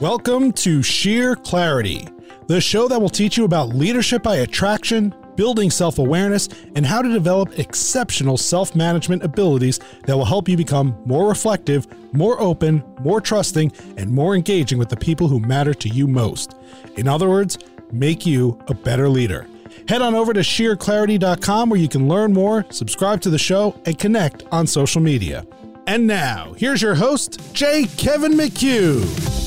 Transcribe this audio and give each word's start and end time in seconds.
Welcome 0.00 0.50
to 0.54 0.82
Sheer 0.82 1.36
Clarity, 1.36 2.08
the 2.48 2.60
show 2.60 2.88
that 2.88 3.00
will 3.00 3.08
teach 3.08 3.36
you 3.36 3.44
about 3.44 3.68
leadership 3.68 4.24
by 4.24 4.36
attraction, 4.38 5.14
building 5.36 5.70
self 5.70 6.00
awareness, 6.00 6.48
and 6.74 6.84
how 6.84 7.00
to 7.00 7.08
develop 7.08 7.60
exceptional 7.60 8.36
self 8.36 8.74
management 8.74 9.22
abilities 9.22 9.78
that 10.06 10.16
will 10.16 10.24
help 10.24 10.48
you 10.48 10.56
become 10.56 11.00
more 11.04 11.28
reflective, 11.28 11.86
more 12.12 12.40
open, 12.40 12.82
more 13.02 13.20
trusting, 13.20 13.70
and 13.96 14.10
more 14.10 14.34
engaging 14.34 14.78
with 14.78 14.88
the 14.88 14.96
people 14.96 15.28
who 15.28 15.38
matter 15.38 15.72
to 15.72 15.88
you 15.88 16.08
most. 16.08 16.56
In 16.96 17.06
other 17.06 17.28
words, 17.28 17.56
make 17.92 18.26
you 18.26 18.60
a 18.66 18.74
better 18.74 19.08
leader. 19.08 19.46
Head 19.88 20.02
on 20.02 20.16
over 20.16 20.32
to 20.32 20.40
sheerclarity.com 20.40 21.70
where 21.70 21.80
you 21.80 21.88
can 21.88 22.08
learn 22.08 22.32
more, 22.32 22.66
subscribe 22.70 23.20
to 23.20 23.30
the 23.30 23.38
show, 23.38 23.80
and 23.86 23.96
connect 23.96 24.42
on 24.50 24.66
social 24.66 25.00
media. 25.00 25.46
And 25.86 26.04
now, 26.06 26.54
here's 26.56 26.82
your 26.82 26.96
host, 26.96 27.54
J. 27.54 27.86
Kevin 27.96 28.32
McHugh. 28.32 29.43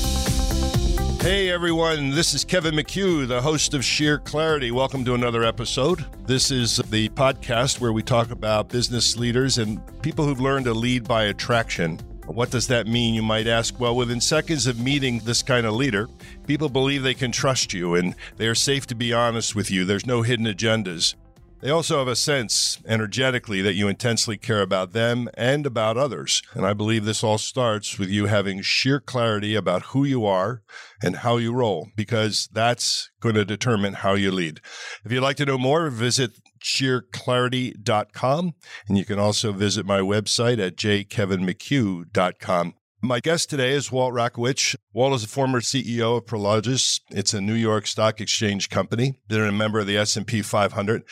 Hey 1.20 1.50
everyone, 1.50 2.10
this 2.10 2.32
is 2.32 2.44
Kevin 2.44 2.74
McHugh, 2.76 3.26
the 3.26 3.42
host 3.42 3.74
of 3.74 3.84
Sheer 3.84 4.18
Clarity. 4.18 4.70
Welcome 4.70 5.04
to 5.04 5.14
another 5.14 5.42
episode. 5.42 6.06
This 6.26 6.52
is 6.52 6.76
the 6.76 7.08
podcast 7.10 7.80
where 7.80 7.92
we 7.92 8.04
talk 8.04 8.30
about 8.30 8.68
business 8.68 9.16
leaders 9.16 9.58
and 9.58 9.80
people 10.00 10.24
who've 10.24 10.40
learned 10.40 10.66
to 10.66 10.74
lead 10.74 11.08
by 11.08 11.24
attraction. 11.24 11.98
What 12.26 12.50
does 12.50 12.68
that 12.68 12.86
mean, 12.86 13.14
you 13.14 13.22
might 13.22 13.48
ask? 13.48 13.80
Well, 13.80 13.96
within 13.96 14.20
seconds 14.20 14.68
of 14.68 14.78
meeting 14.78 15.18
this 15.18 15.42
kind 15.42 15.66
of 15.66 15.74
leader, 15.74 16.08
people 16.46 16.68
believe 16.68 17.02
they 17.02 17.14
can 17.14 17.32
trust 17.32 17.74
you 17.74 17.96
and 17.96 18.14
they 18.36 18.46
are 18.46 18.54
safe 18.54 18.86
to 18.86 18.94
be 18.94 19.12
honest 19.12 19.56
with 19.56 19.72
you. 19.72 19.84
There's 19.84 20.06
no 20.06 20.22
hidden 20.22 20.46
agendas. 20.46 21.14
They 21.60 21.70
also 21.70 21.98
have 21.98 22.06
a 22.06 22.14
sense 22.14 22.78
energetically 22.86 23.62
that 23.62 23.74
you 23.74 23.88
intensely 23.88 24.36
care 24.36 24.62
about 24.62 24.92
them 24.92 25.28
and 25.34 25.66
about 25.66 25.96
others. 25.96 26.40
And 26.54 26.64
I 26.64 26.72
believe 26.72 27.04
this 27.04 27.24
all 27.24 27.38
starts 27.38 27.98
with 27.98 28.08
you 28.10 28.26
having 28.26 28.62
sheer 28.62 29.00
clarity 29.00 29.56
about 29.56 29.86
who 29.86 30.04
you 30.04 30.24
are 30.24 30.62
and 31.02 31.16
how 31.16 31.36
you 31.36 31.52
roll, 31.52 31.88
because 31.96 32.48
that's 32.52 33.10
going 33.20 33.34
to 33.34 33.44
determine 33.44 33.94
how 33.94 34.14
you 34.14 34.30
lead. 34.30 34.60
If 35.04 35.10
you'd 35.10 35.20
like 35.20 35.36
to 35.38 35.46
know 35.46 35.58
more, 35.58 35.90
visit 35.90 36.38
sheerclarity.com. 36.60 38.54
And 38.88 38.98
you 38.98 39.04
can 39.04 39.18
also 39.18 39.50
visit 39.52 39.84
my 39.84 39.98
website 39.98 40.64
at 40.64 40.76
jkevinmchugh.com. 40.76 42.74
My 43.00 43.20
guest 43.20 43.48
today 43.48 43.74
is 43.74 43.92
Walt 43.92 44.12
Rakowich. 44.12 44.74
Walt 44.92 45.14
is 45.14 45.22
a 45.22 45.28
former 45.28 45.60
CEO 45.60 46.16
of 46.18 46.26
Prologis. 46.26 47.00
It's 47.10 47.32
a 47.32 47.40
New 47.40 47.54
York 47.54 47.86
Stock 47.86 48.20
Exchange 48.20 48.70
company. 48.70 49.20
They're 49.28 49.44
a 49.44 49.52
member 49.52 49.78
of 49.78 49.86
the 49.86 49.96
S&P 49.96 50.42
500. 50.42 51.04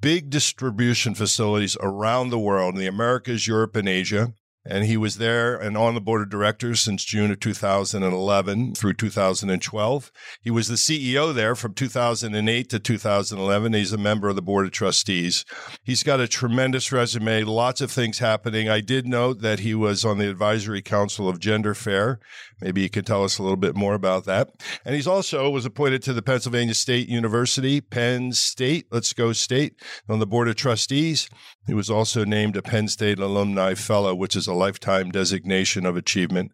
Big 0.00 0.30
distribution 0.30 1.16
facilities 1.16 1.76
around 1.80 2.30
the 2.30 2.38
world 2.38 2.74
in 2.74 2.80
the 2.80 2.86
Americas, 2.86 3.48
Europe, 3.48 3.74
and 3.74 3.88
Asia. 3.88 4.34
And 4.64 4.84
he 4.84 4.96
was 4.96 5.16
there 5.16 5.56
and 5.56 5.76
on 5.76 5.94
the 5.94 6.00
board 6.00 6.22
of 6.22 6.30
directors 6.30 6.80
since 6.80 7.04
June 7.04 7.32
of 7.32 7.40
2011 7.40 8.74
through 8.74 8.94
2012. 8.94 10.12
He 10.40 10.50
was 10.50 10.68
the 10.68 10.74
CEO 10.74 11.34
there 11.34 11.56
from 11.56 11.74
2008 11.74 12.70
to 12.70 12.78
2011. 12.78 13.72
He's 13.72 13.92
a 13.92 13.98
member 13.98 14.28
of 14.28 14.36
the 14.36 14.42
board 14.42 14.66
of 14.66 14.72
trustees. 14.72 15.44
He's 15.82 16.04
got 16.04 16.20
a 16.20 16.28
tremendous 16.28 16.92
resume, 16.92 17.42
lots 17.42 17.80
of 17.80 17.90
things 17.90 18.20
happening. 18.20 18.68
I 18.68 18.80
did 18.80 19.06
note 19.06 19.40
that 19.40 19.60
he 19.60 19.74
was 19.74 20.04
on 20.04 20.18
the 20.18 20.30
advisory 20.30 20.80
council 20.80 21.28
of 21.28 21.40
Gender 21.40 21.74
Fair. 21.74 22.20
Maybe 22.60 22.82
you 22.82 22.88
could 22.88 23.06
tell 23.06 23.24
us 23.24 23.38
a 23.38 23.42
little 23.42 23.56
bit 23.56 23.74
more 23.74 23.94
about 23.94 24.24
that. 24.26 24.50
And 24.84 24.94
he's 24.94 25.08
also 25.08 25.50
was 25.50 25.66
appointed 25.66 26.02
to 26.04 26.12
the 26.12 26.22
Pennsylvania 26.22 26.74
State 26.74 27.08
University, 27.08 27.80
Penn 27.80 28.32
State, 28.32 28.86
let's 28.92 29.12
go 29.12 29.32
state, 29.32 29.74
on 30.08 30.20
the 30.20 30.26
board 30.26 30.48
of 30.48 30.54
trustees. 30.54 31.28
He 31.66 31.74
was 31.74 31.90
also 31.90 32.24
named 32.24 32.56
a 32.56 32.62
Penn 32.62 32.88
State 32.88 33.18
Alumni 33.18 33.74
Fellow, 33.74 34.14
which 34.14 34.36
is 34.36 34.46
a 34.52 34.54
lifetime 34.54 35.10
designation 35.10 35.86
of 35.86 35.96
achievement. 35.96 36.52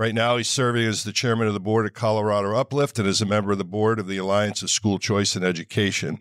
Right 0.00 0.14
now, 0.14 0.38
he's 0.38 0.48
serving 0.48 0.86
as 0.86 1.04
the 1.04 1.12
chairman 1.12 1.46
of 1.46 1.52
the 1.52 1.60
board 1.60 1.84
of 1.84 1.92
Colorado 1.92 2.54
Uplift 2.56 2.98
and 2.98 3.06
is 3.06 3.20
a 3.20 3.26
member 3.26 3.52
of 3.52 3.58
the 3.58 3.64
board 3.64 3.98
of 3.98 4.06
the 4.06 4.16
Alliance 4.16 4.62
of 4.62 4.70
School 4.70 4.98
Choice 4.98 5.36
and 5.36 5.44
Education. 5.44 6.20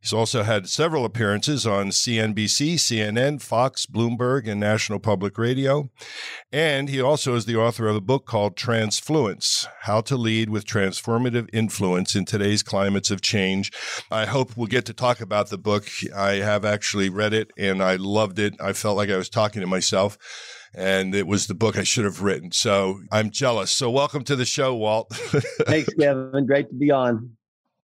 He's 0.00 0.12
also 0.12 0.42
had 0.42 0.68
several 0.68 1.04
appearances 1.04 1.64
on 1.64 1.90
CNBC, 1.90 2.74
CNN, 2.74 3.40
Fox, 3.40 3.86
Bloomberg, 3.86 4.48
and 4.48 4.58
National 4.58 4.98
Public 4.98 5.38
Radio. 5.38 5.90
And 6.50 6.88
he 6.88 7.00
also 7.00 7.36
is 7.36 7.44
the 7.44 7.54
author 7.54 7.86
of 7.86 7.94
a 7.94 8.00
book 8.00 8.26
called 8.26 8.56
Transfluence 8.56 9.68
How 9.82 10.00
to 10.00 10.16
Lead 10.16 10.50
with 10.50 10.66
Transformative 10.66 11.48
Influence 11.52 12.16
in 12.16 12.24
Today's 12.24 12.64
Climates 12.64 13.12
of 13.12 13.20
Change. 13.20 13.70
I 14.10 14.26
hope 14.26 14.56
we'll 14.56 14.66
get 14.66 14.86
to 14.86 14.92
talk 14.92 15.20
about 15.20 15.50
the 15.50 15.58
book. 15.58 15.86
I 16.16 16.36
have 16.36 16.64
actually 16.64 17.10
read 17.10 17.32
it 17.32 17.52
and 17.56 17.80
I 17.80 17.94
loved 17.94 18.40
it. 18.40 18.54
I 18.60 18.72
felt 18.72 18.96
like 18.96 19.10
I 19.10 19.16
was 19.18 19.28
talking 19.28 19.60
to 19.60 19.68
myself 19.68 20.18
and 20.74 21.14
it 21.14 21.26
was 21.26 21.46
the 21.46 21.54
book 21.54 21.76
I 21.76 21.84
should 21.84 22.04
have 22.04 22.22
written. 22.22 22.52
So 22.52 23.00
I'm 23.10 23.30
jealous. 23.30 23.70
So 23.70 23.90
welcome 23.90 24.24
to 24.24 24.36
the 24.36 24.44
show, 24.44 24.74
Walt. 24.74 25.08
Thanks, 25.66 25.92
Kevin. 25.94 26.46
Great 26.46 26.68
to 26.68 26.74
be 26.74 26.90
on. 26.90 27.36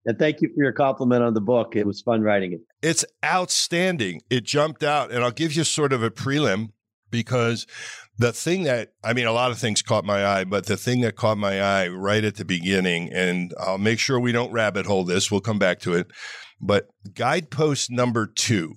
And 0.06 0.20
thank 0.20 0.42
you 0.42 0.50
for 0.50 0.62
your 0.62 0.74
compliment 0.74 1.24
on 1.24 1.34
the 1.34 1.42
book. 1.42 1.78
It 1.78 1.86
was 1.86 2.02
fun 2.02 2.22
writing 2.22 2.52
it. 2.52 2.62
It's 2.82 3.06
outstanding. 3.24 4.22
It 4.30 4.44
jumped 4.44 4.84
out. 4.84 5.12
And 5.12 5.24
I'll 5.24 5.32
give 5.32 5.54
you 5.54 5.64
sort 5.64 5.94
of 5.94 6.04
a 6.04 6.12
prelim 6.12 6.72
because 7.10 7.66
the 8.18 8.34
thing 8.34 8.64
that, 8.64 8.92
I 9.02 9.14
mean, 9.14 9.28
a 9.28 9.32
lot 9.32 9.52
of 9.52 9.60
things 9.60 9.82
caught 9.82 10.04
my 10.04 10.26
eye, 10.26 10.44
but 10.44 10.66
the 10.66 10.76
thing 10.76 11.02
that 11.02 11.16
caught 11.16 11.38
my 11.38 11.62
eye 11.62 11.88
right 11.88 12.24
at 12.24 12.36
the 12.36 12.44
beginning, 12.44 13.14
and 13.14 13.54
I'll 13.58 13.78
make 13.78 14.00
sure 14.00 14.20
we 14.20 14.34
don't 14.34 14.52
rabbit 14.52 14.86
hole 14.86 15.06
this, 15.06 15.32
we'll 15.32 15.40
come 15.40 15.60
back 15.60 15.80
to 15.82 15.94
it. 15.94 16.08
But 16.60 16.90
guidepost 17.14 17.90
number 17.90 18.28
two 18.28 18.76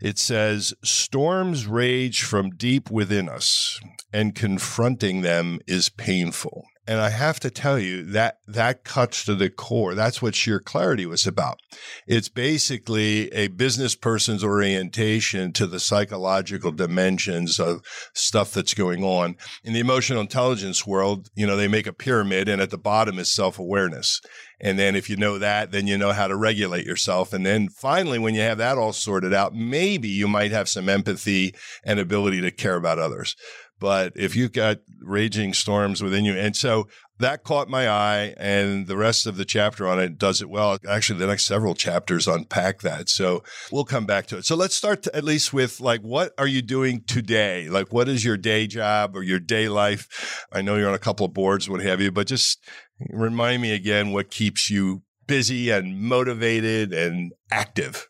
it 0.00 0.18
says, 0.18 0.74
Storms 0.82 1.66
rage 1.66 2.22
from 2.22 2.50
deep 2.50 2.90
within 2.90 3.28
us, 3.28 3.80
and 4.12 4.34
confronting 4.34 5.22
them 5.22 5.60
is 5.66 5.88
painful. 5.88 6.64
And 6.90 7.00
I 7.00 7.10
have 7.10 7.38
to 7.40 7.50
tell 7.50 7.78
you 7.78 8.02
that 8.06 8.38
that 8.48 8.82
cuts 8.82 9.24
to 9.26 9.36
the 9.36 9.48
core. 9.48 9.94
That's 9.94 10.20
what 10.20 10.34
sheer 10.34 10.58
clarity 10.58 11.06
was 11.06 11.24
about. 11.24 11.60
It's 12.08 12.28
basically 12.28 13.32
a 13.32 13.46
business 13.46 13.94
person's 13.94 14.42
orientation 14.42 15.52
to 15.52 15.68
the 15.68 15.78
psychological 15.78 16.72
dimensions 16.72 17.60
of 17.60 17.82
stuff 18.12 18.52
that's 18.52 18.74
going 18.74 19.04
on. 19.04 19.36
In 19.62 19.72
the 19.72 19.78
emotional 19.78 20.20
intelligence 20.20 20.84
world, 20.84 21.28
you 21.36 21.46
know, 21.46 21.54
they 21.54 21.68
make 21.68 21.86
a 21.86 21.92
pyramid 21.92 22.48
and 22.48 22.60
at 22.60 22.70
the 22.70 22.76
bottom 22.76 23.20
is 23.20 23.32
self 23.32 23.60
awareness. 23.60 24.20
And 24.60 24.76
then 24.76 24.96
if 24.96 25.08
you 25.08 25.16
know 25.16 25.38
that, 25.38 25.70
then 25.70 25.86
you 25.86 25.96
know 25.96 26.10
how 26.10 26.26
to 26.26 26.36
regulate 26.36 26.84
yourself. 26.84 27.32
And 27.32 27.46
then 27.46 27.68
finally, 27.68 28.18
when 28.18 28.34
you 28.34 28.40
have 28.40 28.58
that 28.58 28.78
all 28.78 28.92
sorted 28.92 29.32
out, 29.32 29.54
maybe 29.54 30.08
you 30.08 30.26
might 30.26 30.50
have 30.50 30.68
some 30.68 30.88
empathy 30.88 31.54
and 31.84 32.00
ability 32.00 32.40
to 32.40 32.50
care 32.50 32.74
about 32.74 32.98
others. 32.98 33.36
But 33.80 34.12
if 34.14 34.36
you've 34.36 34.52
got 34.52 34.78
raging 35.00 35.54
storms 35.54 36.02
within 36.02 36.24
you, 36.24 36.36
and 36.36 36.54
so 36.54 36.86
that 37.18 37.44
caught 37.44 37.68
my 37.68 37.88
eye, 37.88 38.34
and 38.36 38.86
the 38.86 38.96
rest 38.96 39.26
of 39.26 39.36
the 39.36 39.44
chapter 39.44 39.86
on 39.86 39.98
it 39.98 40.18
does 40.18 40.40
it 40.40 40.50
well. 40.50 40.78
Actually, 40.88 41.18
the 41.18 41.26
next 41.26 41.44
several 41.44 41.74
chapters 41.74 42.28
unpack 42.28 42.80
that. 42.80 43.08
So 43.08 43.42
we'll 43.72 43.84
come 43.84 44.06
back 44.06 44.26
to 44.26 44.38
it. 44.38 44.44
So 44.44 44.54
let's 44.54 44.74
start 44.74 45.02
to, 45.04 45.16
at 45.16 45.24
least 45.24 45.52
with 45.52 45.80
like, 45.80 46.02
what 46.02 46.32
are 46.38 46.46
you 46.46 46.62
doing 46.62 47.02
today? 47.06 47.68
Like, 47.68 47.92
what 47.92 48.08
is 48.08 48.24
your 48.24 48.36
day 48.36 48.66
job 48.66 49.16
or 49.16 49.22
your 49.22 49.40
day 49.40 49.68
life? 49.68 50.46
I 50.52 50.62
know 50.62 50.76
you're 50.76 50.88
on 50.88 50.94
a 50.94 50.98
couple 50.98 51.26
of 51.26 51.34
boards, 51.34 51.68
what 51.68 51.82
have 51.82 52.00
you, 52.00 52.10
but 52.10 52.26
just 52.26 52.62
remind 53.08 53.62
me 53.62 53.72
again 53.72 54.12
what 54.12 54.30
keeps 54.30 54.70
you 54.70 55.02
busy 55.26 55.70
and 55.70 55.98
motivated 55.98 56.92
and 56.92 57.32
active. 57.50 58.08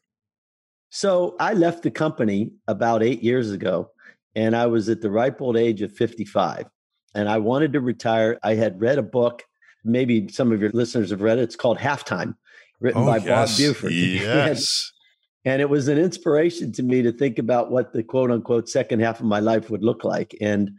So 0.88 1.36
I 1.38 1.54
left 1.54 1.84
the 1.84 1.90
company 1.90 2.50
about 2.66 3.02
eight 3.02 3.22
years 3.22 3.52
ago 3.52 3.90
and 4.34 4.56
I 4.56 4.66
was 4.66 4.88
at 4.88 5.00
the 5.00 5.10
ripe 5.10 5.40
old 5.40 5.56
age 5.56 5.82
of 5.82 5.92
55 5.92 6.66
and 7.14 7.28
I 7.28 7.38
wanted 7.38 7.72
to 7.72 7.80
retire. 7.80 8.38
I 8.42 8.54
had 8.54 8.80
read 8.80 8.98
a 8.98 9.02
book, 9.02 9.44
maybe 9.84 10.28
some 10.28 10.52
of 10.52 10.60
your 10.60 10.70
listeners 10.70 11.10
have 11.10 11.22
read 11.22 11.38
it. 11.38 11.42
It's 11.42 11.56
called 11.56 11.78
Halftime, 11.78 12.34
written 12.80 13.02
oh, 13.02 13.06
by 13.06 13.18
yes. 13.18 13.26
Bob 13.50 13.58
Buford. 13.58 13.92
Yes. 13.92 14.92
and 15.44 15.60
it 15.60 15.70
was 15.70 15.88
an 15.88 15.98
inspiration 15.98 16.72
to 16.72 16.82
me 16.82 17.02
to 17.02 17.12
think 17.12 17.38
about 17.38 17.70
what 17.70 17.92
the 17.92 18.02
quote 18.02 18.30
unquote 18.30 18.68
second 18.68 19.00
half 19.00 19.20
of 19.20 19.26
my 19.26 19.40
life 19.40 19.70
would 19.70 19.82
look 19.82 20.04
like. 20.04 20.36
And 20.40 20.72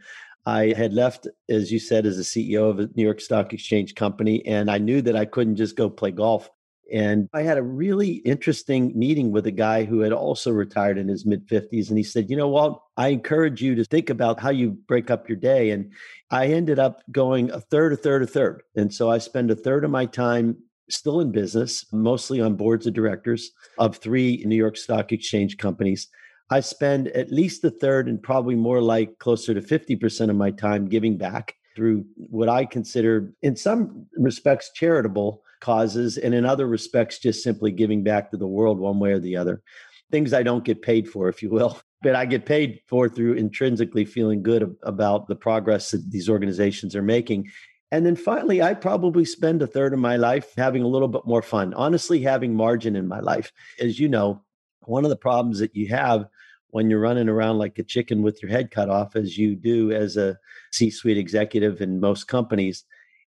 I 0.46 0.74
had 0.76 0.92
left, 0.92 1.28
as 1.48 1.70
you 1.70 1.78
said, 1.78 2.06
as 2.06 2.18
a 2.18 2.22
CEO 2.22 2.68
of 2.68 2.80
a 2.80 2.88
New 2.94 3.04
York 3.04 3.20
Stock 3.20 3.52
Exchange 3.52 3.94
company, 3.94 4.44
and 4.46 4.70
I 4.70 4.78
knew 4.78 5.00
that 5.02 5.14
I 5.14 5.24
couldn't 5.24 5.56
just 5.56 5.76
go 5.76 5.88
play 5.88 6.10
golf 6.10 6.50
and 6.92 7.28
I 7.32 7.42
had 7.42 7.56
a 7.56 7.62
really 7.62 8.16
interesting 8.16 8.92
meeting 8.94 9.32
with 9.32 9.46
a 9.46 9.50
guy 9.50 9.84
who 9.84 10.00
had 10.00 10.12
also 10.12 10.50
retired 10.50 10.98
in 10.98 11.08
his 11.08 11.24
mid 11.24 11.48
50s. 11.48 11.88
And 11.88 11.96
he 11.96 12.04
said, 12.04 12.28
You 12.28 12.36
know, 12.36 12.48
Walt, 12.48 12.82
I 12.98 13.08
encourage 13.08 13.62
you 13.62 13.74
to 13.76 13.84
think 13.84 14.10
about 14.10 14.40
how 14.40 14.50
you 14.50 14.72
break 14.86 15.10
up 15.10 15.28
your 15.28 15.38
day. 15.38 15.70
And 15.70 15.90
I 16.30 16.48
ended 16.48 16.78
up 16.78 17.02
going 17.10 17.50
a 17.50 17.60
third, 17.60 17.94
a 17.94 17.96
third, 17.96 18.22
a 18.22 18.26
third. 18.26 18.62
And 18.76 18.92
so 18.92 19.10
I 19.10 19.18
spend 19.18 19.50
a 19.50 19.56
third 19.56 19.84
of 19.84 19.90
my 19.90 20.04
time 20.04 20.58
still 20.90 21.20
in 21.20 21.32
business, 21.32 21.86
mostly 21.92 22.42
on 22.42 22.56
boards 22.56 22.86
of 22.86 22.92
directors 22.92 23.50
of 23.78 23.96
three 23.96 24.42
New 24.44 24.56
York 24.56 24.76
Stock 24.76 25.12
Exchange 25.12 25.56
companies. 25.56 26.08
I 26.50 26.60
spend 26.60 27.08
at 27.08 27.32
least 27.32 27.64
a 27.64 27.70
third 27.70 28.06
and 28.06 28.22
probably 28.22 28.54
more 28.54 28.82
like 28.82 29.18
closer 29.18 29.54
to 29.54 29.62
50% 29.62 30.28
of 30.28 30.36
my 30.36 30.50
time 30.50 30.88
giving 30.88 31.16
back 31.16 31.54
through 31.74 32.04
what 32.16 32.48
I 32.48 32.64
consider, 32.64 33.32
in 33.42 33.56
some 33.56 34.06
respects, 34.16 34.70
charitable 34.74 35.42
causes, 35.60 36.18
and 36.18 36.34
in 36.34 36.44
other 36.44 36.66
respects, 36.66 37.18
just 37.18 37.42
simply 37.42 37.70
giving 37.70 38.02
back 38.02 38.30
to 38.30 38.36
the 38.36 38.46
world 38.46 38.78
one 38.78 38.98
way 38.98 39.12
or 39.12 39.18
the 39.18 39.36
other. 39.36 39.62
Things 40.10 40.32
I 40.32 40.42
don't 40.42 40.64
get 40.64 40.82
paid 40.82 41.08
for, 41.08 41.28
if 41.28 41.42
you 41.42 41.50
will, 41.50 41.80
but 42.02 42.14
I 42.14 42.26
get 42.26 42.44
paid 42.44 42.80
for 42.88 43.08
through 43.08 43.34
intrinsically 43.34 44.04
feeling 44.04 44.42
good 44.42 44.76
about 44.82 45.28
the 45.28 45.36
progress 45.36 45.90
that 45.92 46.10
these 46.10 46.28
organizations 46.28 46.94
are 46.94 47.02
making. 47.02 47.48
And 47.90 48.06
then 48.06 48.16
finally, 48.16 48.62
I 48.62 48.74
probably 48.74 49.24
spend 49.24 49.62
a 49.62 49.66
third 49.66 49.92
of 49.92 49.98
my 49.98 50.16
life 50.16 50.52
having 50.56 50.82
a 50.82 50.88
little 50.88 51.08
bit 51.08 51.26
more 51.26 51.42
fun, 51.42 51.74
honestly, 51.74 52.22
having 52.22 52.54
margin 52.54 52.96
in 52.96 53.06
my 53.06 53.20
life. 53.20 53.52
As 53.78 54.00
you 54.00 54.08
know, 54.08 54.42
one 54.84 55.04
of 55.04 55.10
the 55.10 55.16
problems 55.16 55.58
that 55.58 55.76
you 55.76 55.88
have 55.88 56.26
when 56.72 56.90
you're 56.90 57.00
running 57.00 57.28
around 57.28 57.58
like 57.58 57.78
a 57.78 57.84
chicken 57.84 58.22
with 58.22 58.42
your 58.42 58.50
head 58.50 58.70
cut 58.70 58.88
off, 58.88 59.14
as 59.14 59.38
you 59.38 59.54
do 59.54 59.92
as 59.92 60.16
a 60.16 60.38
C 60.72 60.90
suite 60.90 61.18
executive 61.18 61.80
in 61.80 62.00
most 62.00 62.28
companies, 62.28 62.84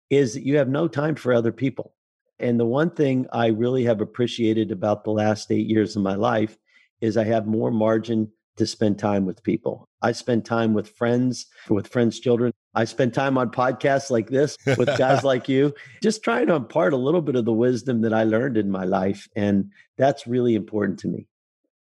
is 0.10 0.34
that 0.34 0.46
you 0.46 0.58
have 0.58 0.68
no 0.68 0.88
time 0.88 1.16
for 1.16 1.32
other 1.32 1.52
people. 1.52 1.94
And 2.40 2.60
the 2.60 2.66
one 2.66 2.90
thing 2.90 3.28
I 3.32 3.48
really 3.48 3.86
have 3.86 4.02
appreciated 4.02 4.72
about 4.72 5.04
the 5.04 5.12
last 5.12 5.52
eight 5.52 5.68
years 5.68 5.96
of 5.96 6.02
my 6.02 6.16
life 6.16 6.58
is 7.02 7.18
I 7.18 7.24
have 7.26 7.46
more 7.46 7.72
margin 7.72 8.32
to 8.58 8.66
spend 8.66 8.98
time 8.98 9.26
with 9.26 9.44
people. 9.44 9.88
I 10.02 10.12
spend 10.12 10.44
time 10.44 10.74
with 10.74 10.90
friends, 10.90 11.46
with 11.70 11.88
friends' 11.88 12.20
children. 12.20 12.52
I 12.74 12.86
spend 12.86 13.14
time 13.14 13.38
on 13.38 13.52
podcasts 13.52 14.10
like 14.10 14.30
this 14.30 14.58
with 14.78 14.98
guys 14.98 15.24
like 15.32 15.48
you, 15.48 15.74
just 16.02 16.24
trying 16.24 16.48
to 16.48 16.56
impart 16.56 16.94
a 16.94 16.98
little 16.98 17.22
bit 17.22 17.36
of 17.36 17.46
the 17.46 17.54
wisdom 17.54 18.02
that 18.02 18.14
I 18.14 18.24
learned 18.24 18.58
in 18.58 18.72
my 18.72 18.86
life. 18.86 19.28
And 19.36 19.72
that's 19.98 20.26
really 20.26 20.56
important 20.56 21.00
to 21.00 21.08
me. 21.08 21.28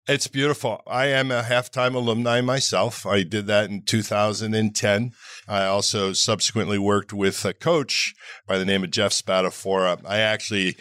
It's 0.07 0.27
beautiful. 0.27 0.83
I 0.85 1.07
am 1.07 1.31
a 1.31 1.41
halftime 1.41 1.95
alumni 1.95 2.39
myself. 2.39 3.07
I 3.07 3.23
did 3.23 3.47
that 3.47 3.71
in 3.71 3.81
2010. 3.81 5.11
I 5.47 5.65
also 5.65 6.13
subsequently 6.13 6.77
worked 6.77 7.11
with 7.11 7.43
a 7.43 7.55
coach 7.55 8.13
by 8.47 8.59
the 8.59 8.65
name 8.65 8.83
of 8.83 8.91
Jeff 8.91 9.13
Spadafora. 9.13 9.99
I 10.05 10.19
actually 10.19 10.77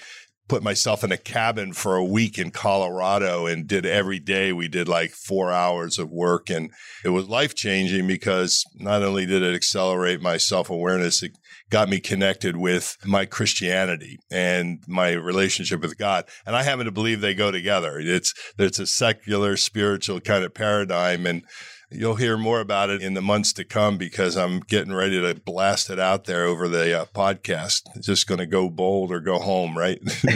put 0.47 0.63
myself 0.63 1.03
in 1.03 1.11
a 1.11 1.17
cabin 1.17 1.73
for 1.73 1.97
a 1.97 2.05
week 2.05 2.39
in 2.39 2.51
Colorado 2.51 3.47
and 3.47 3.67
did 3.67 3.87
every 3.87 4.19
day. 4.19 4.53
We 4.53 4.69
did 4.69 4.89
like 4.89 5.13
four 5.13 5.51
hours 5.51 5.99
of 5.99 6.11
work 6.11 6.51
and 6.51 6.71
it 7.03 7.09
was 7.09 7.27
life 7.27 7.55
changing 7.55 8.07
because 8.07 8.63
not 8.75 9.03
only 9.03 9.25
did 9.25 9.43
it 9.43 9.55
accelerate 9.55 10.21
my 10.21 10.37
self 10.37 10.69
awareness, 10.69 11.23
it 11.23 11.33
got 11.71 11.89
me 11.89 12.01
connected 12.01 12.57
with 12.57 12.97
my 13.05 13.25
Christianity 13.25 14.19
and 14.31 14.83
my 14.87 15.13
relationship 15.13 15.81
with 15.81 15.99
God. 15.99 16.25
And 16.47 16.55
I 16.55 16.63
happen 16.63 16.85
to 16.85 16.93
believe 16.93 17.21
they 17.21 17.35
go 17.35 17.51
together. 17.51 17.99
It's, 17.99 18.35
it's 18.59 18.79
a 18.79 18.87
secular 18.87 19.57
spiritual 19.57 20.21
kind 20.21 20.45
of 20.45 20.55
paradigm. 20.55 21.27
And 21.27 21.43
You'll 21.91 22.17
hear 22.17 22.37
more 22.37 22.61
about 22.61 22.91
it 22.91 23.03
in 23.03 23.15
the 23.15 23.23
months 23.23 23.53
to 23.55 23.65
come 23.65 23.99
because 23.99 24.37
I'm 24.37 24.61
getting 24.61 24.93
ready 24.93 25.21
to 25.21 25.41
blast 25.41 25.91
it 25.91 25.99
out 25.99 26.25
there 26.25 26.45
over 26.45 26.69
the 26.69 27.03
uh, 27.03 27.05
podcast. 27.15 27.83
It's 27.95 28.07
just 28.07 28.27
going 28.27 28.39
to 28.39 28.47
go 28.47 28.71
bold 28.71 29.13
or 29.13 29.21
go 29.21 29.39
home, 29.39 29.77
right? 29.77 30.01
so. 30.09 30.27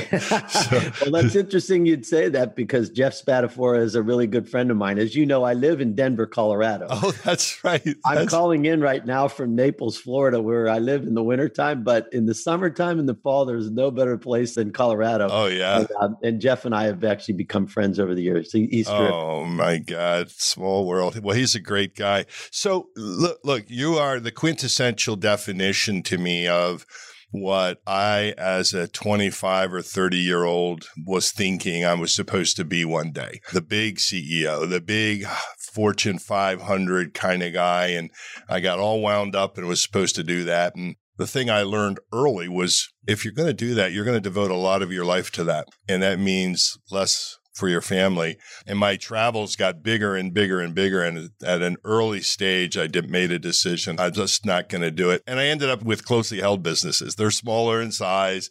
well, 1.03 1.23
that's 1.23 1.35
interesting 1.35 1.87
you'd 1.87 2.07
say 2.07 2.29
that 2.29 2.55
because 2.55 2.91
Jeff 2.91 3.15
Spadafora 3.15 3.81
is 3.81 3.95
a 3.95 4.03
really 4.03 4.27
good 4.27 4.49
friend 4.49 4.71
of 4.71 4.77
mine. 4.77 4.99
As 4.99 5.15
you 5.15 5.27
know, 5.27 5.43
I 5.43 5.55
live 5.55 5.81
in 5.81 5.95
Denver, 5.95 6.27
Colorado. 6.27 6.87
Oh, 7.01 7.13
that's 7.13 7.63
right. 7.63 7.87
I'm 8.05 8.27
calling 8.27 8.65
in 8.65 8.81
right 8.81 9.07
now 9.07 9.29
from 9.29 9.55
Naples, 9.55 9.97
Florida, 9.97 10.43
where 10.43 10.69
I 10.69 10.79
live 10.79 11.05
in 11.05 11.15
the 11.15 11.23
wintertime. 11.23 11.85
But 11.85 12.09
in 12.13 12.27
the 12.27 12.35
summertime 12.35 12.99
and 12.99 13.09
the 13.09 13.15
fall, 13.15 13.45
there's 13.45 13.71
no 13.71 13.93
better 13.93 14.19
place 14.19 14.57
than 14.57 14.73
Colorado. 14.73 15.29
Oh, 15.31 15.47
yeah. 15.47 15.79
And, 15.79 15.89
um, 16.01 16.17
and 16.25 16.41
Jeff 16.41 16.65
and 16.65 16.75
I 16.75 16.87
have 16.87 17.05
actually 17.05 17.35
become 17.35 17.69
friends 17.69 18.01
over 18.01 18.17
the 18.17 18.23
years. 18.23 18.51
He's 18.51 18.89
oh, 18.89 19.45
my 19.45 19.79
God. 19.79 20.29
Small 20.31 20.87
world. 20.87 21.23
Well, 21.23 21.37
he's 21.39 21.55
a 21.55 21.61
great 21.61 21.95
guy. 21.95 22.27
So 22.51 22.89
look, 22.97 23.39
look, 23.45 23.65
you 23.69 23.95
are 23.95 24.21
the 24.21 24.33
quintessential 24.33 25.17
definition 25.17 26.03
to 26.05 26.19
me 26.19 26.47
of 26.47 26.85
what 27.31 27.81
I, 27.87 28.35
as 28.39 28.73
a 28.73 28.89
25 28.89 29.75
or 29.75 29.83
30 29.83 30.17
year 30.17 30.45
old, 30.45 30.89
was 31.07 31.31
thinking 31.31 31.85
I 31.85 31.95
was 31.95 32.15
supposed 32.15 32.57
to 32.57 32.65
be 32.65 32.85
one 32.85 33.13
day. 33.13 33.41
The 33.53 33.63
big 33.63 33.97
CEO, 33.97 34.69
the 34.69 34.81
big 34.81 35.27
Fortune 35.73 36.19
500 36.19 37.15
kind 37.15 37.43
of 37.43 37.53
guy. 37.53 37.89
And 37.89 38.11
I 38.49 38.61
got 38.61 38.79
all 38.79 39.01
wound 39.01 39.37
up 39.37 39.59
and 39.59 39.69
was 39.69 39.83
supposed 39.83 40.15
to 40.17 40.25
do 40.25 40.45
that. 40.45 40.75
And 40.75 40.97
the 41.19 41.27
thing 41.27 41.51
I 41.51 41.63
learned 41.63 42.01
early 42.13 42.49
was 42.49 42.89
if 43.07 43.25
you're 43.25 43.35
going 43.35 43.49
to 43.49 43.55
do 43.55 43.75
that, 43.75 43.93
you're 43.93 44.05
going 44.05 44.17
to 44.17 44.21
devote 44.21 44.51
a 44.51 44.57
lot 44.57 44.83
of 44.83 44.93
your 44.93 45.05
life 45.05 45.31
to 45.33 45.45
that. 45.45 45.67
And 45.89 46.03
that 46.03 46.19
means 46.19 46.79
less 46.91 47.38
for 47.59 47.69
your 47.69 47.81
family. 47.81 48.39
And 48.67 48.79
my 48.79 48.97
travels 48.97 49.57
got 49.57 49.83
bigger 49.83 50.15
and 50.15 50.33
bigger 50.33 50.61
and 50.61 50.75
bigger. 50.75 51.03
And 51.03 51.31
at 51.45 51.61
an 51.63 51.77
early 51.85 52.21
stage, 52.21 52.79
I 52.79 52.87
did, 52.87 53.11
made 53.11 53.33
a 53.33 53.39
decision. 53.39 53.99
I'm 53.99 54.13
just 54.13 54.47
not 54.47 54.69
going 54.69 54.83
to 54.83 54.91
do 54.91 55.11
it. 55.11 55.23
And 55.27 55.39
I 55.39 55.47
ended 55.47 55.69
up 55.69 55.83
with 55.83 56.05
closely 56.05 56.41
held 56.41 56.63
businesses. 56.63 57.17
They're 57.17 57.31
smaller 57.31 57.83
in 57.83 57.93
size, 57.93 58.49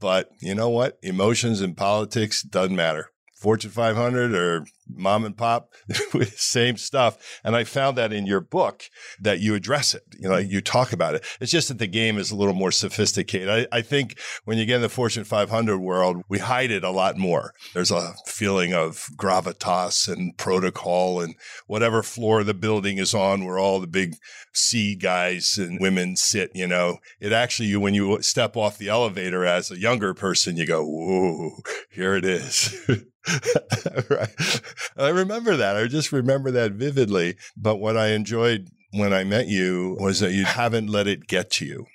but 0.00 0.28
you 0.40 0.54
know 0.54 0.68
what? 0.68 0.98
Emotions 1.02 1.60
and 1.60 1.76
politics 1.76 2.42
doesn't 2.42 2.76
matter. 2.76 3.10
Fortune 3.34 3.70
500 3.70 4.34
or 4.34 4.66
mom 4.88 5.24
and 5.24 5.36
pop, 5.36 5.70
same 6.36 6.76
stuff. 6.76 7.40
And 7.42 7.56
I 7.56 7.64
found 7.64 7.98
that 7.98 8.12
in 8.12 8.26
your 8.26 8.40
book 8.40 8.84
that 9.20 9.40
you 9.40 9.54
address 9.54 9.94
it. 9.94 10.02
You 10.18 10.28
know, 10.28 10.36
you 10.36 10.60
talk 10.60 10.92
about 10.92 11.14
it. 11.14 11.24
It's 11.40 11.50
just 11.50 11.68
that 11.68 11.78
the 11.78 11.86
game 11.86 12.18
is 12.18 12.30
a 12.30 12.36
little 12.36 12.54
more 12.54 12.70
sophisticated. 12.70 13.48
I, 13.48 13.78
I 13.78 13.82
think 13.82 14.18
when 14.44 14.58
you 14.58 14.66
get 14.66 14.76
in 14.76 14.82
the 14.82 14.88
Fortune 14.88 15.24
500 15.24 15.78
world, 15.78 16.22
we 16.28 16.38
hide 16.38 16.70
it 16.70 16.84
a 16.84 16.90
lot 16.90 17.16
more. 17.16 17.52
There's 17.72 17.90
a 17.90 18.14
feeling 18.26 18.72
of 18.72 19.06
gravitas 19.16 20.08
and 20.10 20.36
protocol 20.36 21.20
and 21.20 21.34
whatever 21.66 22.02
floor 22.02 22.44
the 22.44 22.54
building 22.54 22.98
is 22.98 23.14
on 23.14 23.44
where 23.44 23.58
all 23.58 23.80
the 23.80 23.86
big 23.86 24.14
C 24.52 24.94
guys 24.94 25.58
and 25.58 25.80
women 25.80 26.16
sit, 26.16 26.50
you 26.54 26.66
know, 26.66 26.98
it 27.20 27.32
actually, 27.32 27.74
when 27.76 27.94
you 27.94 28.22
step 28.22 28.56
off 28.56 28.78
the 28.78 28.88
elevator 28.88 29.44
as 29.44 29.70
a 29.70 29.78
younger 29.78 30.14
person, 30.14 30.56
you 30.56 30.66
go, 30.66 30.84
whoa, 30.84 31.58
here 31.90 32.14
it 32.14 32.24
is. 32.24 32.74
right. 34.10 34.60
I 34.96 35.08
remember 35.08 35.56
that. 35.56 35.76
I 35.76 35.86
just 35.86 36.12
remember 36.12 36.50
that 36.52 36.72
vividly. 36.72 37.36
But 37.56 37.76
what 37.76 37.96
I 37.96 38.08
enjoyed 38.08 38.68
when 38.94 39.12
I 39.12 39.24
met 39.24 39.48
you 39.48 39.96
was 39.98 40.20
that 40.20 40.32
you 40.32 40.44
haven't 40.44 40.86
let 40.86 41.08
it 41.08 41.26
get 41.26 41.50
to 41.52 41.66
you. 41.66 41.86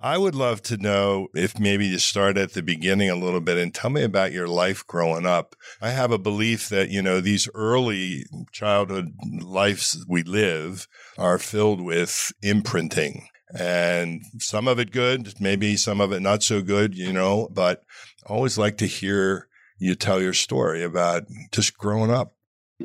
I 0.00 0.18
would 0.18 0.34
love 0.34 0.62
to 0.62 0.76
know 0.76 1.28
if 1.34 1.60
maybe 1.60 1.86
you 1.86 1.98
start 1.98 2.36
at 2.36 2.54
the 2.54 2.62
beginning 2.62 3.08
a 3.08 3.14
little 3.14 3.40
bit 3.40 3.56
and 3.56 3.72
tell 3.72 3.90
me 3.90 4.02
about 4.02 4.32
your 4.32 4.48
life 4.48 4.84
growing 4.86 5.26
up. 5.26 5.54
I 5.80 5.90
have 5.90 6.10
a 6.10 6.18
belief 6.18 6.68
that, 6.70 6.90
you 6.90 7.02
know, 7.02 7.20
these 7.20 7.48
early 7.54 8.24
childhood 8.50 9.12
lives 9.40 10.04
we 10.08 10.24
live 10.24 10.88
are 11.16 11.38
filled 11.38 11.80
with 11.80 12.32
imprinting 12.42 13.28
and 13.54 14.22
some 14.38 14.68
of 14.68 14.78
it 14.78 14.92
good, 14.92 15.34
maybe 15.40 15.76
some 15.76 16.00
of 16.00 16.12
it 16.12 16.20
not 16.20 16.42
so 16.42 16.62
good, 16.62 16.96
you 16.96 17.12
know, 17.12 17.48
but 17.52 17.82
always 18.26 18.58
like 18.58 18.76
to 18.78 18.86
hear 18.86 19.48
you 19.80 19.94
tell 19.94 20.20
your 20.20 20.34
story 20.34 20.84
about 20.84 21.24
just 21.50 21.76
growing 21.76 22.10
up. 22.10 22.34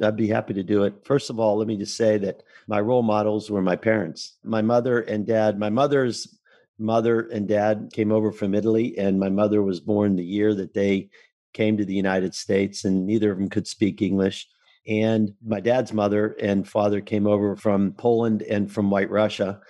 I'd 0.01 0.15
be 0.15 0.27
happy 0.27 0.53
to 0.55 0.63
do 0.63 0.83
it. 0.83 0.93
First 1.05 1.29
of 1.29 1.39
all, 1.39 1.57
let 1.57 1.67
me 1.67 1.77
just 1.77 1.95
say 1.95 2.17
that 2.17 2.41
my 2.67 2.79
role 2.79 3.03
models 3.03 3.51
were 3.51 3.61
my 3.61 3.75
parents, 3.75 4.37
my 4.43 4.61
mother 4.61 5.01
and 5.01 5.27
dad. 5.27 5.59
My 5.59 5.69
mother's 5.69 6.39
mother 6.79 7.21
and 7.21 7.47
dad 7.47 7.91
came 7.93 8.11
over 8.11 8.31
from 8.31 8.55
Italy, 8.55 8.97
and 8.97 9.19
my 9.19 9.29
mother 9.29 9.61
was 9.61 9.79
born 9.79 10.15
the 10.15 10.25
year 10.25 10.53
that 10.55 10.73
they 10.73 11.09
came 11.53 11.77
to 11.77 11.85
the 11.85 11.93
United 11.93 12.33
States, 12.33 12.83
and 12.83 13.05
neither 13.05 13.31
of 13.31 13.37
them 13.37 13.49
could 13.49 13.67
speak 13.67 14.01
English. 14.01 14.47
And 14.87 15.33
my 15.45 15.61
dad's 15.61 15.93
mother 15.93 16.35
and 16.41 16.67
father 16.67 17.01
came 17.01 17.27
over 17.27 17.55
from 17.55 17.93
Poland 17.93 18.41
and 18.41 18.71
from 18.71 18.89
White 18.89 19.09
Russia, 19.09 19.61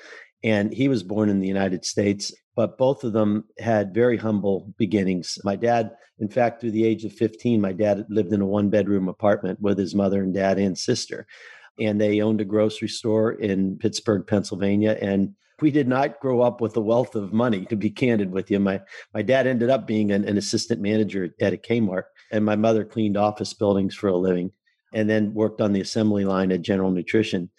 and 0.43 0.73
he 0.73 0.87
was 0.87 1.03
born 1.03 1.29
in 1.29 1.39
the 1.39 1.47
United 1.47 1.85
States 1.85 2.33
but 2.55 2.77
both 2.77 3.03
of 3.03 3.13
them 3.13 3.45
had 3.59 3.93
very 3.93 4.17
humble 4.17 4.73
beginnings. 4.77 5.37
My 5.43 5.55
dad, 5.55 5.91
in 6.19 6.29
fact, 6.29 6.61
through 6.61 6.71
the 6.71 6.85
age 6.85 7.03
of 7.03 7.13
15, 7.13 7.59
my 7.59 7.73
dad 7.73 8.05
lived 8.09 8.31
in 8.31 8.41
a 8.41 8.45
one 8.45 8.69
bedroom 8.69 9.07
apartment 9.09 9.61
with 9.61 9.77
his 9.77 9.93
mother 9.93 10.23
and 10.23 10.33
dad 10.33 10.57
and 10.57 10.77
sister. 10.77 11.27
And 11.79 11.99
they 11.99 12.21
owned 12.21 12.39
a 12.39 12.45
grocery 12.45 12.87
store 12.87 13.33
in 13.33 13.77
Pittsburgh, 13.77 14.25
Pennsylvania. 14.25 14.97
And 15.01 15.35
we 15.61 15.71
did 15.71 15.87
not 15.87 16.19
grow 16.21 16.41
up 16.41 16.61
with 16.61 16.77
a 16.77 16.81
wealth 16.81 17.15
of 17.15 17.33
money, 17.33 17.65
to 17.65 17.75
be 17.75 17.89
candid 17.89 18.31
with 18.31 18.49
you. 18.49 18.59
My, 18.59 18.81
my 19.13 19.21
dad 19.21 19.47
ended 19.47 19.69
up 19.69 19.85
being 19.85 20.11
an, 20.11 20.25
an 20.25 20.37
assistant 20.37 20.81
manager 20.81 21.29
at 21.41 21.53
a 21.53 21.57
Kmart, 21.57 22.03
and 22.31 22.45
my 22.45 22.55
mother 22.55 22.85
cleaned 22.85 23.17
office 23.17 23.53
buildings 23.53 23.95
for 23.95 24.07
a 24.07 24.15
living 24.15 24.51
and 24.93 25.09
then 25.09 25.33
worked 25.33 25.59
on 25.59 25.73
the 25.73 25.81
assembly 25.81 26.23
line 26.23 26.51
at 26.53 26.61
General 26.61 26.91
Nutrition. 26.91 27.49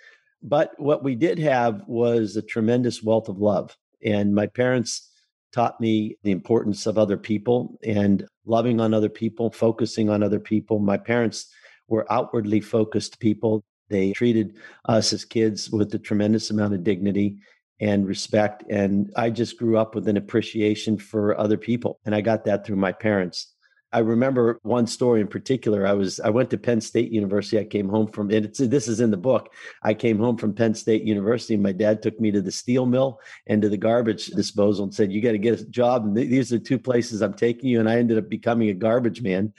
But 0.43 0.73
what 0.79 1.05
we 1.05 1.15
did 1.15 1.39
have 1.39 1.83
was 1.87 2.35
a 2.35 2.43
tremendous 2.43 3.03
wealth 3.03 3.29
of 3.29 3.39
love 3.39 3.77
and 4.05 4.35
my 4.35 4.47
parents 4.47 5.11
taught 5.53 5.81
me 5.81 6.17
the 6.23 6.33
importance 6.33 6.87
of 6.87 6.99
other 6.99 7.17
people 7.17 7.79
and 7.85 8.27
loving 8.45 8.81
on 8.81 8.93
other 8.93 9.09
people, 9.09 9.51
focusing 9.51 10.11
on 10.11 10.23
other 10.23 10.41
people. 10.41 10.79
My 10.79 10.99
parents 10.99 11.47
were 11.89 12.11
outwardly 12.13 12.61
focused 12.61 13.19
people. 13.21 13.65
They 13.89 14.13
treated 14.13 14.57
us 14.87 15.13
as 15.13 15.25
kids 15.25 15.71
with 15.71 15.95
a 15.95 15.99
tremendous 15.99 16.51
amount 16.51 16.75
of 16.75 16.85
dignity 16.85 17.39
and 17.81 18.07
respect. 18.07 18.65
And 18.69 19.13
I 19.17 19.31
just 19.31 19.59
grew 19.59 19.79
up 19.79 19.95
with 19.95 20.09
an 20.09 20.17
appreciation 20.17 20.99
for 20.99 21.39
other 21.39 21.57
people. 21.57 22.01
And 22.05 22.15
I 22.15 22.21
got 22.21 22.45
that 22.45 22.67
through 22.67 22.77
my 22.77 22.93
parents. 22.93 23.55
I 23.93 24.01
remember 24.01 24.59
one 24.63 24.87
story 24.87 25.21
in 25.21 25.29
particular. 25.29 25.87
I 25.87 25.93
was 25.93 26.21
I 26.21 26.31
went 26.31 26.51
to 26.51 26.59
Penn 26.59 26.81
State 26.81 27.11
University. 27.13 27.59
I 27.59 27.65
came 27.65 27.89
home 27.89 28.09
from 28.09 28.31
and 28.31 28.45
it's 28.45 28.59
this 28.59 28.89
is 28.89 29.01
in 29.01 29.11
the 29.11 29.17
book. 29.17 29.53
I 29.83 29.95
came 29.95 30.19
home 30.19 30.37
from 30.37 30.55
Penn 30.55 30.75
State 30.75 31.05
University. 31.05 31.55
and 31.55 31.63
My 31.63 31.73
dad 31.73 32.03
took 32.03 32.19
me 32.21 32.31
to 32.33 32.43
the 32.43 32.53
steel 32.53 32.87
mill 32.87 33.21
and 33.47 33.63
to 33.63 33.69
the 33.69 33.77
garbage 33.77 34.27
disposal 34.27 34.85
and 34.85 34.95
said, 34.95 35.13
"You 35.13 35.23
got 35.23 35.33
to 35.33 35.39
get 35.39 35.61
a 35.61 35.65
job." 35.67 36.05
And 36.05 36.17
th- 36.17 36.29
these 36.29 36.53
are 36.53 36.59
two 36.59 36.79
places 36.79 37.23
I'm 37.23 37.35
taking 37.35 37.71
you. 37.71 37.81
And 37.81 37.89
I 37.89 37.97
ended 37.99 38.19
up 38.19 38.29
becoming 38.29 38.71
a 38.71 38.75
garbage 38.75 39.23
man. 39.23 39.53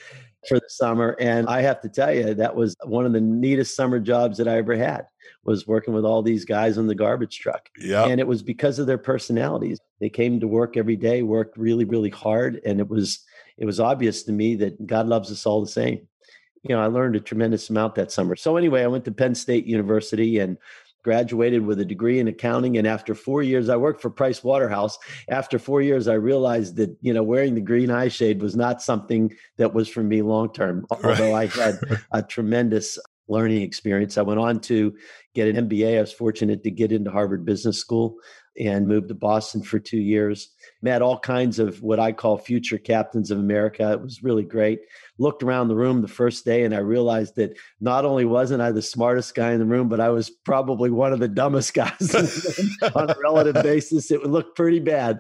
for 0.48 0.60
the 0.60 0.70
summer. 0.70 1.16
And 1.20 1.48
I 1.50 1.62
have 1.62 1.82
to 1.82 1.90
tell 1.90 2.14
you, 2.14 2.34
that 2.36 2.56
was 2.56 2.74
one 2.86 3.06
of 3.06 3.12
the 3.12 3.20
neatest 3.20 3.76
summer 3.76 4.00
jobs 4.00 4.38
that 4.38 4.48
I 4.48 4.58
ever 4.58 4.78
had 4.78 5.06
was 5.44 5.68
working 5.68 5.94
with 5.94 6.06
all 6.06 6.22
these 6.22 6.46
guys 6.46 6.78
on 6.78 6.88
the 6.88 6.96
garbage 6.96 7.40
truck. 7.40 7.70
Yeah. 7.78 8.06
And 8.06 8.20
it 8.22 8.28
was 8.28 8.44
because 8.44 8.80
of 8.80 8.88
their 8.88 8.98
personalities. 8.98 9.80
They 10.00 10.10
came 10.10 10.40
to 10.40 10.48
work 10.48 10.78
every 10.78 10.96
day, 10.96 11.22
worked 11.22 11.58
really, 11.58 11.86
really 11.86 12.12
hard. 12.12 12.62
And 12.66 12.80
it 12.80 12.88
was 12.88 13.26
it 13.58 13.66
was 13.66 13.80
obvious 13.80 14.24
to 14.24 14.32
me 14.32 14.56
that 14.56 14.86
God 14.86 15.08
loves 15.08 15.32
us 15.32 15.46
all 15.46 15.62
the 15.62 15.68
same. 15.68 16.08
You 16.64 16.76
know, 16.76 16.82
I 16.82 16.88
learned 16.88 17.16
a 17.16 17.20
tremendous 17.20 17.70
amount 17.70 17.96
that 17.96 18.12
summer. 18.12 18.36
So 18.36 18.58
anyway, 18.58 18.84
I 18.84 18.88
went 18.88 19.06
to 19.06 19.12
Penn 19.12 19.36
State 19.36 19.66
University 19.66 20.40
and 20.40 20.58
graduated 21.04 21.66
with 21.66 21.80
a 21.80 21.86
degree 21.86 22.20
in 22.20 22.28
accounting. 22.28 22.78
And 22.78 22.86
after 22.86 23.16
4 23.16 23.42
years 23.42 23.70
I 23.70 23.78
worked 23.78 24.02
for 24.02 24.10
Price 24.10 24.44
Waterhouse. 24.44 24.98
After 25.30 25.58
4 25.58 25.82
years 25.82 26.10
I 26.10 26.16
realized 26.16 26.76
that 26.76 26.98
you 27.00 27.14
know 27.14 27.24
wearing 27.24 27.56
the 27.56 27.62
green 27.62 27.90
eye 27.90 28.10
shade 28.10 28.42
was 28.42 28.58
not 28.58 28.82
something 28.82 29.34
that 29.56 29.74
was 29.74 29.88
for 29.88 30.04
me 30.04 30.22
long 30.22 30.52
term 30.52 30.86
although 30.92 31.34
I 31.34 31.46
had 31.46 31.80
a 32.12 32.22
tremendous 32.22 33.00
learning 33.30 33.62
experience. 33.62 34.18
I 34.18 34.24
went 34.24 34.42
on 34.42 34.60
to 34.62 34.94
get 35.34 35.48
an 35.48 35.70
MBA 35.70 35.98
I 35.98 36.02
was 36.02 36.12
fortunate 36.12 36.62
to 36.64 36.72
get 36.72 36.92
into 36.92 37.10
Harvard 37.10 37.46
Business 37.46 37.78
School 37.78 38.18
and 38.60 38.88
moved 38.88 39.08
to 39.10 39.14
Boston 39.14 39.62
for 39.62 39.80
2 39.80 39.98
years 39.98 40.50
met 40.82 41.02
all 41.02 41.20
kinds 41.20 41.60
of 41.60 41.82
what 41.82 42.00
I 42.00 42.12
call 42.12 42.38
future 42.38 42.78
captains 42.78 43.32
of 43.32 43.40
America. 43.40 43.92
It 43.92 44.02
was 44.02 44.24
really 44.24 44.44
great. 44.44 44.82
Looked 45.18 45.44
around 45.44 45.68
the 45.68 45.76
room 45.76 46.02
the 46.02 46.08
first 46.08 46.46
day 46.46 46.64
and 46.64 46.76
I 46.76 46.80
realized 46.80 47.36
that 47.36 47.58
not 47.82 48.06
only 48.06 48.26
wasn't 48.26 48.62
I 48.62 48.72
the 48.72 48.82
smartest 48.82 49.36
guy 49.36 49.52
in 49.54 49.60
the 49.60 49.66
room, 49.66 49.90
but 49.90 50.00
I 50.00 50.10
was 50.10 50.30
probably 50.30 50.90
one 50.90 51.14
of 51.14 51.20
the 51.20 51.28
dumbest 51.28 51.74
guys 51.74 52.16
on 52.96 53.10
a 53.10 53.16
relative 53.22 53.62
basis. 53.64 54.12
It 54.12 54.22
would 54.22 54.32
look 54.32 54.56
pretty 54.56 54.80
bad. 54.80 55.20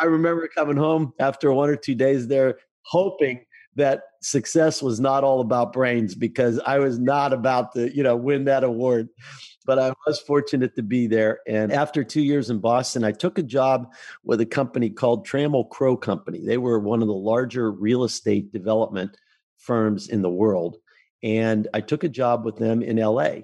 I 0.00 0.04
remember 0.04 0.48
coming 0.48 0.76
home 0.76 1.12
after 1.18 1.52
one 1.52 1.70
or 1.70 1.76
two 1.76 1.94
days 1.94 2.28
there, 2.28 2.58
hoping 2.82 3.44
that 3.76 4.02
success 4.20 4.82
was 4.82 4.98
not 4.98 5.22
all 5.22 5.40
about 5.40 5.72
brains 5.72 6.14
because 6.14 6.58
I 6.66 6.80
was 6.80 6.98
not 6.98 7.32
about 7.32 7.72
to, 7.74 7.94
you 7.94 8.02
know, 8.02 8.16
win 8.16 8.44
that 8.44 8.64
award 8.64 9.08
but 9.68 9.78
I 9.78 9.92
was 10.06 10.18
fortunate 10.18 10.74
to 10.76 10.82
be 10.82 11.06
there. 11.06 11.40
And 11.46 11.70
after 11.70 12.02
two 12.02 12.22
years 12.22 12.48
in 12.48 12.58
Boston, 12.58 13.04
I 13.04 13.12
took 13.12 13.36
a 13.36 13.42
job 13.42 13.92
with 14.24 14.40
a 14.40 14.46
company 14.46 14.88
called 14.88 15.26
Trammell 15.26 15.68
Crow 15.68 15.94
Company. 15.94 16.40
They 16.42 16.56
were 16.56 16.80
one 16.80 17.02
of 17.02 17.06
the 17.06 17.12
larger 17.12 17.70
real 17.70 18.02
estate 18.02 18.50
development 18.50 19.18
firms 19.58 20.08
in 20.08 20.22
the 20.22 20.30
world. 20.30 20.78
And 21.22 21.68
I 21.74 21.82
took 21.82 22.02
a 22.02 22.08
job 22.08 22.46
with 22.46 22.56
them 22.56 22.80
in 22.80 22.96
LA. 22.96 23.40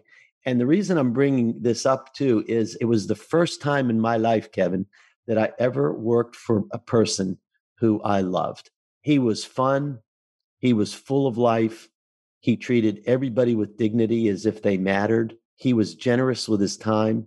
And 0.47 0.59
the 0.59 0.66
reason 0.66 0.97
I'm 0.97 1.12
bringing 1.12 1.61
this 1.61 1.85
up 1.85 2.14
too 2.14 2.43
is 2.49 2.75
it 2.76 2.87
was 2.87 3.07
the 3.07 3.14
first 3.14 3.61
time 3.61 3.90
in 3.90 4.00
my 4.00 4.16
life, 4.16 4.50
Kevin, 4.50 4.87
that 5.26 5.37
I 5.37 5.52
ever 5.59 5.93
worked 5.93 6.37
for 6.37 6.64
a 6.73 6.78
person 6.78 7.37
who 7.81 8.00
I 8.00 8.23
loved. 8.23 8.71
He 9.02 9.19
was 9.19 9.45
fun, 9.45 9.99
he 10.59 10.73
was 10.73 10.95
full 10.95 11.26
of 11.26 11.37
life. 11.37 11.90
He 12.40 12.57
treated 12.57 13.02
everybody 13.07 13.54
with 13.54 13.76
dignity 13.76 14.28
as 14.28 14.47
if 14.47 14.62
they 14.62 14.78
mattered. 14.78 15.37
He 15.56 15.73
was 15.73 15.94
generous 15.94 16.49
with 16.49 16.61
his 16.61 16.76
time 16.76 17.26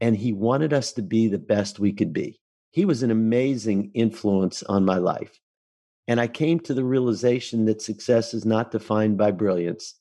and 0.00 0.16
he 0.16 0.32
wanted 0.32 0.72
us 0.72 0.92
to 0.92 1.02
be 1.02 1.28
the 1.28 1.38
best 1.38 1.78
we 1.78 1.92
could 1.92 2.12
be. 2.12 2.40
He 2.70 2.84
was 2.84 3.02
an 3.02 3.10
amazing 3.10 3.90
influence 3.94 4.62
on 4.62 4.84
my 4.84 4.98
life. 4.98 5.40
And 6.06 6.20
I 6.20 6.26
came 6.26 6.60
to 6.60 6.74
the 6.74 6.84
realization 6.84 7.66
that 7.66 7.82
success 7.82 8.32
is 8.32 8.44
not 8.44 8.70
defined 8.70 9.18
by 9.18 9.30
brilliance, 9.30 9.94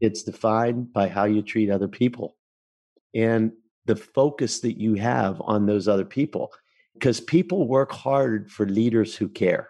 it's 0.00 0.22
defined 0.22 0.92
by 0.92 1.08
how 1.08 1.24
you 1.24 1.42
treat 1.42 1.70
other 1.70 1.88
people 1.88 2.36
and 3.14 3.52
the 3.86 3.96
focus 3.96 4.60
that 4.60 4.78
you 4.78 4.94
have 4.94 5.40
on 5.44 5.66
those 5.66 5.88
other 5.88 6.04
people. 6.04 6.52
Because 6.94 7.20
people 7.20 7.68
work 7.68 7.92
hard 7.92 8.50
for 8.50 8.66
leaders 8.66 9.14
who 9.14 9.28
care, 9.28 9.68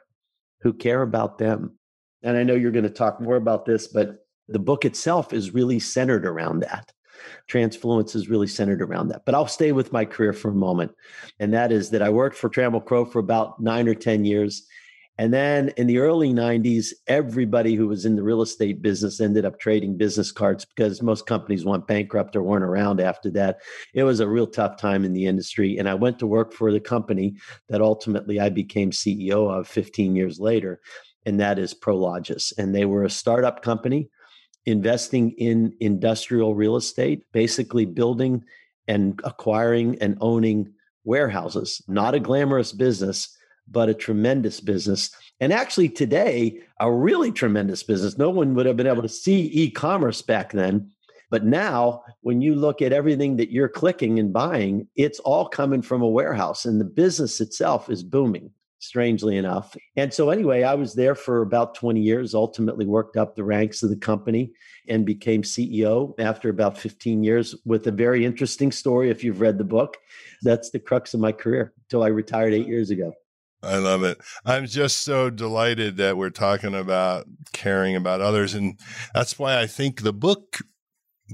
who 0.62 0.72
care 0.72 1.02
about 1.02 1.38
them. 1.38 1.76
And 2.22 2.36
I 2.36 2.44
know 2.44 2.54
you're 2.54 2.70
going 2.70 2.84
to 2.84 2.90
talk 2.90 3.20
more 3.20 3.36
about 3.36 3.66
this, 3.66 3.88
but 3.88 4.25
the 4.48 4.58
book 4.58 4.84
itself 4.84 5.32
is 5.32 5.54
really 5.54 5.78
centered 5.78 6.26
around 6.26 6.60
that. 6.60 6.92
Transfluence 7.46 8.14
is 8.14 8.28
really 8.28 8.46
centered 8.46 8.82
around 8.82 9.08
that. 9.08 9.24
But 9.24 9.34
I'll 9.34 9.46
stay 9.46 9.72
with 9.72 9.92
my 9.92 10.04
career 10.04 10.32
for 10.32 10.50
a 10.50 10.54
moment. 10.54 10.92
And 11.40 11.52
that 11.54 11.72
is 11.72 11.90
that 11.90 12.02
I 12.02 12.10
worked 12.10 12.36
for 12.36 12.50
Trammell 12.50 12.84
Crow 12.84 13.04
for 13.04 13.18
about 13.18 13.60
nine 13.60 13.88
or 13.88 13.94
10 13.94 14.24
years. 14.24 14.66
And 15.18 15.32
then 15.32 15.70
in 15.78 15.86
the 15.86 15.98
early 15.98 16.32
90s, 16.32 16.88
everybody 17.06 17.74
who 17.74 17.88
was 17.88 18.04
in 18.04 18.16
the 18.16 18.22
real 18.22 18.42
estate 18.42 18.82
business 18.82 19.18
ended 19.18 19.46
up 19.46 19.58
trading 19.58 19.96
business 19.96 20.30
cards 20.30 20.66
because 20.66 21.00
most 21.00 21.26
companies 21.26 21.64
went 21.64 21.86
bankrupt 21.86 22.36
or 22.36 22.42
weren't 22.42 22.64
around 22.64 23.00
after 23.00 23.30
that. 23.30 23.60
It 23.94 24.02
was 24.02 24.20
a 24.20 24.28
real 24.28 24.46
tough 24.46 24.76
time 24.76 25.04
in 25.04 25.14
the 25.14 25.26
industry. 25.26 25.78
And 25.78 25.88
I 25.88 25.94
went 25.94 26.18
to 26.18 26.26
work 26.26 26.52
for 26.52 26.70
the 26.70 26.80
company 26.80 27.36
that 27.70 27.80
ultimately 27.80 28.40
I 28.40 28.50
became 28.50 28.90
CEO 28.90 29.50
of 29.50 29.66
15 29.66 30.14
years 30.14 30.38
later, 30.38 30.80
and 31.24 31.40
that 31.40 31.58
is 31.58 31.72
Prologis. 31.72 32.52
And 32.58 32.74
they 32.74 32.84
were 32.84 33.04
a 33.04 33.10
startup 33.10 33.62
company 33.62 34.10
investing 34.66 35.30
in 35.32 35.74
industrial 35.80 36.54
real 36.54 36.76
estate, 36.76 37.24
basically 37.32 37.84
building 37.84 38.44
and 38.88 39.20
acquiring 39.24 39.96
and 40.00 40.18
owning 40.20 40.72
warehouses. 41.04 41.82
Not 41.88 42.14
a 42.14 42.20
glamorous 42.20 42.72
business, 42.72 43.36
but 43.68 43.88
a 43.88 43.94
tremendous 43.94 44.60
business. 44.60 45.10
And 45.40 45.52
actually, 45.52 45.88
today, 45.88 46.60
a 46.80 46.90
really 46.90 47.32
tremendous 47.32 47.82
business. 47.82 48.18
No 48.18 48.30
one 48.30 48.54
would 48.54 48.66
have 48.66 48.76
been 48.76 48.86
able 48.86 49.02
to 49.02 49.08
see 49.08 49.50
e 49.52 49.70
commerce 49.70 50.22
back 50.22 50.52
then. 50.52 50.90
But 51.30 51.44
now, 51.44 52.04
when 52.20 52.40
you 52.40 52.54
look 52.54 52.80
at 52.80 52.92
everything 52.92 53.36
that 53.36 53.50
you're 53.50 53.68
clicking 53.68 54.18
and 54.18 54.32
buying, 54.32 54.86
it's 54.94 55.18
all 55.20 55.48
coming 55.48 55.82
from 55.82 56.02
a 56.02 56.08
warehouse, 56.08 56.64
and 56.64 56.80
the 56.80 56.84
business 56.84 57.40
itself 57.40 57.90
is 57.90 58.02
booming 58.04 58.50
strangely 58.78 59.36
enough. 59.36 59.76
And 59.96 60.12
so, 60.12 60.30
anyway, 60.30 60.62
I 60.62 60.74
was 60.74 60.94
there 60.94 61.14
for 61.14 61.42
about 61.42 61.74
20 61.74 62.00
years, 62.00 62.34
ultimately 62.34 62.86
worked 62.86 63.16
up 63.16 63.34
the 63.34 63.44
ranks 63.44 63.82
of 63.82 63.90
the 63.90 63.96
company 63.96 64.52
and 64.88 65.06
became 65.06 65.42
CEO 65.42 66.14
after 66.18 66.48
about 66.48 66.78
15 66.78 67.24
years 67.24 67.54
with 67.64 67.86
a 67.86 67.92
very 67.92 68.24
interesting 68.24 68.70
story. 68.72 69.10
If 69.10 69.24
you've 69.24 69.40
read 69.40 69.58
the 69.58 69.64
book, 69.64 69.96
that's 70.42 70.70
the 70.70 70.78
crux 70.78 71.14
of 71.14 71.20
my 71.20 71.32
career 71.32 71.72
until 71.84 72.02
I 72.02 72.08
retired 72.08 72.54
eight 72.54 72.68
years 72.68 72.90
ago. 72.90 73.12
I 73.62 73.78
love 73.78 74.04
it. 74.04 74.18
I'm 74.44 74.66
just 74.66 75.02
so 75.02 75.30
delighted 75.30 75.96
that 75.96 76.16
we're 76.16 76.30
talking 76.30 76.74
about 76.74 77.26
caring 77.52 77.96
about 77.96 78.20
others. 78.20 78.54
And 78.54 78.78
that's 79.14 79.38
why 79.38 79.58
I 79.58 79.66
think 79.66 80.02
the 80.02 80.12
book 80.12 80.60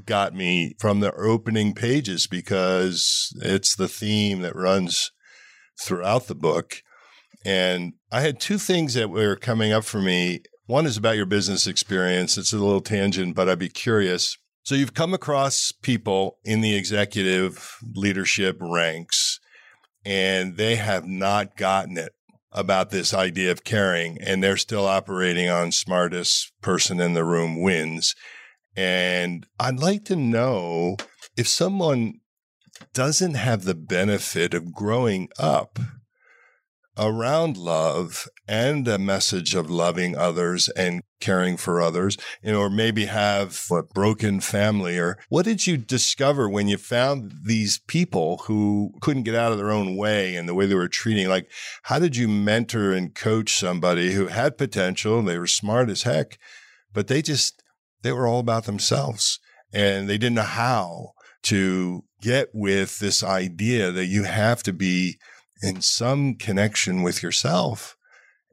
got 0.06 0.34
me 0.34 0.74
from 0.78 1.00
the 1.00 1.12
opening 1.14 1.74
pages 1.74 2.26
because 2.26 3.34
it's 3.42 3.76
the 3.76 3.88
theme 3.88 4.40
that 4.40 4.56
runs 4.56 5.10
throughout 5.78 6.26
the 6.26 6.34
book. 6.34 6.82
And 7.44 7.94
I 8.10 8.20
had 8.20 8.40
two 8.40 8.58
things 8.58 8.94
that 8.94 9.10
were 9.10 9.36
coming 9.36 9.72
up 9.72 9.84
for 9.84 10.00
me. 10.00 10.42
One 10.66 10.86
is 10.86 10.96
about 10.96 11.16
your 11.16 11.26
business 11.26 11.66
experience. 11.66 12.38
It's 12.38 12.52
a 12.52 12.58
little 12.58 12.80
tangent, 12.80 13.34
but 13.34 13.48
I'd 13.48 13.58
be 13.58 13.68
curious. 13.68 14.36
So 14.64 14.74
you've 14.76 14.94
come 14.94 15.12
across 15.12 15.72
people 15.72 16.38
in 16.44 16.60
the 16.60 16.76
executive 16.76 17.78
leadership 17.94 18.58
ranks 18.60 19.40
and 20.04 20.56
they 20.56 20.76
have 20.76 21.06
not 21.06 21.56
gotten 21.56 21.98
it 21.98 22.12
about 22.52 22.90
this 22.90 23.12
idea 23.14 23.50
of 23.50 23.64
caring 23.64 24.18
and 24.20 24.42
they're 24.42 24.56
still 24.56 24.86
operating 24.86 25.48
on 25.48 25.72
smartest 25.72 26.52
person 26.60 27.00
in 27.00 27.14
the 27.14 27.24
room 27.24 27.60
wins. 27.60 28.14
And 28.76 29.46
I'd 29.58 29.80
like 29.80 30.04
to 30.06 30.16
know 30.16 30.96
if 31.36 31.48
someone 31.48 32.20
doesn't 32.92 33.34
have 33.34 33.64
the 33.64 33.74
benefit 33.74 34.54
of 34.54 34.72
growing 34.72 35.28
up 35.38 35.78
around 36.98 37.56
love 37.56 38.28
and 38.46 38.86
a 38.86 38.98
message 38.98 39.54
of 39.54 39.70
loving 39.70 40.16
others 40.16 40.68
and 40.70 41.02
caring 41.20 41.56
for 41.56 41.80
others, 41.80 42.18
you 42.42 42.52
know, 42.52 42.60
or 42.60 42.68
maybe 42.68 43.06
have 43.06 43.64
a 43.70 43.82
broken 43.82 44.40
family 44.40 44.98
or 44.98 45.18
what 45.28 45.44
did 45.44 45.66
you 45.66 45.76
discover 45.76 46.48
when 46.48 46.68
you 46.68 46.76
found 46.76 47.32
these 47.44 47.78
people 47.86 48.38
who 48.46 48.92
couldn't 49.00 49.22
get 49.22 49.34
out 49.34 49.52
of 49.52 49.58
their 49.58 49.70
own 49.70 49.96
way 49.96 50.36
and 50.36 50.48
the 50.48 50.54
way 50.54 50.66
they 50.66 50.74
were 50.74 50.88
treating? 50.88 51.28
Like, 51.28 51.50
how 51.84 51.98
did 51.98 52.16
you 52.16 52.28
mentor 52.28 52.92
and 52.92 53.14
coach 53.14 53.54
somebody 53.54 54.12
who 54.12 54.26
had 54.26 54.58
potential? 54.58 55.22
They 55.22 55.38
were 55.38 55.46
smart 55.46 55.88
as 55.88 56.02
heck, 56.02 56.38
but 56.92 57.06
they 57.06 57.22
just, 57.22 57.62
they 58.02 58.12
were 58.12 58.26
all 58.26 58.40
about 58.40 58.64
themselves 58.64 59.38
and 59.72 60.08
they 60.08 60.18
didn't 60.18 60.36
know 60.36 60.42
how 60.42 61.12
to 61.44 62.04
get 62.20 62.48
with 62.52 62.98
this 62.98 63.22
idea 63.22 63.90
that 63.90 64.06
you 64.06 64.24
have 64.24 64.62
to 64.62 64.72
be 64.72 65.18
in 65.62 65.80
some 65.80 66.34
connection 66.34 67.02
with 67.02 67.22
yourself 67.22 67.96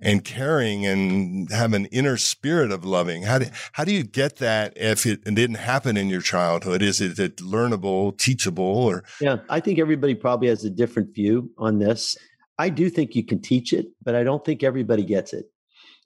and 0.01 0.23
caring 0.23 0.85
and 0.85 1.51
have 1.51 1.73
an 1.73 1.85
inner 1.87 2.17
spirit 2.17 2.71
of 2.71 2.85
loving. 2.85 3.23
How 3.23 3.39
do, 3.39 3.47
how 3.73 3.83
do 3.83 3.91
you 3.91 4.03
get 4.03 4.37
that 4.37 4.73
if 4.77 5.05
it 5.05 5.23
didn't 5.23 5.55
happen 5.55 5.97
in 5.97 6.07
your 6.07 6.21
childhood? 6.21 6.81
Is 6.81 7.01
it 7.01 7.37
learnable, 7.37 8.17
teachable 8.17 8.63
or? 8.63 9.03
Yeah, 9.19 9.37
I 9.49 9.59
think 9.59 9.79
everybody 9.79 10.15
probably 10.15 10.47
has 10.47 10.63
a 10.63 10.69
different 10.69 11.13
view 11.13 11.51
on 11.57 11.79
this. 11.79 12.15
I 12.57 12.69
do 12.69 12.89
think 12.89 13.15
you 13.15 13.25
can 13.25 13.41
teach 13.41 13.73
it, 13.73 13.87
but 14.03 14.15
I 14.15 14.23
don't 14.23 14.43
think 14.43 14.63
everybody 14.63 15.03
gets 15.03 15.33
it. 15.33 15.45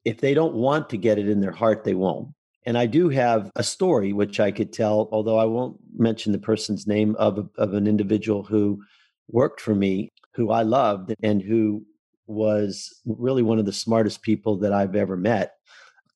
If 0.05 0.22
they 0.22 0.33
don't 0.33 0.55
want 0.55 0.89
to 0.89 0.98
get 0.98 1.17
it 1.17 1.29
in 1.29 1.41
their 1.41 1.51
heart, 1.51 1.83
they 1.83 1.95
won't. 1.95 2.29
And 2.65 2.77
I 2.77 2.86
do 2.86 3.10
have 3.10 3.51
a 3.55 3.63
story 3.63 4.13
which 4.13 4.39
I 4.39 4.51
could 4.51 4.72
tell, 4.72 5.10
although 5.12 5.38
I 5.38 5.45
won't 5.45 5.77
mention 5.98 6.31
the 6.31 6.39
person's 6.39 6.88
name 6.88 7.15
of, 7.17 7.50
of 7.57 7.74
an 7.74 7.88
individual 7.88 8.43
who 8.43 8.81
worked 9.27 9.62
for 9.62 9.75
me 9.75 10.12
who 10.36 10.52
I 10.52 10.63
loved 10.63 11.13
and 11.22 11.42
who 11.42 11.86
was 12.28 13.02
really 13.06 13.44
one 13.44 13.60
of 13.60 13.66
the 13.66 13.74
smartest 13.74 14.22
people 14.22 14.58
that 14.60 14.74
I've 14.74 14.96
ever 14.96 15.18
met. 15.18 15.54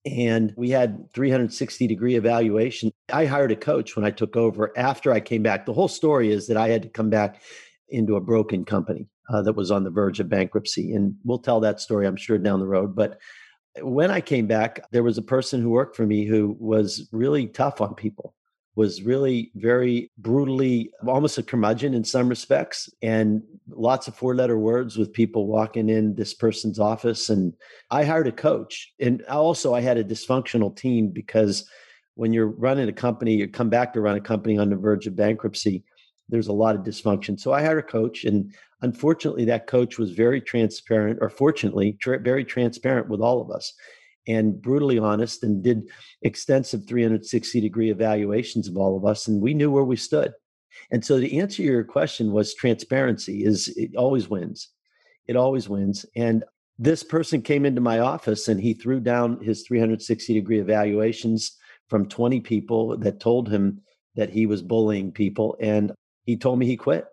and 0.06 0.54
we 0.56 0.70
had 0.70 1.12
360 1.14 1.88
degree 1.88 2.16
evaluation. 2.16 2.92
I 3.12 3.26
hired 3.26 3.52
a 3.52 3.56
coach 3.56 3.96
when 3.96 4.06
I 4.06 4.12
took 4.12 4.36
over 4.36 4.72
after 4.78 5.12
I 5.12 5.20
came 5.20 5.44
back. 5.44 5.66
The 5.66 5.74
whole 5.74 5.88
story 5.88 6.32
is 6.32 6.48
that 6.48 6.58
I 6.58 6.70
had 6.70 6.84
to 6.84 6.90
come 6.90 7.10
back 7.10 7.42
into 7.90 8.16
a 8.16 8.22
broken 8.22 8.64
company 8.64 9.08
uh, 9.30 9.42
that 9.42 9.54
was 9.54 9.72
on 9.72 9.84
the 9.84 9.90
verge 9.90 10.20
of 10.20 10.30
bankruptcy. 10.30 10.94
And 10.94 11.16
we'll 11.24 11.40
tell 11.40 11.60
that 11.62 11.82
story, 11.82 12.08
I'm 12.08 12.16
sure, 12.16 12.38
down 12.38 12.60
the 12.60 12.68
road. 12.68 12.96
But 12.96 13.20
when 13.82 14.10
I 14.10 14.22
came 14.22 14.48
back, 14.48 14.80
there 14.92 15.04
was 15.04 15.18
a 15.18 15.22
person 15.22 15.62
who 15.62 15.70
worked 15.70 15.96
for 15.96 16.06
me 16.06 16.26
who 16.26 16.56
was 16.60 17.08
really 17.12 17.48
tough 17.48 17.82
on 17.82 17.94
people, 17.96 18.34
was 18.78 19.02
really 19.02 19.52
very 19.56 20.12
brutally, 20.20 20.92
almost 21.08 21.40
a 21.40 21.44
curmudgeon 21.44 21.96
in 21.96 22.04
some 22.04 22.30
respects, 22.30 22.88
and 23.02 23.42
lots 23.70 24.08
of 24.08 24.16
four 24.16 24.36
letter 24.36 24.60
words 24.60 24.98
with 24.98 25.12
people 25.12 25.48
walking 25.48 25.90
in 25.90 26.14
this 26.14 26.36
person's 26.36 26.80
office. 26.80 27.30
And 27.30 27.54
I 27.90 28.04
hired 28.06 28.28
a 28.28 28.32
coach. 28.32 28.94
And 29.00 29.24
also, 29.26 29.74
I 29.74 29.82
had 29.82 29.98
a 29.98 30.04
dysfunctional 30.04 30.76
team 30.76 31.10
because 31.10 31.68
when 32.14 32.34
you're 32.34 32.52
running 32.52 32.88
a 32.88 32.94
company, 32.94 33.34
you 33.34 33.48
come 33.48 33.70
back 33.70 33.94
to 33.94 34.02
run 34.02 34.16
a 34.16 34.22
company 34.22 34.60
on 34.60 34.70
the 34.70 34.76
verge 34.76 35.08
of 35.08 35.16
bankruptcy 35.16 35.84
there's 36.30 36.48
a 36.48 36.54
lot 36.54 36.76
of 36.76 36.82
dysfunction. 36.82 37.40
So 37.40 37.54
I 37.54 37.62
hired 37.62 37.80
a 37.80 37.88
coach, 37.88 38.26
and 38.26 38.54
unfortunately, 38.82 39.46
that 39.46 39.68
coach 39.68 39.98
was 39.98 40.12
very 40.12 40.42
transparent, 40.42 41.20
or 41.22 41.30
fortunately, 41.30 41.94
tra- 42.02 42.20
very 42.20 42.44
transparent 42.44 43.08
with 43.08 43.22
all 43.22 43.42
of 43.42 43.50
us 43.50 43.74
and 44.28 44.62
brutally 44.62 45.00
honest 45.00 45.44
and 45.44 45.64
did 45.64 45.90
extensive 46.22 46.86
360 46.88 47.62
degree 47.62 47.90
evaluations 47.90 48.68
of 48.68 48.78
all 48.78 48.98
of 48.98 49.06
us. 49.06 49.28
And 49.28 49.42
we 49.42 49.54
knew 49.54 49.72
where 49.72 49.84
we 49.84 49.96
stood. 49.96 50.34
And 50.92 51.04
so 51.04 51.20
the 51.20 51.40
answer 51.40 51.58
to 51.58 51.64
your 51.64 51.84
question 51.84 52.32
was 52.32 52.54
transparency 52.54 53.44
is 53.44 53.68
it 53.78 53.96
always 53.96 54.30
wins. 54.30 54.70
It 55.28 55.36
always 55.36 55.68
wins. 55.68 56.06
And 56.16 56.44
this 56.80 57.04
person 57.04 57.42
came 57.42 57.66
into 57.66 57.82
my 57.82 58.00
office 58.00 58.48
and 58.48 58.62
he 58.62 58.74
threw 58.74 59.00
down 59.00 59.44
his 59.44 59.64
360 59.68 60.34
degree 60.34 60.60
evaluations 60.60 61.58
from 61.90 62.08
20 62.08 62.42
people 62.42 62.98
that 62.98 63.20
told 63.20 63.50
him 63.50 63.82
that 64.16 64.30
he 64.30 64.46
was 64.46 64.62
bullying 64.62 65.12
people. 65.12 65.58
And 65.60 65.92
he 66.24 66.38
told 66.38 66.60
me 66.60 66.66
he 66.66 66.78
quit. 66.78 67.06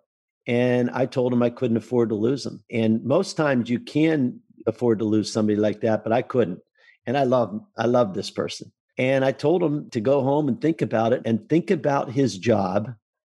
And 0.47 0.91
I 0.91 1.07
told 1.07 1.33
him 1.33 1.41
I 1.41 1.49
couldn't 1.49 1.77
afford 1.77 2.09
to 2.09 2.15
lose 2.15 2.45
him. 2.45 2.63
And 2.69 3.03
most 3.03 3.35
times 3.35 3.69
you 3.69 3.79
can 3.79 4.41
afford 4.67 4.99
to 4.99 5.05
lose 5.05 5.31
somebody 5.31 5.55
like 5.55 5.81
that, 5.81 6.03
but 6.03 6.13
I 6.13 6.21
couldn't. 6.21 6.59
And 7.07 7.17
I 7.17 7.23
love 7.23 7.61
I 7.77 7.85
love 7.85 8.13
this 8.13 8.31
person. 8.31 8.71
And 8.97 9.25
I 9.25 9.31
told 9.31 9.61
him 9.61 9.89
to 9.91 9.99
go 9.99 10.21
home 10.21 10.47
and 10.47 10.59
think 10.59 10.81
about 10.81 11.13
it 11.13 11.21
and 11.25 11.47
think 11.49 11.69
about 11.69 12.11
his 12.11 12.37
job 12.37 12.93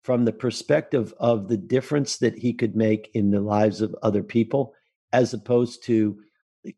from 0.05 0.25
the 0.25 0.33
perspective 0.33 1.13
of 1.19 1.49
the 1.49 1.57
difference 1.57 2.19
that 2.19 2.39
he 2.39 2.53
could 2.53 2.77
make 2.77 3.11
in 3.15 3.31
the 3.31 3.41
lives 3.41 3.81
of 3.81 3.97
other 4.03 4.23
people 4.23 4.75
as 5.13 5.33
opposed 5.33 5.83
to 5.85 6.19